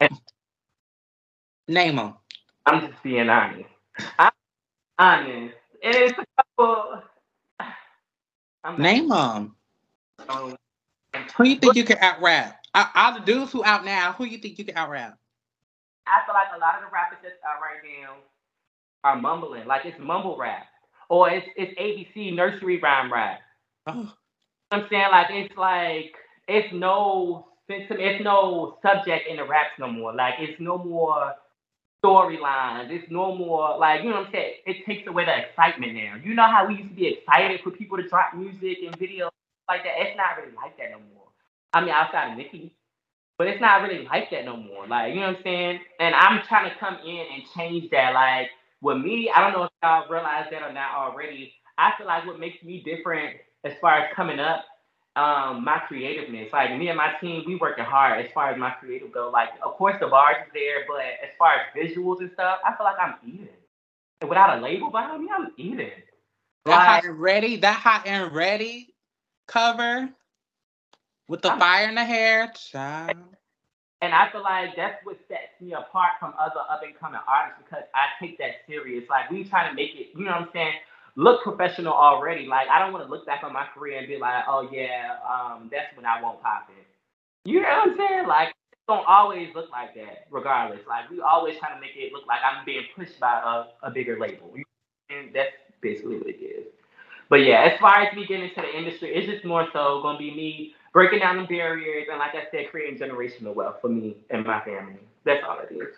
Name 1.68 1.96
them. 1.96 2.14
I'm 2.66 2.80
just 2.80 3.02
being 3.02 3.28
honest. 3.28 3.68
I'm 4.18 4.32
honest. 4.98 5.54
And 5.82 5.94
it's 5.94 6.18
a 6.18 6.24
couple. 6.36 7.02
I'm 8.64 8.80
Name 8.80 9.08
them. 9.08 9.54
Um, 10.28 10.56
Who 11.36 11.44
you 11.44 11.56
think 11.56 11.76
you 11.76 11.84
can 11.84 11.98
out 11.98 12.22
rap? 12.22 12.60
All 12.74 13.14
the 13.14 13.20
dudes 13.20 13.52
who 13.52 13.62
out 13.64 13.84
now, 13.84 14.12
who 14.12 14.24
you 14.24 14.38
think 14.38 14.58
you 14.58 14.64
can 14.64 14.76
out 14.76 14.90
rap? 14.90 15.18
I 16.06 16.20
feel 16.26 16.34
like 16.34 16.48
a 16.54 16.58
lot 16.58 16.76
of 16.76 16.82
the 16.82 16.92
rappers 16.92 17.18
that's 17.22 17.36
out 17.46 17.60
right 17.60 17.80
now 17.84 18.14
are 19.04 19.20
mumbling, 19.20 19.66
like 19.66 19.84
it's 19.84 19.98
mumble 19.98 20.36
rap, 20.36 20.66
or 21.08 21.30
it's 21.30 21.46
it's 21.56 21.78
ABC 21.78 22.34
nursery 22.34 22.78
rhyme 22.80 23.12
rap. 23.12 23.40
Oh, 23.86 24.12
I'm 24.70 24.86
saying 24.90 25.08
like 25.10 25.26
it's 25.30 25.56
like 25.56 26.14
it's 26.48 26.72
no 26.72 27.48
it's 27.68 28.24
no 28.24 28.78
subject 28.82 29.28
in 29.28 29.36
the 29.36 29.44
raps 29.44 29.72
no 29.78 29.88
more. 29.88 30.14
Like 30.14 30.34
it's 30.38 30.58
no 30.60 30.78
more 30.78 31.34
storylines. 32.04 32.90
It's 32.90 33.10
no 33.10 33.34
more 33.34 33.78
like 33.78 34.02
you 34.02 34.10
know 34.10 34.16
what 34.16 34.26
I'm 34.26 34.32
saying. 34.32 34.54
It 34.66 34.84
takes 34.86 35.08
away 35.08 35.24
the 35.24 35.36
excitement 35.38 35.94
now. 35.94 36.16
You 36.22 36.34
know 36.34 36.46
how 36.46 36.66
we 36.68 36.74
used 36.74 36.90
to 36.90 36.94
be 36.94 37.06
excited 37.08 37.60
for 37.64 37.70
people 37.70 37.96
to 37.96 38.06
drop 38.08 38.34
music 38.34 38.78
and 38.84 38.98
videos 38.98 39.30
like 39.68 39.82
that. 39.84 39.94
It's 39.98 40.16
not 40.16 40.36
really 40.38 40.54
like 40.54 40.76
that 40.78 40.90
no 40.90 40.98
more. 41.14 41.28
I 41.72 41.80
mean, 41.80 41.90
outside 41.90 42.32
of 42.32 42.38
Nicki, 42.38 42.74
but 43.38 43.48
it's 43.48 43.60
not 43.60 43.82
really 43.82 44.04
like 44.04 44.30
that 44.30 44.44
no 44.44 44.56
more. 44.56 44.86
Like 44.86 45.14
you 45.14 45.20
know 45.20 45.28
what 45.28 45.38
I'm 45.38 45.42
saying. 45.42 45.80
And 46.00 46.14
I'm 46.14 46.42
trying 46.46 46.70
to 46.70 46.76
come 46.78 46.98
in 47.04 47.24
and 47.34 47.42
change 47.56 47.90
that. 47.90 48.12
Like 48.14 48.48
with 48.82 48.98
me, 48.98 49.30
I 49.34 49.40
don't 49.40 49.52
know 49.58 49.64
if 49.64 49.70
y'all 49.82 50.08
realize 50.10 50.46
that 50.50 50.62
or 50.62 50.72
not 50.72 50.94
already. 50.96 51.54
I 51.78 51.92
feel 51.96 52.06
like 52.06 52.26
what 52.26 52.38
makes 52.38 52.62
me 52.62 52.82
different 52.84 53.36
as 53.64 53.72
far 53.80 53.98
as 53.98 54.14
coming 54.14 54.38
up 54.38 54.64
um, 55.16 55.64
my 55.64 55.78
creativeness. 55.86 56.48
Like 56.52 56.76
me 56.76 56.88
and 56.88 56.96
my 56.96 57.12
team, 57.20 57.44
we 57.46 57.56
working 57.56 57.84
hard 57.84 58.24
as 58.24 58.30
far 58.32 58.50
as 58.50 58.58
my 58.58 58.70
creative 58.70 59.12
go. 59.12 59.30
Like, 59.32 59.50
of 59.64 59.74
course, 59.74 59.96
the 60.00 60.08
bars 60.08 60.36
is 60.46 60.52
there, 60.52 60.84
but 60.88 61.00
as 61.00 61.30
far 61.38 61.52
as 61.54 61.60
visuals 61.76 62.20
and 62.20 62.30
stuff, 62.32 62.58
I 62.66 62.76
feel 62.76 62.84
like 62.84 62.96
I'm 63.00 63.14
eating. 63.26 63.48
And 64.20 64.28
without 64.30 64.58
a 64.58 64.60
label 64.62 64.90
behind 64.90 65.22
me, 65.22 65.30
I'm 65.36 65.52
eating. 65.56 65.90
that 66.64 66.70
Like, 66.70 66.86
hot 66.88 67.04
and 67.04 67.20
ready, 67.20 67.56
that 67.56 67.76
hot 67.76 68.06
and 68.06 68.32
ready 68.32 68.94
cover 69.46 70.08
with 71.28 71.42
the 71.42 71.50
I'm- 71.50 71.58
fire 71.60 71.88
in 71.88 71.94
the 71.94 72.04
hair, 72.04 72.52
child. 72.56 73.16
and 74.02 74.14
I 74.14 74.30
feel 74.30 74.42
like 74.42 74.74
that's 74.76 75.04
what 75.04 75.16
sets 75.28 75.58
me 75.60 75.72
apart 75.74 76.12
from 76.20 76.34
other 76.38 76.60
up 76.68 76.82
and 76.82 76.94
coming 76.98 77.20
artists 77.28 77.62
because 77.64 77.84
I 77.94 78.06
take 78.20 78.36
that 78.38 78.62
serious. 78.66 79.08
Like 79.08 79.30
we 79.30 79.44
trying 79.44 79.70
to 79.70 79.74
make 79.74 79.94
it, 79.94 80.08
you 80.16 80.24
know 80.24 80.32
what 80.32 80.40
I'm 80.42 80.48
saying? 80.52 80.74
Look 81.16 81.42
professional 81.44 81.92
already. 81.92 82.46
Like 82.46 82.68
I 82.68 82.78
don't 82.78 82.92
want 82.92 83.04
to 83.06 83.10
look 83.10 83.26
back 83.26 83.42
on 83.44 83.52
my 83.52 83.66
career 83.74 83.98
and 83.98 84.08
be 84.08 84.18
like, 84.18 84.44
oh 84.48 84.68
yeah, 84.72 85.16
um, 85.28 85.70
that's 85.72 85.96
when 85.96 86.06
I 86.06 86.22
won't 86.22 86.42
pop 86.42 86.68
it. 86.70 86.86
You 87.44 87.62
know 87.62 87.68
what 87.68 87.90
I'm 87.90 87.96
saying? 87.96 88.28
Like 88.28 88.48
it 88.48 88.78
don't 88.88 89.06
always 89.06 89.54
look 89.54 89.70
like 89.70 89.94
that, 89.94 90.26
regardless. 90.30 90.80
Like 90.88 91.10
we 91.10 91.20
always 91.20 91.58
trying 91.58 91.74
to 91.74 91.80
make 91.80 91.92
it 91.96 92.12
look 92.12 92.26
like 92.26 92.40
I'm 92.44 92.64
being 92.64 92.84
pushed 92.96 93.20
by 93.20 93.40
a, 93.82 93.88
a 93.88 93.90
bigger 93.90 94.18
label. 94.18 94.54
And 95.10 95.34
that's 95.34 95.52
basically 95.82 96.18
what 96.18 96.28
it 96.28 96.42
is. 96.42 96.66
But 97.30 97.36
yeah, 97.38 97.70
as 97.72 97.80
far 97.80 98.02
as 98.02 98.14
me 98.16 98.26
getting 98.26 98.48
into 98.48 98.60
the 98.62 98.76
industry, 98.78 99.14
it's 99.14 99.30
just 99.30 99.44
more 99.44 99.68
so 99.72 100.00
gonna 100.02 100.18
be 100.18 100.30
me 100.34 100.74
breaking 100.92 101.20
down 101.20 101.36
the 101.38 101.44
barriers 101.44 102.06
and 102.10 102.18
like 102.18 102.34
I 102.34 102.44
said, 102.50 102.70
creating 102.70 102.98
generational 102.98 103.54
wealth 103.54 103.76
for 103.80 103.88
me 103.88 104.16
and 104.30 104.44
my 104.46 104.64
family. 104.64 105.00
That's 105.24 105.42
all 105.48 105.58
it 105.60 105.74
is. 105.74 105.94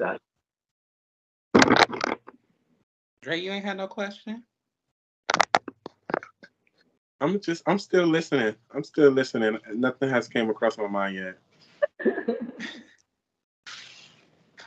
So, 0.00 0.16
Dre, 3.22 3.38
you 3.38 3.52
ain't 3.52 3.64
had 3.64 3.76
no 3.76 3.86
question? 3.86 4.42
I'm 7.20 7.40
just 7.40 7.62
I'm 7.66 7.78
still 7.78 8.06
listening. 8.06 8.56
I'm 8.74 8.82
still 8.82 9.10
listening. 9.10 9.58
Nothing 9.72 10.10
has 10.10 10.28
came 10.28 10.50
across 10.50 10.76
my 10.76 10.88
mind 10.88 11.16
yet. 11.16 12.36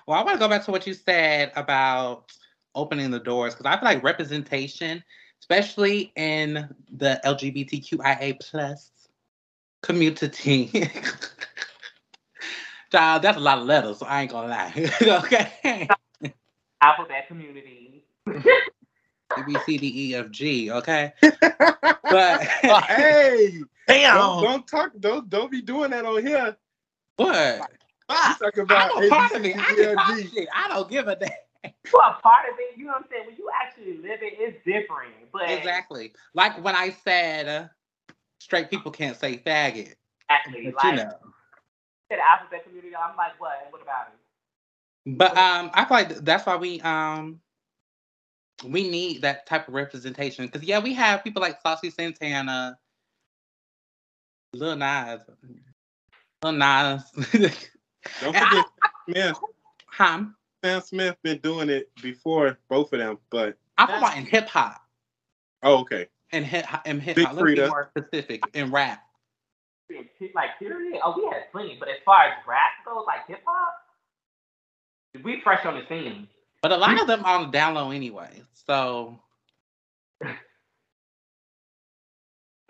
Well, 0.07 0.19
I 0.19 0.23
want 0.23 0.35
to 0.35 0.39
go 0.39 0.47
back 0.47 0.63
to 0.65 0.71
what 0.71 0.85
you 0.85 0.93
said 0.93 1.51
about 1.55 2.31
opening 2.75 3.09
the 3.09 3.19
doors 3.19 3.55
because 3.55 3.65
I 3.65 3.75
feel 3.79 3.85
like 3.85 4.03
representation, 4.03 5.03
especially 5.39 6.11
in 6.15 6.69
the 6.91 7.19
LGBTQIA 7.25 8.39
plus 8.39 8.91
community. 9.81 10.69
Child, 12.91 13.21
that's 13.23 13.37
a 13.37 13.41
lot 13.41 13.57
of 13.57 13.65
letters, 13.65 13.97
so 13.97 14.05
I 14.05 14.21
ain't 14.21 14.31
gonna 14.31 14.47
lie. 14.47 14.91
okay. 15.01 15.87
Alphabet 16.81 17.27
community. 17.27 17.84
A 19.37 19.43
B 19.43 19.57
C 19.59 19.77
D 19.77 20.11
E 20.11 20.15
F 20.15 20.29
G, 20.31 20.71
okay? 20.71 21.13
But 22.09 22.41
hey, 22.87 23.63
don't, 24.11 24.37
damn, 24.37 24.39
don't 24.39 24.67
talk. 24.67 24.91
Don't 24.99 25.29
don't 25.29 25.51
be 25.51 25.61
doing 25.61 25.91
that 25.91 26.05
on 26.05 26.25
here. 26.25 26.55
what? 27.17 27.69
You 28.23 28.35
talk 28.35 28.57
about 28.57 28.91
I'm 28.97 29.03
a 29.03 29.09
part 29.09 29.35
of 29.35 29.45
it. 29.45 29.55
I 29.57 29.75
can 29.75 30.29
shit. 30.33 30.47
I 30.53 30.67
don't 30.69 30.89
give 30.89 31.07
a 31.07 31.15
damn. 31.15 31.29
You 31.91 31.99
are 31.99 32.19
part 32.21 32.45
of 32.51 32.55
it, 32.59 32.77
you 32.77 32.85
know 32.85 32.91
what 32.93 33.03
I'm 33.03 33.07
saying? 33.11 33.25
When 33.27 33.35
you 33.37 33.49
actually 33.63 33.97
live 33.97 34.19
it, 34.21 34.33
it's 34.37 34.57
different. 34.65 35.13
But 35.31 35.49
Exactly. 35.49 36.13
Like 36.33 36.63
when 36.63 36.75
I 36.75 36.95
said 37.03 37.47
uh, 37.47 37.67
straight 38.39 38.69
people 38.69 38.91
can't 38.91 39.17
say 39.17 39.37
faggot. 39.37 39.93
exactly, 40.29 40.71
But 40.71 40.83
you 40.83 40.91
like 40.91 40.97
know. 40.97 41.11
the 42.09 42.17
alphabet 42.19 42.63
community, 42.65 42.95
I'm 42.95 43.15
like, 43.17 43.39
what? 43.39 43.67
What 43.71 43.81
about 43.81 44.07
it? 44.07 44.19
But 45.17 45.37
um, 45.37 45.71
I 45.73 45.85
feel 45.85 45.97
like 45.97 46.09
that's 46.25 46.45
why 46.45 46.55
we 46.57 46.81
um 46.81 47.41
we 48.63 48.89
need 48.89 49.21
that 49.21 49.45
type 49.45 49.67
of 49.67 49.73
representation 49.73 50.45
because 50.45 50.63
yeah, 50.63 50.79
we 50.79 50.93
have 50.93 51.23
people 51.23 51.41
like 51.41 51.59
Saucy 51.61 51.89
Santana, 51.89 52.77
Lil 54.53 54.75
Nas, 54.75 55.21
Lil 56.43 56.53
Nas, 56.53 57.03
Don't 58.21 58.35
forget 58.35 58.65
Smith. 59.09 59.37
Ham. 59.91 60.35
Sam 60.63 60.81
Smith 60.81 61.15
been 61.23 61.37
doing 61.39 61.69
it 61.69 61.89
before 62.01 62.57
both 62.69 62.93
of 62.93 62.99
them, 62.99 63.17
but 63.29 63.57
I'm 63.77 63.87
talking 63.87 64.03
about 64.03 64.17
in 64.17 64.25
hip 64.25 64.47
hop 64.47 64.81
oh 65.63 65.79
okay. 65.79 66.07
and 66.31 66.45
hip 66.45 66.65
in 66.85 66.99
hip 66.99 67.15
Big 67.15 67.25
hop. 67.25 67.35
Let's 67.35 67.43
be 67.45 67.55
Frida. 67.55 67.67
more 67.67 67.91
specific 67.97 68.41
in 68.53 68.71
rap. 68.71 69.01
Like, 70.33 70.57
period? 70.57 70.99
Oh, 71.03 71.13
we 71.15 71.25
had 71.25 71.51
plenty. 71.51 71.77
But 71.79 71.89
as 71.89 71.97
far 72.03 72.23
as 72.23 72.33
rap 72.47 72.71
goes, 72.85 73.03
like 73.05 73.27
hip 73.27 73.41
hop, 73.45 73.73
we 75.23 75.41
fresh 75.43 75.65
on 75.65 75.75
the 75.75 75.83
scene. 75.87 76.27
But 76.65 76.71
a 76.71 76.77
lot 76.77 76.99
of 76.99 77.05
them 77.05 77.23
on 77.23 77.43
the 77.43 77.51
down 77.51 77.75
low 77.75 77.91
anyway. 77.91 78.41
So 78.53 79.19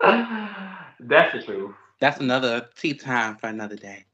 That's 0.02 1.32
the 1.32 1.42
truth. 1.42 1.74
that's 1.98 2.20
another 2.20 2.68
tea 2.76 2.92
time 2.92 3.36
for 3.36 3.46
another 3.46 3.76
day. 3.76 4.04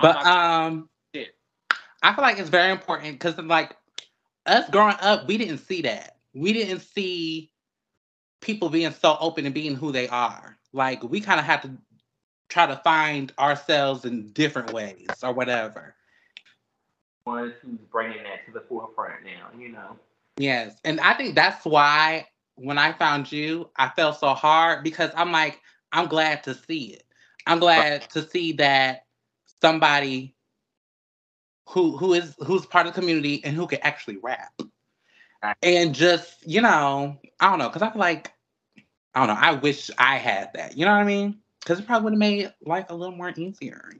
But 0.00 0.24
um, 0.24 0.88
Shit. 1.12 1.34
I 2.04 2.14
feel 2.14 2.22
like 2.22 2.38
it's 2.38 2.50
very 2.50 2.70
important 2.70 3.18
because 3.18 3.36
like 3.38 3.76
us 4.46 4.70
growing 4.70 4.94
up, 5.00 5.26
we 5.26 5.38
didn't 5.38 5.58
see 5.58 5.82
that. 5.82 6.18
We 6.34 6.52
didn't 6.52 6.78
see 6.78 7.50
people 8.40 8.68
being 8.68 8.92
so 8.92 9.16
open 9.18 9.44
and 9.44 9.52
being 9.52 9.74
who 9.74 9.90
they 9.90 10.06
are. 10.06 10.56
like 10.72 11.02
we 11.02 11.20
kind 11.20 11.40
of 11.40 11.46
have 11.46 11.62
to 11.62 11.72
try 12.48 12.66
to 12.66 12.76
find 12.84 13.32
ourselves 13.40 14.04
in 14.04 14.28
different 14.28 14.72
ways 14.72 15.08
or 15.20 15.32
whatever. 15.32 15.96
Ones 17.24 17.54
who's 17.62 17.78
bringing 17.90 18.22
that 18.24 18.44
to 18.46 18.52
the 18.52 18.64
forefront 18.68 19.24
now, 19.24 19.58
you 19.58 19.70
know. 19.70 19.96
Yes, 20.36 20.78
and 20.84 21.00
I 21.00 21.14
think 21.14 21.34
that's 21.34 21.64
why 21.64 22.26
when 22.56 22.78
I 22.78 22.92
found 22.92 23.30
you, 23.30 23.70
I 23.76 23.90
felt 23.90 24.18
so 24.18 24.34
hard 24.34 24.82
because 24.82 25.10
I'm 25.16 25.32
like, 25.32 25.60
I'm 25.92 26.06
glad 26.06 26.42
to 26.44 26.54
see 26.54 26.94
it. 26.94 27.04
I'm 27.46 27.58
glad 27.58 28.08
to 28.10 28.28
see 28.28 28.52
that 28.54 29.06
somebody 29.60 30.34
who 31.68 31.96
who 31.96 32.14
is 32.14 32.34
who's 32.38 32.66
part 32.66 32.86
of 32.86 32.94
the 32.94 33.00
community 33.00 33.42
and 33.44 33.56
who 33.56 33.66
can 33.66 33.78
actually 33.82 34.18
rap. 34.18 34.52
And 35.62 35.94
just, 35.94 36.46
you 36.46 36.60
know, 36.60 37.18
I 37.40 37.50
don't 37.50 37.58
know, 37.58 37.68
because 37.68 37.82
I 37.82 37.90
feel 37.90 38.00
like 38.00 38.32
I 39.14 39.26
don't 39.26 39.34
know, 39.34 39.40
I 39.40 39.52
wish 39.52 39.90
I 39.98 40.16
had 40.16 40.50
that. 40.54 40.76
You 40.76 40.84
know 40.84 40.92
what 40.92 41.00
I 41.00 41.04
mean? 41.04 41.40
Because 41.60 41.78
it 41.78 41.86
probably 41.86 42.04
would 42.04 42.12
have 42.14 42.18
made 42.18 42.52
life 42.64 42.86
a 42.88 42.94
little 42.94 43.16
more 43.16 43.32
easier. 43.36 43.92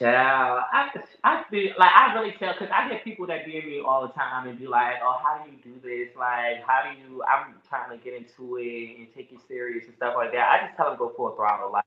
Yeah, 0.00 0.60
I 0.72 0.90
I 1.24 1.44
feel 1.50 1.72
like 1.76 1.90
I 1.92 2.14
really 2.14 2.32
tell 2.38 2.52
because 2.52 2.68
I 2.72 2.88
get 2.88 3.02
people 3.02 3.26
that 3.26 3.44
DM 3.44 3.66
me 3.66 3.80
all 3.80 4.06
the 4.06 4.12
time 4.12 4.46
and 4.46 4.56
be 4.56 4.68
like, 4.68 4.94
"Oh, 5.02 5.16
how 5.20 5.44
do 5.44 5.50
you 5.50 5.58
do 5.58 5.80
this? 5.82 6.14
Like, 6.16 6.62
how 6.64 6.82
do 6.84 6.96
you?" 6.96 7.22
I'm 7.24 7.54
trying 7.68 7.90
to 7.90 8.04
get 8.04 8.14
into 8.14 8.58
it 8.58 8.98
and 8.98 9.08
take 9.12 9.32
it 9.32 9.40
serious 9.48 9.86
and 9.86 9.96
stuff 9.96 10.14
like 10.16 10.30
that. 10.32 10.48
I 10.48 10.66
just 10.66 10.76
tell 10.76 10.90
them 10.90 10.98
go 10.98 11.12
full 11.16 11.34
throttle. 11.34 11.72
Like, 11.72 11.84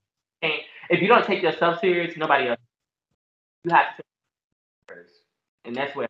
if 0.90 1.02
you 1.02 1.08
don't 1.08 1.26
take 1.26 1.42
yourself 1.42 1.80
serious, 1.80 2.18
nobody 2.18 2.50
else. 2.50 2.60
You 3.64 3.72
have 3.72 3.96
to 3.96 4.04
take 4.04 4.98
first, 4.98 5.14
and 5.64 5.76
that's 5.76 5.96
where, 5.96 6.10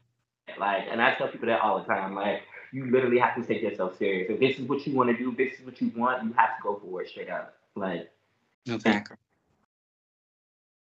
like, 0.58 0.86
and 0.90 1.02
I 1.02 1.14
tell 1.16 1.28
people 1.28 1.48
that 1.50 1.62
all 1.62 1.80
the 1.80 1.86
time. 1.86 2.16
Like, 2.16 2.42
you 2.72 2.90
literally 2.90 3.20
have 3.20 3.36
to 3.36 3.46
take 3.46 3.62
yourself 3.62 3.98
serious. 4.00 4.32
If 4.32 4.40
this 4.40 4.58
is 4.58 4.68
what 4.68 4.88
you 4.88 4.96
want 4.96 5.12
to 5.12 5.18
do, 5.18 5.36
this 5.36 5.60
is 5.60 5.66
what 5.66 5.80
you 5.80 5.92
want, 5.96 6.24
you 6.24 6.34
have 6.34 6.58
to 6.58 6.64
go 6.64 6.82
for 6.84 7.04
it 7.04 7.10
straight 7.10 7.30
up. 7.30 7.54
Like, 7.76 8.10
exactly. 8.66 9.18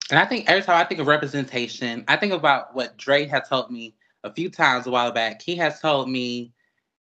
And 0.09 0.19
I 0.19 0.25
think 0.25 0.49
every 0.49 0.63
time 0.63 0.75
I 0.75 0.83
think 0.83 0.99
of 0.99 1.07
representation, 1.07 2.03
I 2.07 2.17
think 2.17 2.33
about 2.33 2.75
what 2.75 2.97
Dre 2.97 3.25
has 3.27 3.47
told 3.47 3.71
me 3.71 3.95
a 4.23 4.33
few 4.33 4.49
times 4.49 4.85
a 4.85 4.91
while 4.91 5.11
back. 5.11 5.41
He 5.41 5.55
has 5.55 5.79
told 5.79 6.09
me 6.09 6.53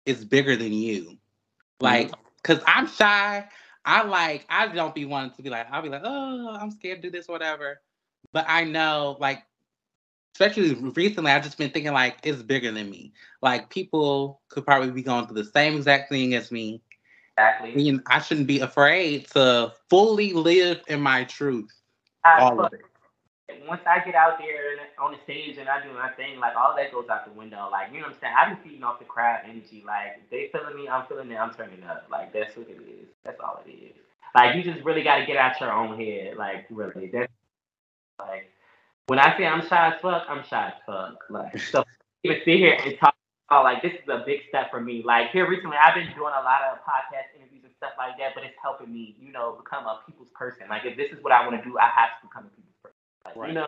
it's 0.05 0.25
bigger 0.25 0.57
than 0.57 0.73
you. 0.73 1.17
Like, 1.81 2.13
because 2.43 2.59
mm-hmm. 2.59 2.79
I'm 2.79 2.87
shy. 2.89 3.49
I 3.85 4.03
like, 4.03 4.45
I 4.51 4.69
don't 4.69 4.95
be 4.95 5.05
wanting 5.05 5.35
to 5.37 5.43
be 5.43 5.49
like, 5.49 5.67
I'll 5.71 5.83
be 5.83 5.89
like, 5.89 6.03
oh, 6.05 6.57
I'm 6.61 6.71
scared 6.71 7.01
to 7.03 7.09
do 7.09 7.17
this, 7.17 7.29
whatever. 7.29 7.81
But 8.33 8.45
I 8.49 8.65
know, 8.65 9.17
like, 9.21 9.43
especially 10.35 10.75
recently, 10.75 11.31
I've 11.31 11.45
just 11.45 11.57
been 11.57 11.71
thinking, 11.71 11.93
like, 11.93 12.19
it's 12.23 12.43
bigger 12.43 12.71
than 12.71 12.91
me. 12.91 13.13
Like, 13.41 13.71
people 13.71 14.41
could 14.49 14.65
probably 14.65 14.91
be 14.91 15.03
going 15.03 15.27
through 15.27 15.43
the 15.43 15.51
same 15.51 15.77
exact 15.77 16.11
thing 16.11 16.35
as 16.35 16.51
me. 16.51 16.83
Exactly. 17.39 17.73
I, 17.73 17.75
mean, 17.75 18.03
I 18.07 18.21
shouldn't 18.21 18.49
be 18.49 18.61
afraid 18.61 19.29
to 19.29 19.73
fully 19.89 20.33
live 20.33 20.83
in 20.89 21.01
my 21.01 21.25
truth. 21.25 21.73
I, 22.25 22.41
all 22.41 22.61
of 22.61 22.73
it 22.73 22.81
once 23.67 23.81
I 23.87 24.05
get 24.05 24.15
out 24.15 24.39
there 24.39 24.77
on 24.99 25.13
the 25.13 25.19
stage 25.25 25.57
and 25.59 25.69
I 25.69 25.83
do 25.83 25.93
my 25.93 26.11
thing, 26.13 26.39
like 26.39 26.57
all 26.57 26.77
that 26.77 26.93
goes 26.93 27.09
out 27.09 27.25
the 27.25 27.39
window. 27.39 27.69
Like 27.71 27.93
you 27.93 28.01
know 28.01 28.07
what 28.07 28.17
I'm 28.17 28.21
saying? 28.21 28.35
I've 28.39 28.49
been 28.57 28.65
feeding 28.65 28.85
off 28.85 28.99
the 28.99 29.05
crowd 29.05 29.41
energy. 29.45 29.83
Like 29.87 30.29
they 30.31 30.51
feeling 30.53 30.77
me, 30.77 30.89
I'm 30.89 31.07
feeling 31.07 31.31
it. 31.31 31.37
I'm 31.37 31.55
turning 31.55 31.83
up. 31.85 32.07
Like 32.11 32.33
that's 32.33 32.57
what 32.57 32.69
it 32.69 32.81
is. 32.81 33.09
That's 33.25 33.41
all 33.41 33.63
it 33.65 33.71
is. 33.71 33.97
Like 34.35 34.57
you 34.57 34.63
just 34.63 34.85
really 34.85 35.03
got 35.03 35.19
to 35.19 35.27
get 35.27 35.37
out 35.37 35.61
your 35.61 35.73
own 35.73 35.97
head. 35.97 36.37
Like 36.37 36.67
really, 36.71 37.09
that's 37.13 37.33
like 38.19 38.51
when 39.07 39.19
I 39.19 39.37
say 39.37 39.47
I'm 39.47 39.67
shy 39.67 39.95
as 39.95 40.01
fuck, 40.01 40.25
I'm 40.29 40.45
shy 40.45 40.69
as 40.69 40.83
fuck. 40.85 41.17
Like 41.31 41.59
so 41.73 41.85
even 42.25 42.39
sit 42.45 42.59
here 42.59 42.77
and 42.85 42.99
talk. 42.99 43.15
Oh, 43.51 43.63
like 43.63 43.81
this 43.81 43.95
is 43.95 44.09
a 44.09 44.23
big 44.27 44.41
step 44.51 44.71
for 44.71 44.81
me. 44.81 45.03
Like 45.03 45.31
here 45.31 45.49
recently, 45.49 45.79
I've 45.81 45.95
been 45.95 46.13
doing 46.13 46.37
a 46.37 46.45
lot 46.45 46.61
of 46.69 46.85
podcast 46.85 47.33
interviews 47.33 47.65
and 47.65 47.73
stuff 47.79 47.97
like 47.97 48.19
that, 48.19 48.37
but 48.37 48.45
it's 48.45 48.59
helping 48.61 48.93
me, 48.93 49.17
you 49.19 49.33
know, 49.33 49.57
become 49.57 49.87
a 49.87 50.01
people's 50.05 50.29
person. 50.37 50.69
Like 50.69 50.85
if 50.85 50.99
this 50.99 51.09
is 51.17 51.25
what 51.25 51.33
I 51.33 51.49
want 51.49 51.57
to 51.57 51.65
do, 51.65 51.79
I 51.79 51.89
have 51.89 52.21
to 52.21 52.29
become 52.29 52.45
a 52.45 52.53
people's 52.53 52.68
like, 53.29 53.37
right. 53.37 53.49
You 53.49 53.55
know, 53.55 53.67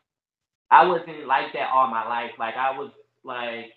I 0.70 0.86
wasn't 0.86 1.26
like 1.26 1.52
that 1.54 1.70
all 1.72 1.88
my 1.88 2.06
life. 2.08 2.32
Like 2.38 2.56
I 2.56 2.76
was 2.76 2.90
like 3.24 3.72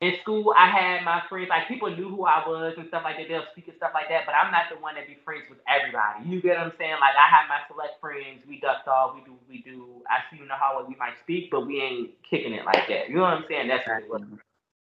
in 0.00 0.14
school, 0.22 0.54
I 0.56 0.70
had 0.70 1.04
my 1.04 1.22
friends. 1.28 1.48
Like 1.50 1.66
people 1.66 1.90
knew 1.90 2.08
who 2.08 2.24
I 2.24 2.46
was 2.46 2.74
and 2.78 2.86
stuff 2.88 3.02
like 3.04 3.16
that. 3.18 3.26
They'll 3.28 3.50
speak 3.52 3.66
and 3.66 3.76
stuff 3.76 3.90
like 3.92 4.08
that. 4.08 4.22
But 4.26 4.34
I'm 4.38 4.52
not 4.52 4.70
the 4.70 4.78
one 4.78 4.94
that 4.94 5.06
be 5.06 5.18
friends 5.24 5.50
with 5.50 5.58
everybody. 5.66 6.30
You 6.30 6.40
get 6.40 6.56
what 6.56 6.70
I'm 6.70 6.72
saying? 6.78 7.02
Like 7.02 7.18
I 7.18 7.26
have 7.26 7.50
my 7.50 7.58
select 7.66 8.00
friends. 8.00 8.46
We 8.48 8.60
duck 8.60 8.86
off. 8.86 9.14
We 9.14 9.26
do. 9.26 9.34
We 9.48 9.62
do. 9.62 10.02
I 10.06 10.22
see 10.30 10.38
you 10.38 10.46
in 10.46 10.48
the 10.48 10.54
hallway. 10.54 10.86
We 10.88 10.94
might 10.94 11.18
speak, 11.22 11.50
but 11.50 11.66
we 11.66 11.82
ain't 11.82 12.10
kicking 12.22 12.54
it 12.54 12.64
like 12.64 12.86
that. 12.88 13.10
You 13.10 13.16
know 13.16 13.26
what 13.26 13.42
I'm 13.42 13.44
saying? 13.48 13.68
That's 13.68 13.86
what 13.86 14.02
it 14.02 14.08
was. 14.08 14.22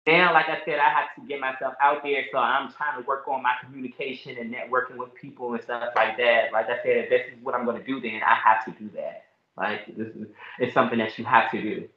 Now, 0.08 0.32
like 0.32 0.48
I 0.48 0.64
said, 0.64 0.80
I 0.80 0.88
have 0.88 1.12
to 1.16 1.28
get 1.28 1.38
myself 1.38 1.74
out 1.82 2.02
there, 2.02 2.24
so 2.32 2.38
I'm 2.38 2.72
trying 2.72 2.98
to 2.98 3.06
work 3.06 3.28
on 3.28 3.42
my 3.42 3.52
communication 3.62 4.38
and 4.38 4.52
networking 4.52 4.96
with 4.96 5.14
people 5.14 5.52
and 5.52 5.62
stuff 5.62 5.92
like 5.94 6.16
that. 6.16 6.50
Like 6.50 6.66
I 6.66 6.80
said, 6.82 6.96
if 6.96 7.10
this 7.10 7.22
is 7.28 7.44
what 7.44 7.54
I'm 7.54 7.66
going 7.66 7.76
to 7.76 7.84
do, 7.84 8.00
then 8.00 8.22
I 8.26 8.34
have 8.34 8.64
to 8.64 8.70
do 8.82 8.88
that. 8.96 9.27
Like 9.58 9.86
this 9.96 10.08
is 10.08 10.26
it's 10.58 10.74
something 10.74 10.98
that 10.98 11.18
you 11.18 11.24
have 11.24 11.50
to 11.50 11.60
do. 11.60 11.88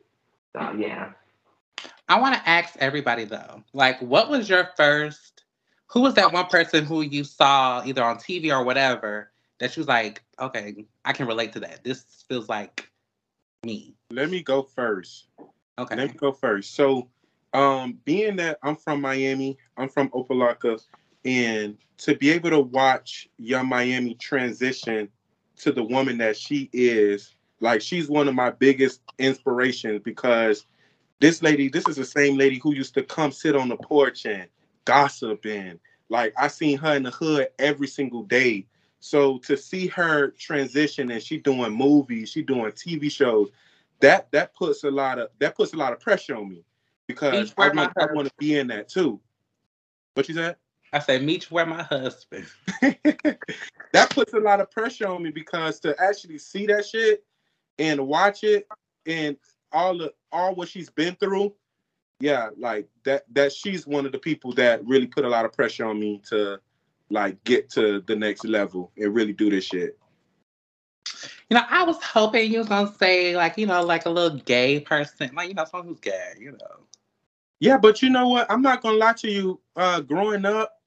So 0.54 0.74
yeah. 0.78 1.12
I 2.10 2.20
want 2.20 2.36
to 2.36 2.50
ask 2.50 2.76
everybody 2.80 3.24
though, 3.24 3.64
like, 3.74 4.02
what 4.02 4.30
was 4.30 4.50
your 4.50 4.70
first? 4.76 5.44
Who 5.88 6.02
was 6.02 6.14
that 6.16 6.34
one 6.34 6.48
person 6.48 6.86
who 6.86 7.02
you 7.02 7.24
saw 7.24 7.84
either 7.86 8.04
on 8.04 8.18
TV 8.18 8.52
or 8.52 8.64
whatever 8.64 9.32
that 9.60 9.76
you 9.76 9.82
was 9.82 9.88
like, 9.88 10.24
okay, 10.40 10.86
I 11.06 11.14
can 11.14 11.28
relate 11.28 11.54
to 11.54 11.60
that. 11.62 11.84
This 11.84 12.26
feels 12.28 12.50
like 12.50 12.90
me. 13.64 13.94
Let 14.10 14.30
me 14.30 14.42
go 14.42 14.64
first. 14.64 15.28
Okay. 15.78 15.96
Let 15.96 16.12
me 16.12 16.18
go 16.18 16.32
first. 16.32 16.76
So, 16.76 17.10
um, 17.54 18.00
being 18.06 18.38
that 18.38 18.58
I'm 18.64 18.76
from 18.76 19.02
Miami, 19.02 19.58
I'm 19.78 19.90
from 19.90 20.10
Opa-locka, 20.10 20.82
and 21.26 21.78
to 21.98 22.16
be 22.16 22.32
able 22.32 22.50
to 22.50 22.62
watch 22.62 23.30
Young 23.38 23.68
Miami 23.68 24.16
transition 24.16 25.10
to 25.58 25.72
the 25.72 25.84
woman 25.84 26.18
that 26.18 26.36
she 26.36 26.70
is 26.74 27.36
like 27.62 27.82
she's 27.82 28.10
one 28.10 28.28
of 28.28 28.36
my 28.36 28.50
biggest 28.50 29.02
inspirations 29.20 30.02
because 30.04 30.66
this 31.20 31.42
lady, 31.44 31.70
this 31.70 31.88
is 31.88 31.96
the 31.96 32.06
same 32.06 32.36
lady 32.36 32.60
who 32.62 32.74
used 32.74 32.96
to 32.96 33.04
come 33.04 33.32
sit 33.32 33.56
on 33.56 33.70
the 33.70 33.78
porch 33.78 34.26
and 34.26 34.48
gossip 34.84 35.46
and 35.46 35.80
like 36.10 36.34
I 36.38 36.48
seen 36.48 36.78
her 36.80 36.96
in 36.96 37.04
the 37.04 37.12
hood 37.12 37.50
every 37.60 37.88
single 37.88 38.24
day. 38.24 38.66
So 39.00 39.38
to 39.40 39.56
see 39.56 39.88
her 39.88 40.32
transition 40.32 41.12
and 41.12 41.22
she 41.22 41.38
doing 41.38 41.72
movies, 41.72 42.30
she 42.30 42.42
doing 42.42 42.72
TV 42.72 43.10
shows, 43.10 43.50
that 44.02 44.32
that 44.32 44.56
puts 44.56 44.84
a 44.84 44.92
lot 44.92 45.20
of 45.20 45.30
that 45.40 45.56
puts 45.56 45.74
a 45.74 45.78
lot 45.78 45.94
of 45.94 46.00
pressure 46.00 46.36
on 46.36 46.50
me 46.50 46.64
because 47.08 47.54
I 47.58 47.70
want, 47.70 47.94
I 47.98 48.08
want 48.14 48.28
to 48.28 48.34
be 48.40 48.58
in 48.58 48.68
that 48.68 48.90
too. 48.90 49.20
What 50.16 50.28
you 50.28 50.36
said? 50.36 50.58
I 50.94 51.00
said, 51.00 51.24
meet 51.24 51.50
where 51.50 51.66
my 51.66 51.84
husband. 51.84 52.46
that 52.82 54.10
puts 54.10 54.34
a 54.34 54.40
lot 54.40 54.60
of 54.60 54.70
pressure 54.72 55.08
on 55.08 55.24
me 55.24 55.30
because 55.30 55.80
to 55.82 55.96
actually 56.02 56.38
see 56.38 56.66
that 56.66 56.86
shit 56.86 57.24
and 57.80 58.08
watch 58.08 58.44
it 58.44 58.68
and 59.06 59.38
all 59.72 59.98
the 59.98 60.14
all 60.32 60.56
what 60.56 60.68
she's 60.68 60.90
been 60.90 61.16
through, 61.16 61.54
yeah, 62.20 62.50
like 62.58 62.88
that 63.04 63.24
that 63.34 63.52
she's 63.52 63.88
one 63.88 64.06
of 64.06 64.12
the 64.12 64.20
people 64.20 64.54
that 64.54 64.86
really 64.86 65.08
put 65.08 65.26
a 65.26 65.30
lot 65.30 65.46
of 65.46 65.54
pressure 65.54 65.86
on 65.86 66.00
me 66.00 66.22
to 66.30 66.60
like 67.10 67.44
get 67.44 67.70
to 67.72 68.02
the 68.02 68.16
next 68.16 68.46
level 68.46 68.92
and 68.98 69.14
really 69.14 69.34
do 69.34 69.50
this 69.50 69.66
shit. 69.66 69.98
You 71.50 71.58
know, 71.58 71.64
I 71.70 71.84
was 71.84 72.02
hoping 72.02 72.52
you 72.52 72.60
was 72.60 72.70
gonna 72.70 72.94
say 72.98 73.36
like, 73.36 73.58
you 73.58 73.66
know, 73.66 73.84
like 73.84 74.06
a 74.06 74.10
little 74.10 74.38
gay 74.40 74.80
person, 74.80 75.32
like 75.36 75.50
you 75.50 75.56
know, 75.56 75.66
someone 75.66 75.90
who's 75.90 76.00
gay, 76.00 76.34
you 76.40 76.52
know. 76.52 76.86
Yeah, 77.60 77.78
but 77.78 78.02
you 78.02 78.10
know 78.10 78.30
what? 78.30 78.50
I'm 78.50 78.62
not 78.62 78.82
gonna 78.82 78.98
lie 78.98 79.14
to 79.14 79.30
you. 79.30 79.60
Uh 79.76 80.02
growing 80.02 80.46
up, 80.46 80.80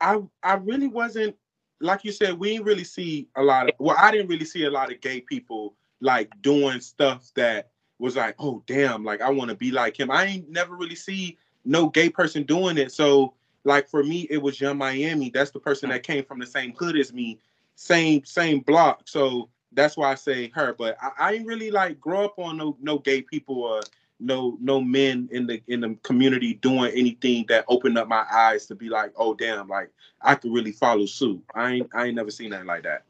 I 0.00 0.20
I 0.42 0.54
really 0.54 0.88
wasn't 0.88 1.36
like 1.80 2.04
you 2.04 2.12
said, 2.12 2.38
we 2.38 2.52
didn't 2.52 2.66
really 2.66 2.84
see 2.84 3.28
a 3.36 3.42
lot 3.42 3.68
of 3.68 3.74
well, 3.78 3.96
I 3.98 4.10
didn't 4.10 4.28
really 4.28 4.44
see 4.44 4.64
a 4.64 4.70
lot 4.70 4.92
of 4.92 5.00
gay 5.00 5.20
people 5.20 5.74
like 6.00 6.30
doing 6.42 6.80
stuff 6.80 7.30
that 7.34 7.70
was 7.98 8.16
like, 8.16 8.34
oh 8.38 8.62
damn, 8.66 9.04
like 9.04 9.20
I 9.20 9.30
want 9.30 9.50
to 9.50 9.56
be 9.56 9.70
like 9.70 9.98
him. 9.98 10.10
I 10.10 10.26
ain't 10.26 10.48
never 10.50 10.76
really 10.76 10.94
see 10.94 11.38
no 11.64 11.88
gay 11.88 12.08
person 12.08 12.42
doing 12.44 12.78
it. 12.78 12.92
So 12.92 13.34
like 13.64 13.88
for 13.88 14.02
me, 14.02 14.26
it 14.30 14.38
was 14.38 14.60
Young 14.60 14.78
Miami. 14.78 15.30
That's 15.30 15.50
the 15.50 15.60
person 15.60 15.90
that 15.90 16.02
came 16.02 16.24
from 16.24 16.38
the 16.38 16.46
same 16.46 16.74
hood 16.78 16.96
as 16.96 17.12
me, 17.12 17.38
same 17.74 18.24
same 18.24 18.60
block. 18.60 19.02
So 19.06 19.48
that's 19.72 19.96
why 19.96 20.12
I 20.12 20.14
say 20.14 20.50
her. 20.54 20.74
But 20.74 20.96
I, 21.02 21.10
I 21.18 21.32
ain't 21.34 21.46
really 21.46 21.70
like 21.70 22.00
grow 22.00 22.24
up 22.24 22.38
on 22.38 22.56
no 22.56 22.76
no 22.80 22.98
gay 22.98 23.22
people 23.22 23.62
or 23.62 23.80
no 24.18 24.56
no 24.60 24.80
men 24.80 25.28
in 25.30 25.46
the 25.46 25.62
in 25.68 25.80
the 25.80 25.96
community 26.02 26.54
doing 26.54 26.90
anything 26.92 27.44
that 27.48 27.64
opened 27.68 27.98
up 27.98 28.08
my 28.08 28.24
eyes 28.32 28.66
to 28.66 28.74
be 28.74 28.88
like, 28.88 29.12
oh 29.16 29.34
damn, 29.34 29.68
like 29.68 29.90
I 30.22 30.34
could 30.34 30.52
really 30.52 30.72
follow 30.72 31.06
suit. 31.06 31.42
I 31.54 31.72
ain't 31.72 31.90
I 31.94 32.06
ain't 32.06 32.16
never 32.16 32.30
seen 32.30 32.50
nothing 32.50 32.66
like 32.66 32.84
that. 32.84 33.04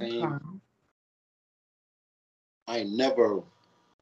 Okay. 0.00 0.44
I 2.66 2.78
ain't 2.78 2.92
never 2.92 3.42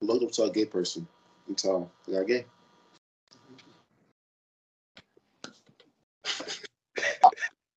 looked 0.00 0.24
up 0.24 0.32
to 0.32 0.42
a 0.44 0.50
gay 0.50 0.64
person 0.64 1.06
until 1.48 1.90
I 2.08 2.12
got 2.12 2.26
gay. 2.26 2.46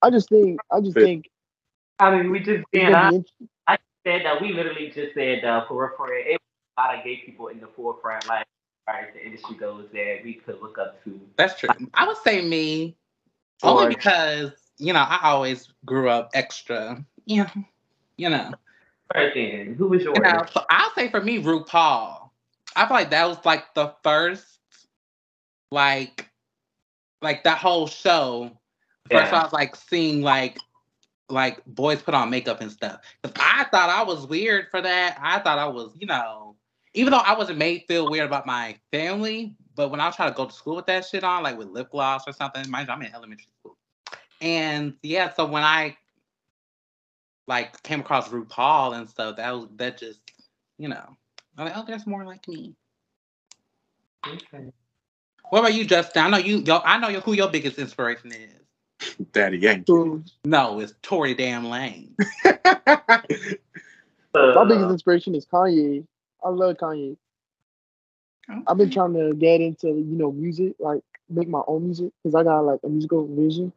I 0.01 0.09
just 0.09 0.29
think 0.29 0.59
I 0.71 0.79
just 0.79 0.93
think 0.93 1.29
I 1.99 2.15
mean 2.15 2.31
we 2.31 2.39
just 2.39 2.63
being 2.71 2.93
I, 2.93 3.11
I 3.67 3.77
said 4.05 4.21
that 4.25 4.41
we 4.41 4.53
literally 4.53 4.91
just 4.93 5.13
said 5.13 5.43
uh, 5.43 5.65
for 5.67 5.93
for 5.97 6.13
it 6.13 6.39
a 6.77 6.81
lot 6.81 6.97
of 6.97 7.03
gay 7.03 7.21
people 7.25 7.47
in 7.47 7.59
the 7.59 7.67
forefront 7.67 8.27
like 8.27 8.45
far 8.89 9.01
as 9.01 9.13
the 9.13 9.25
industry 9.25 9.55
goes 9.55 9.85
that 9.93 10.19
we 10.23 10.33
could 10.33 10.61
look 10.61 10.77
up 10.77 11.03
to. 11.03 11.19
That's 11.37 11.59
true. 11.59 11.69
I 11.93 12.07
would 12.07 12.17
say 12.17 12.41
me, 12.45 12.95
only 13.63 13.89
because 13.89 14.51
you 14.77 14.93
know, 14.93 14.99
I 14.99 15.19
always 15.23 15.67
grew 15.85 16.09
up 16.09 16.31
extra. 16.33 17.03
You 17.25 17.43
know, 17.43 17.63
you 18.17 18.29
know. 18.29 18.51
Right 19.13 19.33
then, 19.33 19.75
who 19.77 19.89
was 19.89 20.03
yours? 20.03 20.17
You 20.17 20.23
know, 20.23 20.43
so 20.51 20.63
I'll 20.69 20.93
say 20.93 21.09
for 21.09 21.21
me, 21.21 21.41
RuPaul. 21.41 22.29
I 22.75 22.87
feel 22.87 22.95
like 22.95 23.09
that 23.09 23.27
was 23.27 23.43
like 23.43 23.73
the 23.73 23.93
first, 24.03 24.59
like, 25.71 26.29
like 27.21 27.43
that 27.43 27.57
whole 27.57 27.87
show. 27.87 28.51
First, 29.11 29.31
Yeah. 29.31 29.39
I 29.39 29.43
was 29.43 29.53
like 29.53 29.75
seeing 29.75 30.21
like, 30.21 30.59
like 31.29 31.65
boys 31.65 32.01
put 32.01 32.13
on 32.13 32.29
makeup 32.29 32.61
and 32.61 32.71
stuff. 32.71 33.01
Cause 33.23 33.33
I 33.37 33.65
thought 33.71 33.89
I 33.89 34.03
was 34.03 34.27
weird 34.27 34.67
for 34.69 34.81
that. 34.81 35.17
I 35.19 35.39
thought 35.39 35.57
I 35.57 35.67
was, 35.67 35.91
you 35.99 36.05
know, 36.05 36.55
even 36.93 37.11
though 37.11 37.19
I 37.19 37.37
wasn't 37.37 37.59
made 37.59 37.83
feel 37.87 38.09
weird 38.09 38.25
about 38.27 38.45
my 38.45 38.77
family, 38.91 39.55
but 39.75 39.89
when 39.91 39.99
I 39.99 40.07
was 40.07 40.15
trying 40.15 40.31
to 40.31 40.35
go 40.35 40.45
to 40.45 40.53
school 40.53 40.75
with 40.75 40.87
that 40.87 41.05
shit 41.05 41.23
on, 41.23 41.43
like 41.43 41.57
with 41.57 41.69
lip 41.69 41.91
gloss 41.91 42.27
or 42.27 42.33
something, 42.33 42.69
mind 42.69 42.87
you, 42.87 42.93
I'm 42.93 43.01
in 43.01 43.13
elementary 43.13 43.47
school. 43.59 43.77
And 44.41 44.95
yeah, 45.03 45.33
so 45.33 45.45
when 45.45 45.63
I 45.63 45.97
like 47.47 47.81
came 47.83 48.01
across 48.01 48.29
RuPaul 48.29 48.95
and 48.97 49.09
stuff, 49.09 49.37
that 49.37 49.51
was 49.51 49.67
that 49.77 49.97
just, 49.97 50.21
you 50.77 50.89
know, 50.89 51.17
I'm 51.57 51.65
like, 51.65 51.77
oh, 51.77 51.83
there's 51.87 52.07
more 52.07 52.25
like 52.25 52.47
me. 52.47 52.75
Okay. 54.27 54.71
What 55.49 55.59
about 55.59 55.73
you, 55.73 55.85
Justin? 55.85 56.23
I 56.25 56.29
know 56.29 56.37
you, 56.37 56.57
yo, 56.59 56.79
I 56.83 56.97
know 56.99 57.19
who 57.21 57.33
your 57.33 57.49
biggest 57.49 57.79
inspiration 57.79 58.31
is. 58.31 59.15
Daddy 59.33 59.57
Yankee. 59.59 60.23
No, 60.45 60.79
it's 60.79 60.93
Tory 61.01 61.33
Damn 61.35 61.65
Lane. 61.69 62.15
my 62.45 63.23
Uh, 64.33 64.65
biggest 64.65 64.91
inspiration 64.91 65.35
is 65.35 65.45
Kanye. 65.45 66.05
I 66.43 66.49
love 66.49 66.77
Kanye. 66.77 67.17
I've 68.65 68.77
been 68.77 68.89
trying 68.89 69.13
to 69.13 69.33
get 69.35 69.61
into 69.61 69.87
you 69.87 70.17
know 70.17 70.31
music, 70.31 70.73
like 70.79 71.03
make 71.29 71.47
my 71.47 71.61
own 71.67 71.85
music, 71.85 72.11
because 72.23 72.35
I 72.35 72.43
got 72.43 72.61
like 72.61 72.79
a 72.83 72.89
musical 72.89 73.27
vision, 73.27 73.71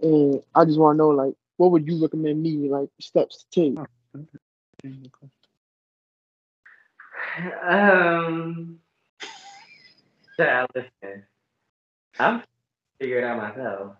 and 0.00 0.42
I 0.54 0.64
just 0.64 0.78
want 0.78 0.96
to 0.96 0.98
know 0.98 1.08
like 1.08 1.34
what 1.56 1.72
would 1.72 1.86
you 1.86 2.00
recommend 2.00 2.42
me 2.42 2.68
like 2.68 2.88
steps 3.00 3.44
to 3.52 3.74
take? 3.74 3.78
Um, 7.62 8.80
child, 10.38 10.70
listen, 10.74 11.24
I'm 12.18 12.42
figuring 12.98 13.24
it 13.24 13.28
out 13.28 13.38
myself. 13.38 13.92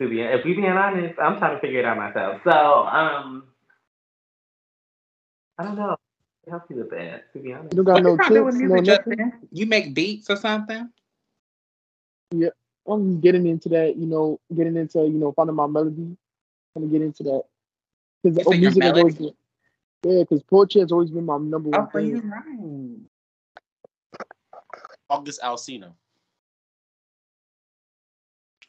To 0.00 0.08
be, 0.08 0.20
if 0.20 0.44
we 0.44 0.54
being 0.54 0.66
honest, 0.66 1.18
I'm 1.18 1.38
trying 1.38 1.56
to 1.56 1.60
figure 1.60 1.80
it 1.80 1.84
out 1.84 1.96
myself. 1.96 2.40
So, 2.44 2.50
um, 2.50 3.44
I 5.58 5.64
don't 5.64 5.76
know. 5.76 5.96
Help 6.48 6.64
you 6.70 6.76
with 6.76 6.90
that. 6.90 7.32
To 7.32 7.38
be 7.38 7.52
honest. 7.52 7.74
You 7.74 7.82
don't 7.82 7.84
got 7.84 8.02
What 8.02 8.02
no 8.02 8.10
you 8.10 8.16
trying 8.16 8.30
to 8.30 8.34
do 8.34 8.44
with 8.44 8.54
tips, 8.54 8.64
no 8.64 8.80
nothing. 8.80 9.32
You 9.52 9.66
make 9.66 9.94
beats 9.94 10.28
or 10.28 10.36
something? 10.36 10.88
Yeah, 12.32 12.48
I'm 12.86 13.20
getting 13.20 13.46
into 13.46 13.68
that, 13.70 13.96
you 13.96 14.06
know, 14.06 14.40
getting 14.54 14.76
into 14.76 15.00
you 15.02 15.18
know 15.18 15.32
finding 15.32 15.54
my 15.54 15.66
melody. 15.66 16.16
I'm 16.74 16.82
gonna 16.82 16.86
get 16.86 17.02
into 17.02 17.22
that 17.24 17.42
because 18.22 18.38
You 18.38 18.44
say 18.44 18.50
your 18.50 18.60
music 18.60 18.82
has 18.84 18.92
always 18.92 19.14
melody? 19.18 19.36
been, 20.02 20.12
yeah, 20.16 20.22
because 20.22 20.42
poetry 20.44 20.80
has 20.80 20.90
always 20.90 21.10
been 21.10 21.26
my 21.26 21.38
number 21.38 21.68
one 21.70 21.88
Oh, 21.94 21.98
you 21.98 22.20
thing. 22.20 22.30
right. 22.30 22.98
August 25.10 25.42
Alsina. 25.42 25.92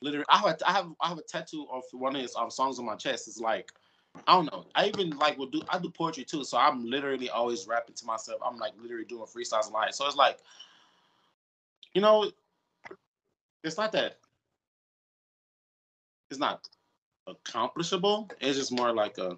Literally, 0.02 0.26
I 0.30 0.38
have 0.40 0.46
a, 0.62 0.70
I 0.70 0.74
have 0.74 0.88
I 1.00 1.08
have 1.08 1.18
a 1.18 1.24
tattoo 1.24 1.66
of 1.72 1.84
one 1.94 2.16
of 2.16 2.22
his 2.22 2.36
um, 2.36 2.52
songs 2.52 2.78
on 2.78 2.86
my 2.86 2.96
chest. 2.96 3.28
It's 3.30 3.40
like 3.40 3.72
I 4.28 4.36
don't 4.36 4.46
know. 4.46 4.66
I 4.76 4.88
even 4.88 5.12
like 5.18 5.38
will 5.38 5.48
do 5.48 5.62
I 5.70 5.80
do 5.80 5.90
poetry 5.90 6.24
too, 6.24 6.44
so 6.44 6.58
I'm 6.58 6.86
literally 6.86 7.30
always 7.30 7.68
rapping 7.68 7.96
to 7.96 8.06
myself. 8.06 8.40
I'm 8.46 8.58
like 8.58 8.74
literally 8.82 9.06
doing 9.06 9.26
freestyles 9.26 9.72
live. 9.72 9.94
So 9.94 10.06
it's 10.06 10.16
like, 10.16 10.40
you 11.94 12.02
know, 12.02 12.32
it's 13.64 13.78
not 13.78 13.92
that. 13.94 14.18
It's 16.30 16.40
not 16.40 16.68
accomplishable. 17.28 18.30
It's 18.40 18.58
just 18.58 18.72
more 18.72 18.94
like 18.94 19.18
a. 19.18 19.38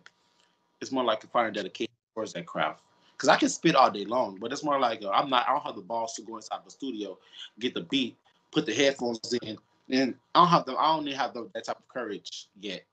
It's 0.81 0.91
more 0.91 1.03
like 1.03 1.23
a 1.23 1.27
fire 1.27 1.51
dedication 1.51 1.93
towards 2.13 2.33
that 2.33 2.45
craft. 2.45 2.81
Cause 3.17 3.29
I 3.29 3.37
can 3.37 3.47
spit 3.47 3.75
all 3.75 3.89
day 3.89 4.03
long, 4.03 4.37
but 4.41 4.51
it's 4.51 4.63
more 4.63 4.77
like 4.77 5.03
i 5.03 5.09
I'm 5.09 5.29
not. 5.29 5.47
I 5.47 5.53
don't 5.53 5.63
have 5.63 5.75
the 5.75 5.81
balls 5.81 6.13
to 6.15 6.21
go 6.21 6.35
inside 6.35 6.59
the 6.65 6.71
studio, 6.71 7.17
get 7.59 7.73
the 7.73 7.81
beat, 7.81 8.17
put 8.51 8.65
the 8.65 8.73
headphones 8.73 9.33
in, 9.41 9.57
and 9.89 10.15
I 10.35 10.39
don't 10.39 10.49
have 10.49 10.65
the. 10.65 10.75
I 10.75 10.95
don't 10.95 11.07
even 11.07 11.17
have 11.17 11.33
the, 11.33 11.49
that 11.53 11.63
type 11.63 11.79
of 11.79 11.87
courage 11.87 12.47
yet. 12.59 12.83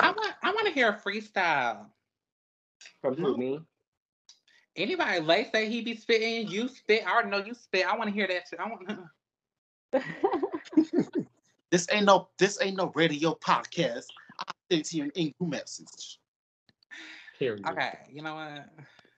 I 0.00 0.12
want, 0.16 0.34
I 0.42 0.52
want 0.52 0.66
to 0.66 0.72
hear 0.72 0.88
a 0.88 0.96
freestyle. 0.96 1.86
From 3.00 3.16
who, 3.16 3.36
me? 3.36 3.60
Anybody, 4.76 5.20
Lay 5.20 5.48
say 5.52 5.68
he 5.68 5.82
be 5.82 5.96
spitting, 5.96 6.48
you 6.48 6.68
spit. 6.68 7.06
I 7.06 7.12
already 7.12 7.30
know 7.30 7.44
you 7.44 7.54
spit. 7.54 7.86
I 7.86 7.96
want 7.96 8.08
to 8.08 8.14
hear 8.14 8.28
that 8.28 8.44
shit. 8.48 8.60
I 8.60 8.68
want. 8.68 8.88
To 9.92 11.26
This 11.70 11.86
ain't 11.92 12.06
no. 12.06 12.28
This 12.38 12.58
ain't 12.62 12.76
no 12.76 12.92
radio 12.94 13.34
podcast. 13.34 14.06
I 14.38 14.52
send 14.70 14.84
to 14.86 14.96
you 14.96 15.02
an 15.04 15.10
English 15.14 15.34
message. 15.40 16.18
Period. 17.38 17.64
okay, 17.68 17.98
you 18.10 18.22
know 18.22 18.34
what? 18.34 18.68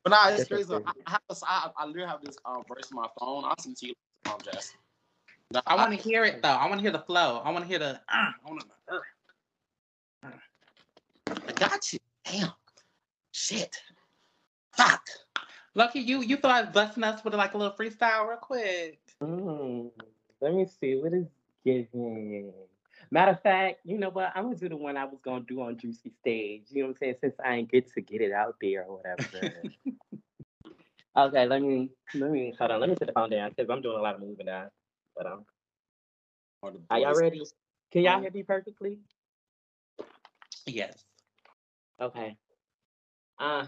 But 0.04 0.10
nah, 0.10 0.28
it's 0.30 0.48
crazy. 0.48 0.74
I, 0.74 0.78
I, 1.06 1.10
have 1.10 1.20
this, 1.28 1.42
I, 1.46 1.70
I 1.76 1.86
literally 1.86 2.08
have 2.08 2.22
this 2.22 2.36
um, 2.44 2.62
verse 2.68 2.90
on 2.92 3.00
my 3.00 3.08
phone. 3.18 3.44
I'll 3.44 3.54
send 3.60 3.76
to 3.78 3.86
you, 3.86 3.94
um, 4.26 4.36
Jess. 4.44 4.74
Nah, 5.52 5.62
I 5.66 5.74
want 5.74 5.90
to 5.92 5.96
hear 5.96 6.24
it 6.24 6.42
though. 6.42 6.48
I 6.48 6.66
want 6.66 6.78
to 6.78 6.82
hear 6.82 6.90
the 6.90 7.00
flow. 7.00 7.40
I 7.44 7.50
want 7.50 7.64
to 7.64 7.68
hear 7.68 7.78
the. 7.78 7.94
Uh, 7.94 7.98
I 8.08 8.32
want 8.46 8.60
to. 8.60 8.94
Uh. 8.94 8.98
I 11.60 11.68
got 11.68 11.92
you. 11.92 11.98
Damn. 12.24 12.52
Shit. 13.32 13.76
Fuck. 14.72 15.02
Lo-Key 15.74 16.00
you, 16.00 16.22
you 16.22 16.36
feel 16.36 16.50
like 16.50 16.72
busting 16.72 17.04
us 17.04 17.22
with 17.22 17.34
like 17.34 17.54
a 17.54 17.58
little 17.58 17.76
freestyle 17.76 18.28
real 18.28 18.38
quick. 18.38 19.00
Mm, 19.22 19.90
let 20.40 20.54
me 20.54 20.66
see. 20.80 20.96
What 20.96 21.12
is 21.12 21.26
giving? 21.64 22.52
Matter 23.10 23.32
of 23.32 23.42
fact, 23.42 23.80
you 23.84 23.98
know 23.98 24.10
what? 24.10 24.32
I'm 24.34 24.44
gonna 24.44 24.56
do 24.56 24.68
the 24.68 24.76
one 24.76 24.96
I 24.96 25.04
was 25.04 25.18
gonna 25.22 25.44
do 25.46 25.60
on 25.60 25.76
Juicy 25.76 26.12
Stage. 26.20 26.64
You 26.70 26.82
know 26.82 26.88
what 26.88 26.92
I'm 26.92 26.98
saying? 26.98 27.14
Since 27.20 27.34
I 27.44 27.56
ain't 27.56 27.70
get 27.70 27.92
to 27.94 28.00
get 28.00 28.20
it 28.20 28.32
out 28.32 28.56
there 28.60 28.84
or 28.84 28.96
whatever. 28.96 29.62
okay, 31.16 31.46
let 31.46 31.62
me 31.62 31.90
let 32.14 32.30
me 32.30 32.54
hold 32.58 32.70
on. 32.70 32.80
Let 32.80 32.88
me 32.88 32.96
put 32.96 33.06
the 33.06 33.12
phone 33.12 33.30
down 33.30 33.50
because 33.50 33.70
I'm 33.70 33.82
doing 33.82 33.98
a 33.98 34.02
lot 34.02 34.14
of 34.14 34.20
moving 34.20 34.46
now. 34.46 34.68
But 35.16 35.26
um, 35.26 35.44
Or 36.62 36.72
the 36.72 36.80
are 36.90 36.98
y'all 36.98 37.14
ready? 37.14 37.42
Can 37.92 38.02
y'all 38.02 38.20
hear 38.20 38.30
me 38.30 38.42
perfectly? 38.42 38.98
Yes. 40.66 41.04
Okay. 42.00 42.36
Uh 43.38 43.66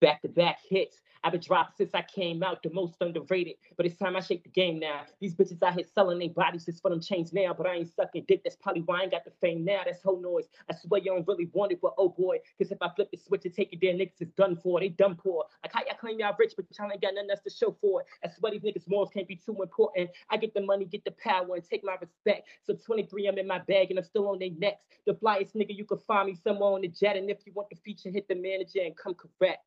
back 0.00 0.22
to 0.22 0.28
back 0.28 0.58
hits. 0.68 1.00
I've 1.24 1.32
been 1.32 1.40
dropped 1.40 1.78
since 1.78 1.94
I 1.94 2.02
came 2.02 2.42
out, 2.42 2.62
the 2.62 2.70
most 2.70 2.96
underrated. 3.00 3.54
But 3.78 3.86
it's 3.86 3.96
time 3.96 4.14
I 4.14 4.20
shake 4.20 4.42
the 4.42 4.50
game 4.50 4.78
now. 4.78 5.02
These 5.20 5.34
bitches 5.34 5.62
out 5.62 5.72
here 5.72 5.86
selling 5.94 6.18
their 6.18 6.28
bodies 6.28 6.66
just 6.66 6.82
for 6.82 6.90
them 6.90 7.00
chains 7.00 7.32
now. 7.32 7.54
But 7.56 7.66
I 7.66 7.76
ain't 7.76 7.94
sucking 7.96 8.26
dick. 8.28 8.42
That's 8.44 8.56
probably 8.56 8.82
why 8.82 9.00
I 9.00 9.02
ain't 9.04 9.10
got 9.10 9.24
the 9.24 9.32
fame 9.40 9.64
now. 9.64 9.80
That's 9.86 10.02
whole 10.02 10.20
noise. 10.20 10.44
I 10.70 10.74
swear 10.74 11.00
you 11.00 11.12
don't 11.12 11.26
really 11.26 11.48
want 11.54 11.72
it, 11.72 11.80
but 11.80 11.94
oh 11.96 12.10
boy. 12.10 12.40
Cause 12.58 12.70
if 12.70 12.78
I 12.82 12.90
flip 12.94 13.10
the 13.10 13.16
switch 13.16 13.46
and 13.46 13.54
take 13.54 13.72
it 13.72 13.78
there, 13.80 13.94
niggas 13.94 14.20
is 14.20 14.28
done 14.36 14.56
for. 14.56 14.80
They 14.80 14.90
done 14.90 15.16
poor. 15.16 15.46
Like 15.62 15.72
how 15.72 15.80
y'all 15.86 15.96
claim 15.98 16.18
y'all 16.18 16.36
rich, 16.38 16.52
but 16.56 16.66
y'all 16.78 16.92
ain't 16.92 17.00
got 17.00 17.14
nothing 17.14 17.30
else 17.30 17.40
to 17.44 17.50
show 17.50 17.74
for 17.80 18.02
it. 18.02 18.06
I 18.22 18.28
swear 18.28 18.52
these 18.52 18.62
niggas 18.62 18.86
morals 18.86 19.08
can't 19.14 19.26
be 19.26 19.36
too 19.36 19.56
important. 19.62 20.10
I 20.28 20.36
get 20.36 20.52
the 20.52 20.60
money, 20.60 20.84
get 20.84 21.06
the 21.06 21.12
power, 21.12 21.54
and 21.54 21.64
take 21.64 21.82
my 21.84 21.96
respect. 21.98 22.48
So 22.64 22.74
23, 22.74 23.28
I'm 23.28 23.38
in 23.38 23.46
my 23.46 23.60
bag 23.60 23.88
and 23.88 23.98
I'm 23.98 24.04
still 24.04 24.28
on 24.28 24.38
their 24.38 24.50
necks. 24.58 24.84
The 25.06 25.14
flyest 25.14 25.54
nigga 25.56 25.74
you 25.74 25.86
can 25.86 25.98
find 25.98 26.28
me 26.28 26.34
somewhere 26.34 26.72
on 26.72 26.82
the 26.82 26.88
jet. 26.88 27.16
And 27.16 27.30
if 27.30 27.46
you 27.46 27.52
want 27.54 27.70
the 27.70 27.76
feature, 27.76 28.10
hit 28.10 28.28
the 28.28 28.34
manager 28.34 28.80
and 28.84 28.94
come 28.94 29.14
correct. 29.14 29.64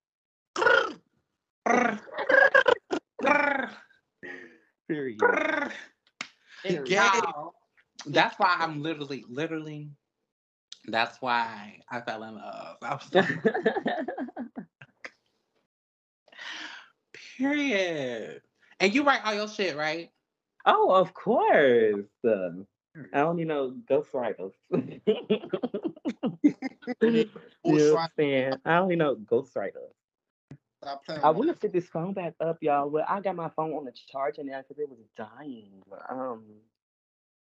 Brr. 1.67 1.99
Brr. 3.21 3.69
Period. 4.87 5.17
Brr. 5.17 5.71
Y'all, 6.87 7.53
That's 8.05 8.39
why 8.39 8.55
I'm 8.59 8.81
literally, 8.81 9.25
literally. 9.27 9.89
That's 10.85 11.21
why 11.21 11.79
I 11.89 12.01
fell 12.01 12.23
in 12.23 12.35
love. 12.35 12.77
I 12.81 12.93
was 12.93 13.13
like, 13.13 13.27
period. 17.37 18.41
And 18.79 18.93
you 18.93 19.03
write 19.03 19.21
all 19.25 19.33
your 19.33 19.49
shit, 19.49 19.75
right? 19.75 20.09
oh, 20.65 20.91
of 20.91 21.13
course. 21.13 22.05
Uh, 22.25 22.49
I 23.13 23.21
only 23.21 23.43
know 23.43 23.75
ghostwriters. 23.89 24.53
you 24.71 25.01
know 27.65 27.93
what 27.93 27.99
I'm 27.99 28.09
saying? 28.17 28.53
I 28.65 28.77
only 28.77 28.95
know 28.95 29.15
ghostwriters. 29.15 29.91
Stop 30.87 31.05
playing 31.05 31.21
I 31.21 31.29
with 31.29 31.37
wanna 31.39 31.57
set 31.59 31.73
this 31.73 31.87
phone 31.89 32.13
back 32.13 32.33
up, 32.39 32.59
y'all, 32.61 32.89
but 32.89 33.03
I 33.09 33.19
got 33.19 33.35
my 33.35 33.49
phone 33.49 33.73
on 33.73 33.83
the 33.83 33.91
charger 33.91 34.41
now 34.41 34.61
because 34.61 34.81
it 34.81 34.87
was 34.87 34.99
dying. 35.17 35.83
Um, 36.09 36.45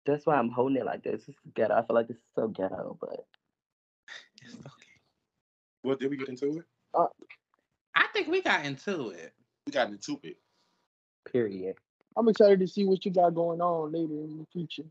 that's 0.05 0.27
why 0.27 0.37
I'm 0.37 0.51
holding 0.51 0.77
it 0.77 0.85
like 0.85 1.03
this. 1.03 1.25
This 1.25 1.31
is 1.31 1.53
ghetto. 1.55 1.75
I 1.75 1.87
feel 1.87 1.95
like 1.95 2.09
this 2.09 2.19
is 2.19 2.23
so 2.35 2.49
ghetto, 2.49 2.99
but 3.01 3.25
It's 4.43 4.55
okay. 4.55 5.01
What 5.81 5.99
did 5.99 6.11
we 6.11 6.19
get 6.19 6.29
into 6.29 6.59
it? 6.59 6.65
I 7.95 8.07
think 8.13 8.29
we 8.29 8.43
got 8.43 8.67
into 8.67 9.11
it. 9.11 9.33
We 9.67 9.73
got 9.73 9.89
into 9.89 10.21
it. 10.23 10.37
period. 11.25 11.77
I'm 12.15 12.29
excited 12.29 12.61
to 12.61 12.69
see 12.69 12.85
what 12.85 13.03
you 13.07 13.11
got 13.11 13.35
going 13.35 13.63
on 13.63 13.93
later 13.93 14.13
in 14.13 14.41
the 14.41 14.47
future. 14.53 14.85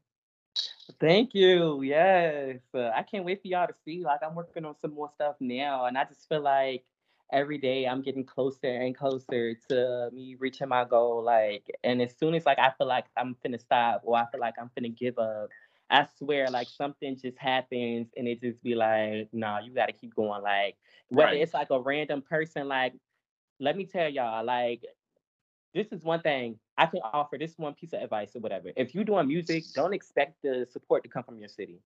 Thank 0.99 1.35
you. 1.35 1.83
Yes. 1.83 2.57
Uh, 2.73 2.89
I 2.89 3.03
can't 3.03 3.23
wait 3.23 3.43
for 3.43 3.49
y'all 3.49 3.67
to 3.67 3.75
see. 3.85 4.03
Like, 4.03 4.21
I'm 4.25 4.33
working 4.33 4.65
on 4.65 4.75
some 4.81 4.95
more 4.95 5.11
stuff 5.13 5.35
now, 5.39 5.85
and 5.85 5.95
I 5.95 6.05
just 6.05 6.27
feel 6.27 6.41
like 6.41 6.83
every 7.31 7.57
day 7.57 7.85
I'm 7.85 8.01
getting 8.01 8.25
closer 8.25 8.67
and 8.67 8.95
closer 8.95 9.55
to 9.69 10.09
me 10.11 10.35
reaching 10.39 10.67
my 10.67 10.83
goal. 10.85 11.23
Like, 11.23 11.69
and 11.83 12.01
as 12.01 12.15
soon 12.17 12.35
as 12.35 12.45
like 12.45 12.59
I 12.59 12.71
feel 12.77 12.87
like 12.87 13.05
I'm 13.17 13.35
finna 13.45 13.59
stop 13.59 14.01
or 14.03 14.17
I 14.17 14.25
feel 14.31 14.41
like 14.41 14.55
I'm 14.59 14.69
finna 14.77 14.95
give 14.95 15.17
up, 15.17 15.49
I 15.89 16.05
swear, 16.17 16.47
like 16.49 16.67
something 16.69 17.17
just 17.21 17.37
happens 17.37 18.07
and 18.15 18.27
it 18.27 18.41
just 18.41 18.61
be 18.63 18.75
like, 18.75 19.29
nah, 19.33 19.59
you 19.59 19.73
gotta 19.73 19.93
keep 19.93 20.15
going. 20.15 20.41
Like 20.41 20.77
whether 21.09 21.31
Right. 21.31 21.41
it's 21.41 21.53
like 21.53 21.69
a 21.69 21.79
random 21.79 22.21
person, 22.21 22.67
like 22.67 22.93
let 23.59 23.77
me 23.77 23.85
tell 23.85 24.09
y'all, 24.09 24.43
like 24.43 24.85
this 25.73 25.87
is 25.91 26.03
one 26.03 26.21
thing 26.21 26.59
I 26.77 26.85
can 26.85 26.99
offer. 27.03 27.37
This 27.37 27.57
one 27.57 27.73
piece 27.73 27.93
of 27.93 28.01
advice 28.01 28.35
or 28.35 28.39
whatever. 28.39 28.71
If 28.75 28.93
you're 28.93 29.03
doing 29.05 29.27
music, 29.27 29.63
don't 29.73 29.93
expect 29.93 30.41
the 30.41 30.67
support 30.69 31.03
to 31.03 31.09
come 31.09 31.23
from 31.23 31.37
your 31.37 31.47
city. 31.47 31.79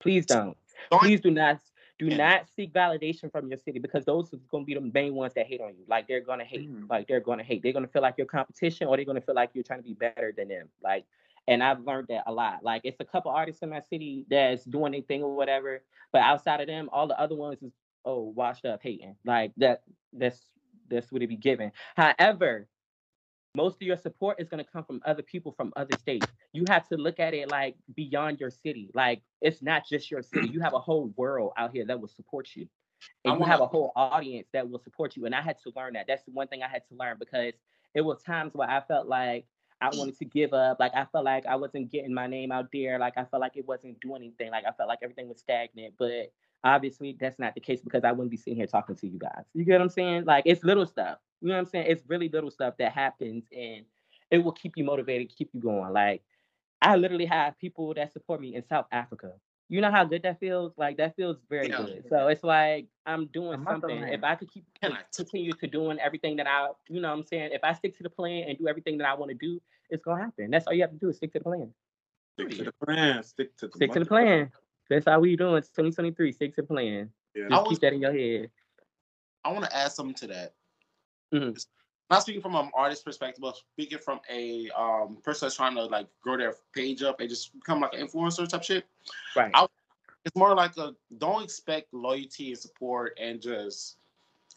Please 0.00 0.26
don't. 0.26 0.56
Don't- 0.90 1.00
Please 1.00 1.20
do 1.20 1.30
not 1.30 1.60
do 1.98 2.06
Yeah. 2.06 2.16
not 2.16 2.48
seek 2.54 2.72
validation 2.72 3.30
from 3.30 3.48
your 3.48 3.58
city 3.58 3.78
because 3.78 4.04
those 4.04 4.32
are 4.32 4.38
going 4.50 4.64
to 4.64 4.66
be 4.66 4.74
the 4.74 4.80
main 4.80 5.14
ones 5.14 5.34
that 5.34 5.46
hate 5.46 5.60
on 5.60 5.70
you. 5.70 5.84
Like 5.88 6.06
they're 6.08 6.20
going 6.20 6.38
to 6.38 6.44
hate. 6.44 6.70
Mm. 6.70 6.88
Like 6.88 7.08
they're 7.08 7.20
going 7.20 7.38
to 7.38 7.44
hate. 7.44 7.62
They're 7.62 7.72
going 7.72 7.84
to 7.86 7.90
feel 7.90 8.02
like 8.02 8.14
you're 8.18 8.26
competition 8.26 8.86
or 8.86 8.96
they're 8.96 9.04
going 9.04 9.20
to 9.20 9.24
feel 9.24 9.34
like 9.34 9.50
you're 9.54 9.64
trying 9.64 9.80
to 9.80 9.84
be 9.84 9.94
better 9.94 10.32
than 10.36 10.48
them. 10.48 10.68
Like 10.82 11.04
and 11.48 11.62
I've 11.62 11.80
learned 11.80 12.08
that 12.08 12.24
a 12.26 12.32
lot. 12.32 12.62
Like 12.62 12.82
it's 12.84 13.00
a 13.00 13.04
couple 13.04 13.30
artists 13.30 13.62
in 13.62 13.70
my 13.70 13.80
city 13.80 14.26
that's 14.30 14.64
doing 14.64 14.92
their 14.92 15.00
thing 15.00 15.22
or 15.22 15.34
whatever, 15.34 15.82
but 16.12 16.20
outside 16.20 16.60
of 16.60 16.66
them, 16.66 16.90
all 16.92 17.08
the 17.08 17.18
other 17.18 17.34
ones 17.34 17.62
is 17.62 17.72
oh 18.04 18.20
washed 18.20 18.66
up 18.66 18.80
hating. 18.82 19.16
Like 19.24 19.52
that 19.56 19.82
that's 20.12 20.40
that's 20.90 21.10
what 21.10 21.22
it 21.22 21.26
be 21.28 21.36
given. 21.36 21.72
However, 21.96 22.68
most 23.58 23.82
of 23.82 23.82
your 23.82 23.96
support 23.96 24.40
is 24.40 24.48
going 24.48 24.64
to 24.64 24.70
come 24.70 24.84
from 24.84 25.02
other 25.04 25.22
people 25.22 25.50
from 25.50 25.72
other 25.74 25.98
states. 25.98 26.28
You 26.52 26.62
have 26.68 26.86
to 26.90 26.96
look 26.96 27.18
at 27.18 27.34
it 27.34 27.50
like 27.50 27.74
beyond 27.96 28.38
your 28.38 28.50
city. 28.50 28.88
Like 28.94 29.20
it's 29.42 29.62
not 29.62 29.82
just 29.84 30.12
your 30.12 30.22
city. 30.22 30.48
You 30.48 30.60
have 30.60 30.74
a 30.74 30.78
whole 30.78 31.12
world 31.16 31.52
out 31.56 31.72
here 31.72 31.84
that 31.86 32.00
will 32.00 32.14
support 32.20 32.50
you. 32.54 32.68
And 33.24 33.38
you 33.38 33.44
have 33.44 33.60
a 33.60 33.66
whole 33.66 33.90
audience 33.96 34.46
that 34.52 34.70
will 34.70 34.78
support 34.78 35.16
you. 35.16 35.26
And 35.26 35.34
I 35.34 35.42
had 35.42 35.56
to 35.64 35.72
learn 35.74 35.94
that. 35.94 36.06
That's 36.06 36.22
the 36.22 36.30
one 36.30 36.46
thing 36.46 36.62
I 36.62 36.68
had 36.68 36.82
to 36.88 36.94
learn 36.94 37.16
because 37.18 37.54
it 37.94 38.00
was 38.00 38.22
times 38.22 38.54
where 38.54 38.70
I 38.70 38.80
felt 38.80 39.08
like 39.08 39.44
I 39.80 39.88
wanted 39.92 40.16
to 40.18 40.24
give 40.24 40.52
up. 40.54 40.78
Like 40.78 40.94
I 40.94 41.06
felt 41.10 41.24
like 41.24 41.44
I 41.46 41.56
wasn't 41.56 41.90
getting 41.90 42.14
my 42.14 42.28
name 42.28 42.52
out 42.52 42.68
there. 42.72 42.96
Like 43.00 43.14
I 43.16 43.24
felt 43.24 43.40
like 43.40 43.56
it 43.56 43.66
wasn't 43.66 43.98
doing 44.00 44.22
anything. 44.22 44.52
Like 44.52 44.66
I 44.68 44.72
felt 44.72 44.88
like 44.88 45.00
everything 45.02 45.28
was 45.28 45.40
stagnant. 45.40 45.94
But 45.98 46.32
obviously 46.62 47.16
that's 47.20 47.40
not 47.40 47.54
the 47.54 47.60
case 47.60 47.80
because 47.80 48.04
I 48.04 48.12
wouldn't 48.12 48.30
be 48.30 48.36
sitting 48.36 48.56
here 48.56 48.68
talking 48.68 48.94
to 48.94 49.08
you 49.08 49.18
guys. 49.18 49.44
You 49.52 49.64
get 49.64 49.72
what 49.72 49.82
I'm 49.82 49.88
saying? 49.88 50.26
Like 50.26 50.44
it's 50.46 50.62
little 50.62 50.86
stuff. 50.86 51.18
You 51.40 51.48
know 51.48 51.54
what 51.54 51.60
I'm 51.60 51.66
saying? 51.66 51.86
It's 51.88 52.02
really 52.06 52.28
little 52.28 52.50
stuff 52.50 52.74
that 52.78 52.92
happens 52.92 53.44
and 53.56 53.84
it 54.30 54.38
will 54.38 54.52
keep 54.52 54.76
you 54.76 54.84
motivated, 54.84 55.32
keep 55.36 55.50
you 55.52 55.60
going. 55.60 55.92
Like 55.92 56.22
I 56.82 56.96
literally 56.96 57.26
have 57.26 57.58
people 57.58 57.94
that 57.94 58.12
support 58.12 58.40
me 58.40 58.54
in 58.54 58.64
South 58.66 58.86
Africa. 58.92 59.32
You 59.70 59.80
know 59.82 59.90
how 59.90 60.04
good 60.04 60.22
that 60.22 60.40
feels? 60.40 60.72
Like 60.78 60.96
that 60.96 61.14
feels 61.14 61.36
very 61.50 61.68
Yeah. 61.68 61.76
good. 61.82 62.04
So 62.08 62.28
it's 62.28 62.42
like 62.42 62.86
I'm 63.06 63.26
doing 63.26 63.60
I'm 63.60 63.64
something. 63.66 64.02
If 64.04 64.24
I 64.24 64.34
could 64.34 64.50
keep 64.50 64.64
Can 64.80 64.92
I 64.92 65.00
continue 65.14 65.52
to 65.52 65.66
doing 65.66 65.98
everything 66.00 66.36
that 66.36 66.46
I, 66.46 66.70
you 66.88 67.00
know 67.00 67.08
what 67.10 67.18
I'm 67.18 67.24
saying? 67.24 67.50
If 67.52 67.62
I 67.62 67.72
stick 67.74 67.96
to 67.98 68.02
the 68.02 68.10
plan 68.10 68.44
and 68.48 68.58
do 68.58 68.66
everything 68.68 68.98
that 68.98 69.06
I 69.06 69.14
want 69.14 69.30
to 69.30 69.36
do, 69.36 69.60
it's 69.90 70.02
gonna 70.02 70.22
happen. 70.22 70.50
That's 70.50 70.66
all 70.66 70.72
you 70.72 70.82
have 70.82 70.92
to 70.92 70.96
do 70.98 71.08
is 71.10 71.16
stick 71.16 71.32
to 71.34 71.38
the 71.38 71.44
plan. 71.44 71.72
Stick 72.34 72.50
to 72.50 72.64
the 72.64 72.72
plan. 72.84 73.22
Stick 73.22 73.56
to 73.58 73.66
the 73.68 73.72
Stick 73.76 73.92
to 73.92 74.00
the 74.00 74.06
plan. 74.06 74.50
That's 74.88 75.04
how 75.04 75.20
we 75.20 75.36
doing 75.36 75.60
2023. 75.62 76.32
Stick 76.32 76.54
to 76.54 76.62
the 76.62 76.66
plan. 76.66 77.10
Yeah. 77.34 77.48
Just 77.50 77.62
was- 77.62 77.68
keep 77.70 77.80
that 77.80 77.92
in 77.92 78.00
your 78.00 78.12
head. 78.12 78.50
I 79.44 79.52
want 79.52 79.64
to 79.66 79.76
add 79.76 79.92
something 79.92 80.14
to 80.16 80.26
that. 80.28 80.54
Mhm. 81.32 81.66
Not 82.10 82.22
speaking 82.22 82.40
from 82.40 82.54
an 82.54 82.70
artist 82.74 83.04
perspective, 83.04 83.42
but 83.42 83.56
speaking 83.56 83.98
from 83.98 84.20
a 84.30 84.70
um, 84.70 85.18
person 85.22 85.46
that's 85.46 85.56
trying 85.56 85.74
to 85.74 85.84
like 85.84 86.06
grow 86.22 86.38
their 86.38 86.54
page 86.74 87.02
up 87.02 87.20
and 87.20 87.28
just 87.28 87.52
become 87.52 87.80
like 87.80 87.92
an 87.92 88.06
influencer 88.06 88.48
type 88.48 88.62
shit. 88.64 88.86
Right. 89.36 89.50
I- 89.54 89.66
It's 90.24 90.34
more 90.34 90.54
like 90.54 90.76
a 90.78 90.94
don't 91.18 91.42
expect 91.42 91.92
loyalty 91.92 92.48
and 92.50 92.58
support 92.58 93.16
and 93.20 93.40
just 93.40 93.98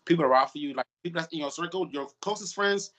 people 0.05 0.23
around 0.25 0.47
for 0.47 0.57
you, 0.59 0.73
like 0.73 0.85
people 1.03 1.21
that's 1.21 1.31
in 1.33 1.39
your 1.39 1.51
circle, 1.51 1.87
your 1.91 2.07
closest 2.21 2.55
friends. 2.55 2.91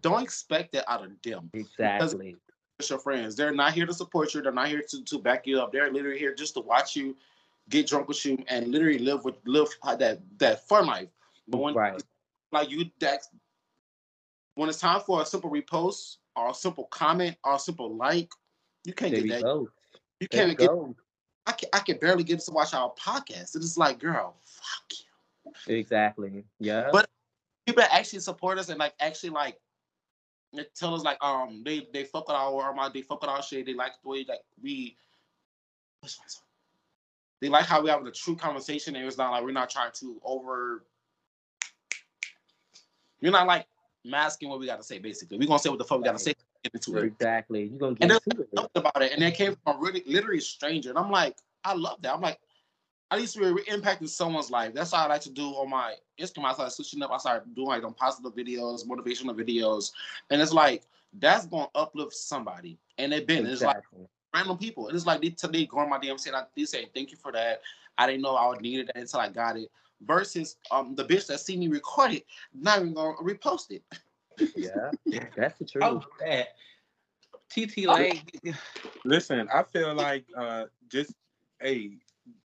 Don't 0.00 0.22
expect 0.22 0.72
that 0.72 0.90
out 0.90 1.04
of 1.04 1.10
them. 1.22 1.50
exactly. 1.54 2.36
It's 2.78 2.90
your 2.90 2.98
friends. 2.98 3.36
They're 3.36 3.52
not 3.52 3.74
here 3.74 3.86
to 3.86 3.92
support 3.94 4.34
you. 4.34 4.42
They're 4.42 4.52
not 4.52 4.68
here 4.68 4.82
to, 4.88 5.04
to 5.04 5.18
back 5.18 5.46
you 5.46 5.60
up. 5.60 5.72
They're 5.72 5.90
literally 5.92 6.18
here 6.18 6.34
just 6.34 6.54
to 6.54 6.60
watch 6.60 6.96
you 6.96 7.16
get 7.68 7.86
drunk 7.86 8.08
with 8.08 8.24
you 8.24 8.42
and 8.48 8.68
literally 8.68 8.98
live 8.98 9.24
with 9.24 9.36
live 9.44 9.68
that 9.98 10.20
that 10.38 10.66
fun 10.68 10.86
life. 10.86 11.08
But 11.48 11.58
when 11.58 11.74
Right. 11.74 12.02
Like 12.52 12.70
you 12.70 12.90
that 13.00 13.20
when 14.54 14.68
it's 14.68 14.78
time 14.80 15.00
for 15.00 15.22
a 15.22 15.26
simple 15.26 15.50
repost 15.50 16.16
or 16.36 16.50
a 16.50 16.54
simple 16.54 16.84
comment 16.86 17.36
or 17.44 17.54
a 17.54 17.58
simple 17.58 17.94
like, 17.96 18.30
you 18.84 18.92
can't 18.92 19.12
There 19.12 19.22
get 19.22 19.30
that. 19.36 19.42
go. 19.42 19.68
You 20.20 20.28
There 20.30 20.40
can't 20.46 20.48
we 20.50 20.54
get. 20.56 20.68
go. 20.68 20.94
I 21.46 21.52
can, 21.52 21.68
I 21.72 21.78
can 21.80 21.98
barely 21.98 22.24
get 22.24 22.40
to 22.40 22.50
watch 22.52 22.74
our 22.74 22.92
podcast. 22.94 23.54
It's 23.54 23.60
just 23.60 23.78
like, 23.78 23.98
girl, 23.98 24.36
fuck 24.44 25.54
you. 25.66 25.74
Exactly. 25.74 26.44
Yeah. 26.58 26.88
But- 26.92 27.08
People 27.66 27.84
actually 27.90 28.18
support 28.20 28.58
us 28.58 28.68
and 28.68 28.78
like 28.80 28.94
actually 28.98 29.30
like 29.30 29.56
they 30.52 30.64
tell 30.74 30.94
us 30.94 31.04
like 31.04 31.22
um 31.22 31.62
they 31.64 31.86
they 31.92 32.02
fuck 32.02 32.26
with 32.26 32.34
our 32.36 32.62
our 32.76 32.90
they 32.90 33.02
fuck 33.02 33.20
with 33.20 33.30
our 33.30 33.42
shit. 33.42 33.66
They 33.66 33.74
like 33.74 33.92
the 34.02 34.08
way 34.08 34.24
like 34.28 34.40
we. 34.60 34.96
They 37.40 37.48
like 37.48 37.66
how 37.66 37.80
we 37.82 37.90
having 37.90 38.06
a 38.06 38.10
true 38.10 38.34
conversation 38.34 38.96
and 38.96 39.06
it's 39.06 39.18
not 39.18 39.30
like 39.30 39.44
we're 39.44 39.52
not 39.52 39.70
trying 39.70 39.92
to 40.00 40.20
over. 40.24 40.84
You're 43.20 43.32
not 43.32 43.46
like 43.46 43.66
masking 44.04 44.48
what 44.48 44.58
we 44.60 44.66
got 44.66 44.78
to 44.78 44.82
say. 44.84 44.98
Basically, 44.98 45.38
we're 45.38 45.46
gonna 45.46 45.58
say 45.58 45.68
what 45.70 45.78
the 45.78 45.84
fuck 45.84 45.98
we 45.98 46.04
got 46.04 46.12
to 46.12 46.18
say. 46.18 46.34
Get 46.64 46.74
into 46.74 46.96
it. 46.98 47.04
exactly. 47.04 47.64
You're 47.64 47.78
gonna 47.78 47.96
And 48.00 48.00
get 48.00 48.08
then 48.08 48.18
into 48.30 48.42
it. 48.42 48.56
talked 48.56 48.76
about 48.76 49.02
it, 49.02 49.12
and 49.12 49.22
it 49.22 49.34
came 49.34 49.56
from 49.64 49.76
a 49.76 49.80
really 49.80 50.02
literally 50.06 50.40
stranger. 50.40 50.90
And 50.90 50.98
I'm 50.98 51.10
like, 51.10 51.36
I 51.64 51.74
love 51.74 52.00
that. 52.02 52.14
I'm 52.14 52.20
like, 52.20 52.38
at 53.10 53.18
least 53.18 53.38
we're 53.40 53.54
impacting 53.54 54.08
someone's 54.08 54.50
life. 54.50 54.72
That's 54.74 54.92
how 54.92 55.04
I 55.04 55.08
like 55.08 55.20
to 55.22 55.30
do 55.30 55.46
on 55.48 55.68
my 55.70 55.94
Instagram. 56.20 56.44
I 56.44 56.52
started 56.52 56.70
switching 56.72 57.02
up. 57.02 57.10
I 57.10 57.18
started 57.18 57.54
doing 57.54 57.68
like 57.68 57.84
on 57.84 57.94
positive 57.94 58.34
videos, 58.34 58.86
motivational 58.86 59.34
videos, 59.34 59.92
and 60.30 60.40
it's 60.40 60.52
like 60.52 60.84
that's 61.18 61.46
gonna 61.46 61.68
uplift 61.74 62.14
somebody. 62.14 62.78
And 62.98 63.12
it 63.12 63.26
been 63.26 63.46
it's 63.46 63.62
like 63.62 63.76
Exactly. 63.78 64.06
Random 64.34 64.58
people. 64.58 64.88
And 64.88 64.96
it's 64.96 65.06
like 65.06 65.20
they 65.20 65.30
today 65.30 65.66
going 65.66 65.84
on 65.84 65.90
my 65.90 65.98
DM 65.98 66.18
saying, 66.18 66.36
they 66.56 66.64
say 66.64 66.88
thank 66.94 67.10
you 67.10 67.16
for 67.16 67.32
that. 67.32 67.60
I 67.98 68.06
didn't 68.06 68.22
know 68.22 68.36
I 68.36 68.48
would 68.48 68.60
need 68.60 68.80
it 68.80 68.90
until 68.94 69.20
I 69.20 69.28
got 69.28 69.56
it. 69.56 69.70
Versus 70.02 70.56
um 70.70 70.94
the 70.94 71.04
bitch 71.04 71.26
that 71.26 71.40
see 71.40 71.56
me 71.56 71.68
record 71.68 72.12
it, 72.12 72.26
not 72.54 72.78
even 72.78 72.94
gonna 72.94 73.16
repost 73.16 73.70
it. 73.70 73.82
Yeah. 74.56 74.92
That's 75.36 75.58
the 75.58 75.66
truth. 75.66 75.84
Oh, 75.84 76.04
that. 76.20 76.48
TT 77.50 77.86
Lay. 77.86 78.22
Listen, 79.04 79.48
I 79.52 79.62
feel 79.64 79.94
like 79.94 80.24
uh 80.36 80.64
just 80.88 81.14
hey, 81.60 81.98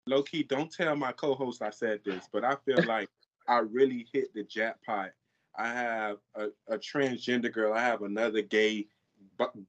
low 0.06 0.22
key, 0.22 0.42
don't 0.42 0.72
tell 0.72 0.96
my 0.96 1.12
co-host 1.12 1.62
I 1.62 1.70
said 1.70 2.00
this, 2.04 2.28
but 2.32 2.44
I 2.44 2.56
feel 2.64 2.82
like 2.86 3.08
I 3.46 3.58
really 3.58 4.06
hit 4.12 4.34
the 4.34 4.42
jackpot. 4.42 5.10
I 5.56 5.68
have 5.68 6.16
a, 6.34 6.48
a 6.66 6.78
transgender 6.78 7.52
girl, 7.52 7.72
I 7.72 7.82
have 7.82 8.02
another 8.02 8.42
gay 8.42 8.82
bu- 8.82 8.88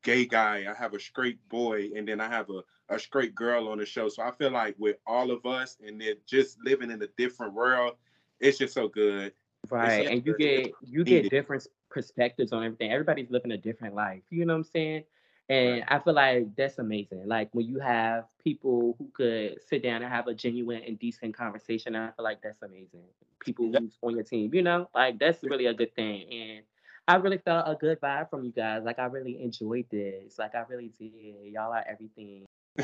gay 0.02 0.26
guy, 0.26 0.66
I 0.70 0.74
have 0.78 0.94
a 0.94 1.00
straight 1.00 1.48
boy, 1.50 1.90
and 1.96 2.08
then 2.08 2.20
I 2.22 2.28
have 2.28 2.50
a, 2.50 2.64
a 2.94 3.00
straight 3.00 3.36
girl 3.36 3.68
on 3.68 3.78
the 3.78 3.86
show. 3.86 4.10
So 4.10 4.24
I 4.24 4.32
feel 4.32 4.52
like 4.52 4.76
with 4.78 4.98
all 5.06 5.32
of 5.32 5.46
us 5.46 5.78
and 5.86 6.00
they're 6.00 6.16
just 6.26 6.58
living 6.64 6.92
in 6.92 7.02
a 7.02 7.08
different 7.18 7.54
world, 7.54 7.94
it's 8.40 8.58
just 8.58 8.74
so 8.74 8.88
good. 8.88 9.34
Right. 9.70 10.02
It's 10.02 10.10
And 10.12 10.26
you 10.26 10.38
get 10.38 10.72
you 10.82 11.04
get 11.04 11.30
different 11.30 11.68
perspectives 11.90 12.52
on 12.52 12.64
everything. 12.64 12.92
Everybody's 12.92 13.32
living 13.32 13.52
a 13.52 13.58
different 13.58 13.96
life. 13.96 14.22
You 14.30 14.46
know 14.46 14.54
what 14.54 14.60
I'm 14.60 14.64
saying? 14.66 15.04
And 15.48 15.84
I 15.88 16.00
feel 16.00 16.14
like 16.14 16.56
that's 16.56 16.80
amazing. 16.80 17.28
Like 17.28 17.50
when 17.52 17.68
you 17.68 17.80
have 17.80 18.26
people 18.44 18.96
who 18.98 19.10
could 19.14 19.62
sit 19.62 19.84
down 19.84 20.02
and 20.02 20.12
have 20.12 20.28
a 20.28 20.34
genuine 20.34 20.82
and 20.88 20.98
decent 20.98 21.38
conversation, 21.38 21.96
I 21.96 22.12
feel 22.12 22.24
like 22.24 22.42
that's 22.42 22.64
amazing. 22.64 23.04
People 23.40 23.72
who's 23.72 23.98
on 24.02 24.16
your 24.16 24.24
team, 24.24 24.54
you 24.54 24.64
know, 24.64 24.90
like 24.96 25.20
that's 25.20 25.44
really 25.44 25.68
a 25.68 25.74
good 25.74 25.96
thing. 25.96 26.28
And 26.32 26.64
I 27.08 27.16
really 27.16 27.38
felt 27.38 27.68
a 27.68 27.76
good 27.76 28.02
vibe 28.02 28.30
from 28.30 28.44
you 28.46 28.52
guys. 28.52 28.84
Like 28.84 29.00
I 29.00 29.06
really 29.06 29.42
enjoyed 29.42 29.86
this. 29.92 30.40
Like 30.40 30.56
I 30.56 30.64
really 30.68 30.92
did. 31.00 31.12
Y'all 31.52 31.72
are 31.72 31.86
everything. 31.88 32.46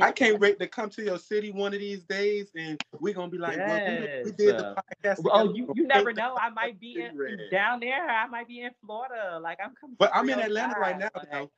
I 0.00 0.12
can't 0.14 0.40
wait 0.40 0.58
to 0.58 0.66
come 0.66 0.90
to 0.90 1.02
your 1.02 1.18
city 1.18 1.52
one 1.52 1.72
of 1.72 1.80
these 1.80 2.02
days, 2.04 2.50
and 2.56 2.80
we're 2.98 3.14
gonna 3.14 3.30
be 3.30 3.38
like, 3.38 3.56
well, 3.58 4.00
we, 4.00 4.24
we 4.24 4.32
did 4.32 4.58
the 4.58 4.74
podcast. 5.04 5.22
Well, 5.22 5.48
oh, 5.48 5.54
you, 5.54 5.72
you 5.74 5.86
never 5.86 6.12
know. 6.12 6.36
I 6.40 6.50
might 6.50 6.80
be 6.80 7.00
in, 7.00 7.16
down 7.50 7.80
there. 7.80 8.08
I 8.08 8.26
might 8.26 8.48
be 8.48 8.62
in 8.62 8.70
Florida. 8.84 9.38
Like 9.40 9.58
I'm 9.62 9.74
coming. 9.80 9.96
But 9.98 10.10
I'm 10.14 10.28
in 10.28 10.38
your 10.38 10.46
Atlanta 10.46 10.78
right 10.80 10.98
now. 10.98 11.10
like- 11.14 11.30
though. 11.30 11.50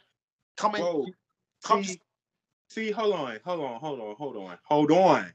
Come 0.57 0.73
Whoa. 0.73 1.07
come 1.65 1.85
See, 1.85 2.01
see, 2.69 2.91
hold 2.91 3.15
on, 3.15 3.39
hold 3.45 3.61
on, 3.61 3.81
hold 3.81 4.01
on, 4.01 4.15
hold 4.17 4.37
on, 4.37 4.59
hold 4.65 4.93
on. 4.93 5.33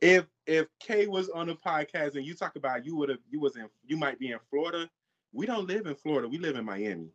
If 0.00 0.26
if 0.46 0.66
Kay 0.78 1.08
was 1.08 1.28
on 1.30 1.48
the 1.48 1.54
podcast 1.54 2.14
and 2.14 2.24
you 2.24 2.34
talk 2.34 2.54
about 2.54 2.86
you 2.86 2.94
would 2.94 3.08
have 3.08 3.18
you 3.28 3.40
was 3.40 3.56
in 3.56 3.68
you 3.84 3.96
might 3.96 4.20
be 4.20 4.30
in 4.30 4.38
Florida. 4.50 4.88
We 5.32 5.46
don't 5.46 5.66
live 5.66 5.86
in 5.86 5.94
Florida. 5.94 6.28
We 6.28 6.38
live 6.38 6.56
in 6.56 6.64
Miami. 6.64 7.08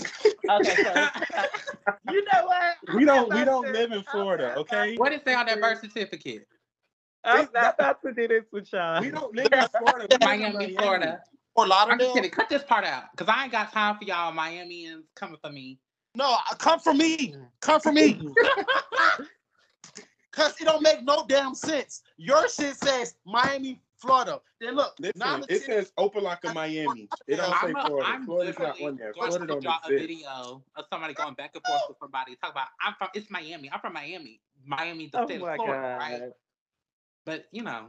Okay, 0.00 0.74
so 0.74 1.08
you 2.10 2.24
know 2.32 2.46
what? 2.46 2.76
We 2.94 3.04
don't 3.04 3.32
we 3.32 3.44
don't 3.44 3.64
not- 3.64 3.72
live 3.72 3.92
in 3.92 4.02
Florida, 4.10 4.48
not- 4.48 4.58
okay? 4.58 4.96
What 4.96 5.12
is 5.12 5.20
say 5.24 5.34
on 5.34 5.46
that 5.46 5.60
birth 5.60 5.80
certificate? 5.80 6.46
I'm 7.24 7.48
not 7.54 7.74
about 7.78 8.02
to 8.02 8.12
do 8.12 8.26
this 8.26 8.44
with 8.50 8.72
y'all. 8.72 9.00
We 9.00 9.10
don't 9.10 9.34
live 9.34 9.48
in 9.52 9.68
Florida. 9.68 10.08
We 10.10 10.26
live 10.26 10.40
in 10.40 10.54
Miami, 10.54 10.74
Florida. 10.74 11.22
Fort 11.54 11.66
I'm 11.66 11.68
Lauderdale. 11.70 11.98
just 12.06 12.14
kidding. 12.14 12.30
Cut 12.30 12.48
this 12.48 12.62
part 12.64 12.84
out 12.84 13.04
because 13.12 13.32
I 13.32 13.44
ain't 13.44 13.52
got 13.52 13.72
time 13.72 13.96
for 13.98 14.04
y'all 14.04 14.32
Miamians 14.32 15.02
coming 15.14 15.36
for 15.40 15.50
me. 15.50 15.78
No, 16.14 16.34
uh, 16.34 16.54
come 16.56 16.80
for 16.80 16.94
me. 16.94 17.34
Come 17.60 17.80
for 17.80 17.92
me. 17.92 18.20
Cause 20.32 20.54
it 20.60 20.64
don't 20.64 20.82
make 20.82 21.04
no 21.04 21.26
damn 21.28 21.54
sense. 21.54 22.02
Your 22.16 22.48
shit 22.48 22.74
says 22.76 23.14
Miami, 23.26 23.80
Florida. 24.02 24.40
Then 24.60 24.74
look, 24.74 24.94
Listen, 24.98 25.40
the 25.40 25.46
it 25.48 25.58
shit- 25.58 25.62
says 25.64 25.92
Opa-locka, 25.98 26.52
Miami. 26.52 27.08
It 27.28 27.36
don't 27.36 27.54
say 27.58 27.68
I'm, 27.68 27.76
a, 27.76 27.82
Florida. 27.86 28.08
I'm 28.08 28.24
Florida's 28.24 28.58
not 28.58 28.68
literally 28.74 28.86
on 28.88 28.96
there. 28.96 29.12
going 29.12 29.26
Florida 29.28 29.46
to 29.46 29.52
don't 29.52 29.62
draw 29.62 29.78
a 29.84 29.92
exist. 29.92 30.08
video 30.08 30.62
of 30.76 30.84
somebody 30.90 31.14
going 31.14 31.34
back 31.34 31.52
and 31.54 31.64
forth 31.64 31.82
with 31.88 31.98
somebody. 32.00 32.36
Talk 32.36 32.52
about 32.52 32.68
I'm 32.80 32.94
from 32.98 33.08
it's 33.14 33.30
Miami. 33.30 33.70
I'm 33.72 33.80
from 33.80 33.92
Miami. 33.94 34.40
Miami, 34.66 35.08
the 35.12 35.20
Oh 35.20 35.26
state 35.26 35.40
of 35.40 35.54
Florida, 35.56 35.96
right? 35.98 36.22
But 37.24 37.46
you 37.52 37.62
know, 37.62 37.86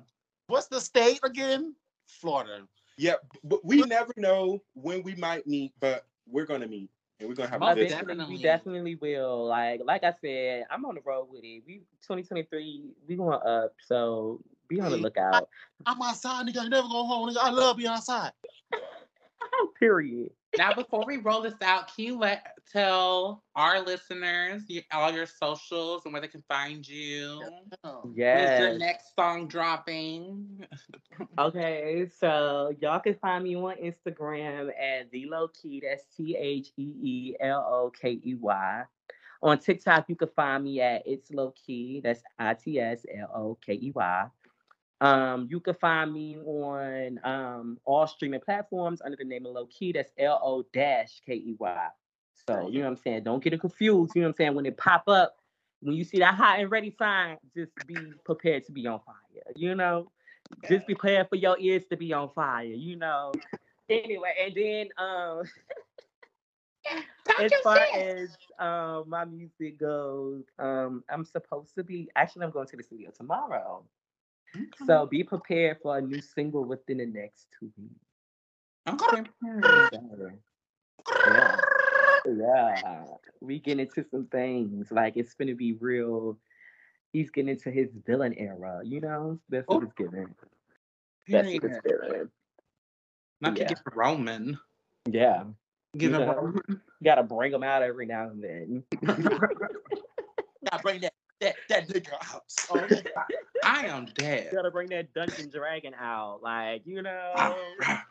what's 0.48 0.68
the 0.68 0.80
state 0.80 1.20
again? 1.24 1.76
Florida. 2.08 2.68
Yeah, 2.98 3.16
but 3.44 3.66
we 3.66 3.82
never 3.82 4.14
know 4.18 4.62
when 4.76 5.02
we 5.04 5.16
might 5.16 5.48
meet, 5.48 5.74
but 5.80 6.06
we're 6.28 6.46
gonna 6.46 6.68
meet 6.68 6.92
and 7.20 7.28
we're 7.28 7.36
gonna 7.36 7.50
have 7.50 7.62
a 7.62 7.76
good 7.76 7.90
definitely. 7.90 8.36
we 8.36 8.42
definitely 8.42 8.96
will. 8.96 9.46
Like, 9.48 9.82
like 9.84 10.04
I 10.04 10.14
said, 10.22 10.66
I'm 10.70 10.86
on 10.86 10.96
the 10.96 11.02
road 11.02 11.28
with 11.32 11.44
it. 11.44 11.64
We 11.66 11.80
2023, 12.04 12.84
we 13.08 13.16
going 13.16 13.40
up, 13.46 13.74
so 13.88 14.42
be 14.76 14.82
on 14.82 14.92
the 14.92 14.98
lookout. 14.98 15.48
I'm 15.86 16.02
outside, 16.02 16.48
nigga. 16.48 16.60
I 16.62 16.68
never 16.68 16.88
go 16.88 17.04
home, 17.06 17.30
nigga. 17.30 17.38
I 17.42 17.50
love 17.50 17.78
being 17.78 17.90
outside. 17.90 18.32
Period. 19.80 20.32
now 20.58 20.74
before 20.74 21.04
we 21.06 21.18
roll 21.18 21.42
this 21.42 21.54
out, 21.62 21.94
can 21.96 22.06
you 22.06 22.18
let 22.18 22.54
tell 22.72 23.44
our 23.56 23.82
listeners 23.82 24.64
your, 24.68 24.84
all 24.92 25.12
your 25.12 25.26
socials 25.26 26.04
and 26.06 26.14
where 26.14 26.22
they 26.22 26.28
can 26.28 26.44
find 26.48 26.88
you? 26.88 27.44
Yes. 28.16 28.38
When 28.38 28.40
is 28.40 28.60
your 28.60 28.70
Yes. 28.70 28.80
next 28.80 29.16
song 29.16 29.48
dropping? 29.48 30.66
Okay, 31.38 32.08
so 32.20 32.74
y'all 32.82 33.00
can 33.00 33.14
find 33.16 33.44
me 33.44 33.56
on 33.56 33.76
Instagram 33.78 34.70
at 34.70 35.12
the 35.12 35.28
Lo-Key. 35.28 35.84
That's 35.88 36.04
T 36.16 36.36
H 36.36 36.70
E 36.78 36.84
E 37.04 37.36
L 37.40 37.60
O 37.70 37.92
K 37.92 38.20
E 38.24 38.34
Y. 38.36 38.84
On 39.44 39.60
TikTok, 39.60 40.06
you 40.10 40.16
can 40.16 40.30
find 40.36 40.64
me 40.64 40.82
at 40.82 41.04
it's 41.06 41.30
low 41.32 41.52
key. 41.52 42.02
That's 42.04 42.22
I 42.40 42.54
T 42.56 42.80
S 42.80 43.06
L 43.20 43.30
O 43.36 43.58
K 43.64 43.74
E 43.74 43.92
Y. 43.94 44.26
Um, 45.04 45.48
you 45.52 45.60
can 45.60 45.74
find 45.76 46.14
me 46.14 46.38
on 46.38 47.20
um 47.24 47.78
all 47.86 48.08
streaming 48.08 48.40
platforms 48.40 49.02
under 49.04 49.18
the 49.18 49.26
name 49.26 49.46
of 49.46 49.54
Lo-Key. 49.54 49.92
That's 49.92 50.12
L 50.18 50.40
O 50.44 50.66
dash 50.74 51.22
K 51.26 51.34
E 51.34 51.56
Y. 51.60 51.88
So 52.48 52.70
you 52.70 52.80
know 52.80 52.86
what 52.86 52.98
I'm 52.98 53.04
saying. 53.04 53.24
Don't 53.24 53.44
get 53.44 53.54
it 53.54 53.62
confused. 53.62 54.16
You 54.16 54.22
know 54.22 54.28
what 54.28 54.32
I'm 54.32 54.38
saying. 54.38 54.56
When 54.56 54.66
it 54.66 54.78
pop 54.78 55.08
up, 55.08 55.38
when 55.82 55.96
you 55.96 56.04
see 56.04 56.20
that 56.20 56.36
hot 56.36 56.60
and 56.60 56.72
ready 56.72 56.94
sign, 56.98 57.38
just 57.56 57.72
be 57.86 57.98
prepared 58.26 58.66
to 58.66 58.72
be 58.72 58.88
on 58.88 59.00
fire. 59.00 59.54
You 59.56 59.76
know 59.76 60.10
just 60.68 60.88
be 60.88 60.96
prepared 60.96 61.30
for 61.30 61.36
your 61.36 61.58
ears 61.60 61.86
to 61.90 61.98
be 61.98 62.14
on 62.14 62.30
fire, 62.30 62.66
you 62.66 62.96
know. 62.96 63.32
Anyway, 63.90 64.34
and 64.42 64.56
then 64.56 64.88
um 64.98 65.44
as 67.42 67.52
far 67.64 67.80
as 67.96 68.30
um 68.60 69.04
my 69.08 69.26
music 69.26 69.78
goes, 69.78 70.44
um 70.60 71.04
I'm 71.10 71.26
supposed 71.26 71.76
to 71.76 71.84
be 71.84 72.10
actually 72.16 72.46
I'm 72.46 72.52
going 72.52 72.68
to 72.68 72.78
the 72.78 72.84
studio 72.84 73.12
tomorrow. 73.16 73.84
So 74.86 75.06
be 75.06 75.24
prepared 75.24 75.78
for 75.82 75.98
a 75.98 76.02
new 76.02 76.22
single 76.22 76.66
within 76.66 76.98
the 76.98 77.06
next 77.06 77.48
two 77.60 77.72
weeks. 77.78 77.94
Okay. 78.88 79.24
Yeah. 79.44 79.90
Yeah. 82.26 82.80
Yeah. 82.82 83.04
We 83.42 83.60
get 83.60 83.80
into 83.80 84.06
some 84.10 84.28
things. 84.28 84.90
Like 84.92 85.18
it's 85.18 85.34
gonna 85.34 85.56
be 85.56 85.74
real. 85.74 86.38
He's 87.12 87.30
getting 87.30 87.50
into 87.50 87.70
his 87.70 87.90
villain 88.06 88.34
era, 88.38 88.80
you 88.84 89.02
know? 89.02 89.40
That's 89.50 89.68
what 89.68 89.84
it's 89.84 89.92
giving. 89.98 90.34
That's 91.28 91.48
what 91.48 91.64
it's 91.66 91.80
giving. 91.86 92.30
Not 93.42 93.58
to 93.58 93.66
get 93.66 93.82
Roman. 93.94 94.58
Yeah. 95.06 95.44
Give 95.98 96.14
him 96.14 96.22
Yeah. 96.22 96.32
Roman. 96.32 96.62
You 96.70 96.80
gotta 97.04 97.24
bring 97.24 97.52
them 97.52 97.64
out 97.64 97.84
every 97.84 98.06
now 98.06 98.30
and 98.30 98.42
then. 98.42 98.84
Now 100.72 100.78
bring 100.82 101.02
that 101.02 101.12
that 101.44 101.56
that 101.70 101.88
nigga 101.90 102.14
out. 102.34 102.44
Oh, 102.72 102.88
I 103.64 103.86
am 103.88 104.06
dead. 104.16 104.50
You 104.52 104.58
gotta 104.58 104.72
bring 104.72 104.90
that 104.90 105.14
Dungeon 105.14 105.50
Dragon 105.50 105.94
out. 106.00 106.40
Like, 106.42 106.84
you 106.86 107.02
know. 107.02 107.32
Ah, 107.36 108.06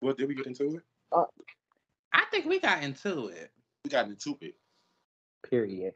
what 0.00 0.16
did 0.18 0.28
we 0.28 0.34
get 0.34 0.46
into 0.46 0.76
it? 0.76 0.82
Uh, 1.12 1.24
I 2.12 2.24
think 2.30 2.46
we 2.46 2.58
got 2.60 2.82
into 2.82 3.28
it. 3.28 3.50
we 3.84 3.90
got 3.90 4.06
into 4.08 4.36
it. 4.40 4.54
Period. 5.48 5.94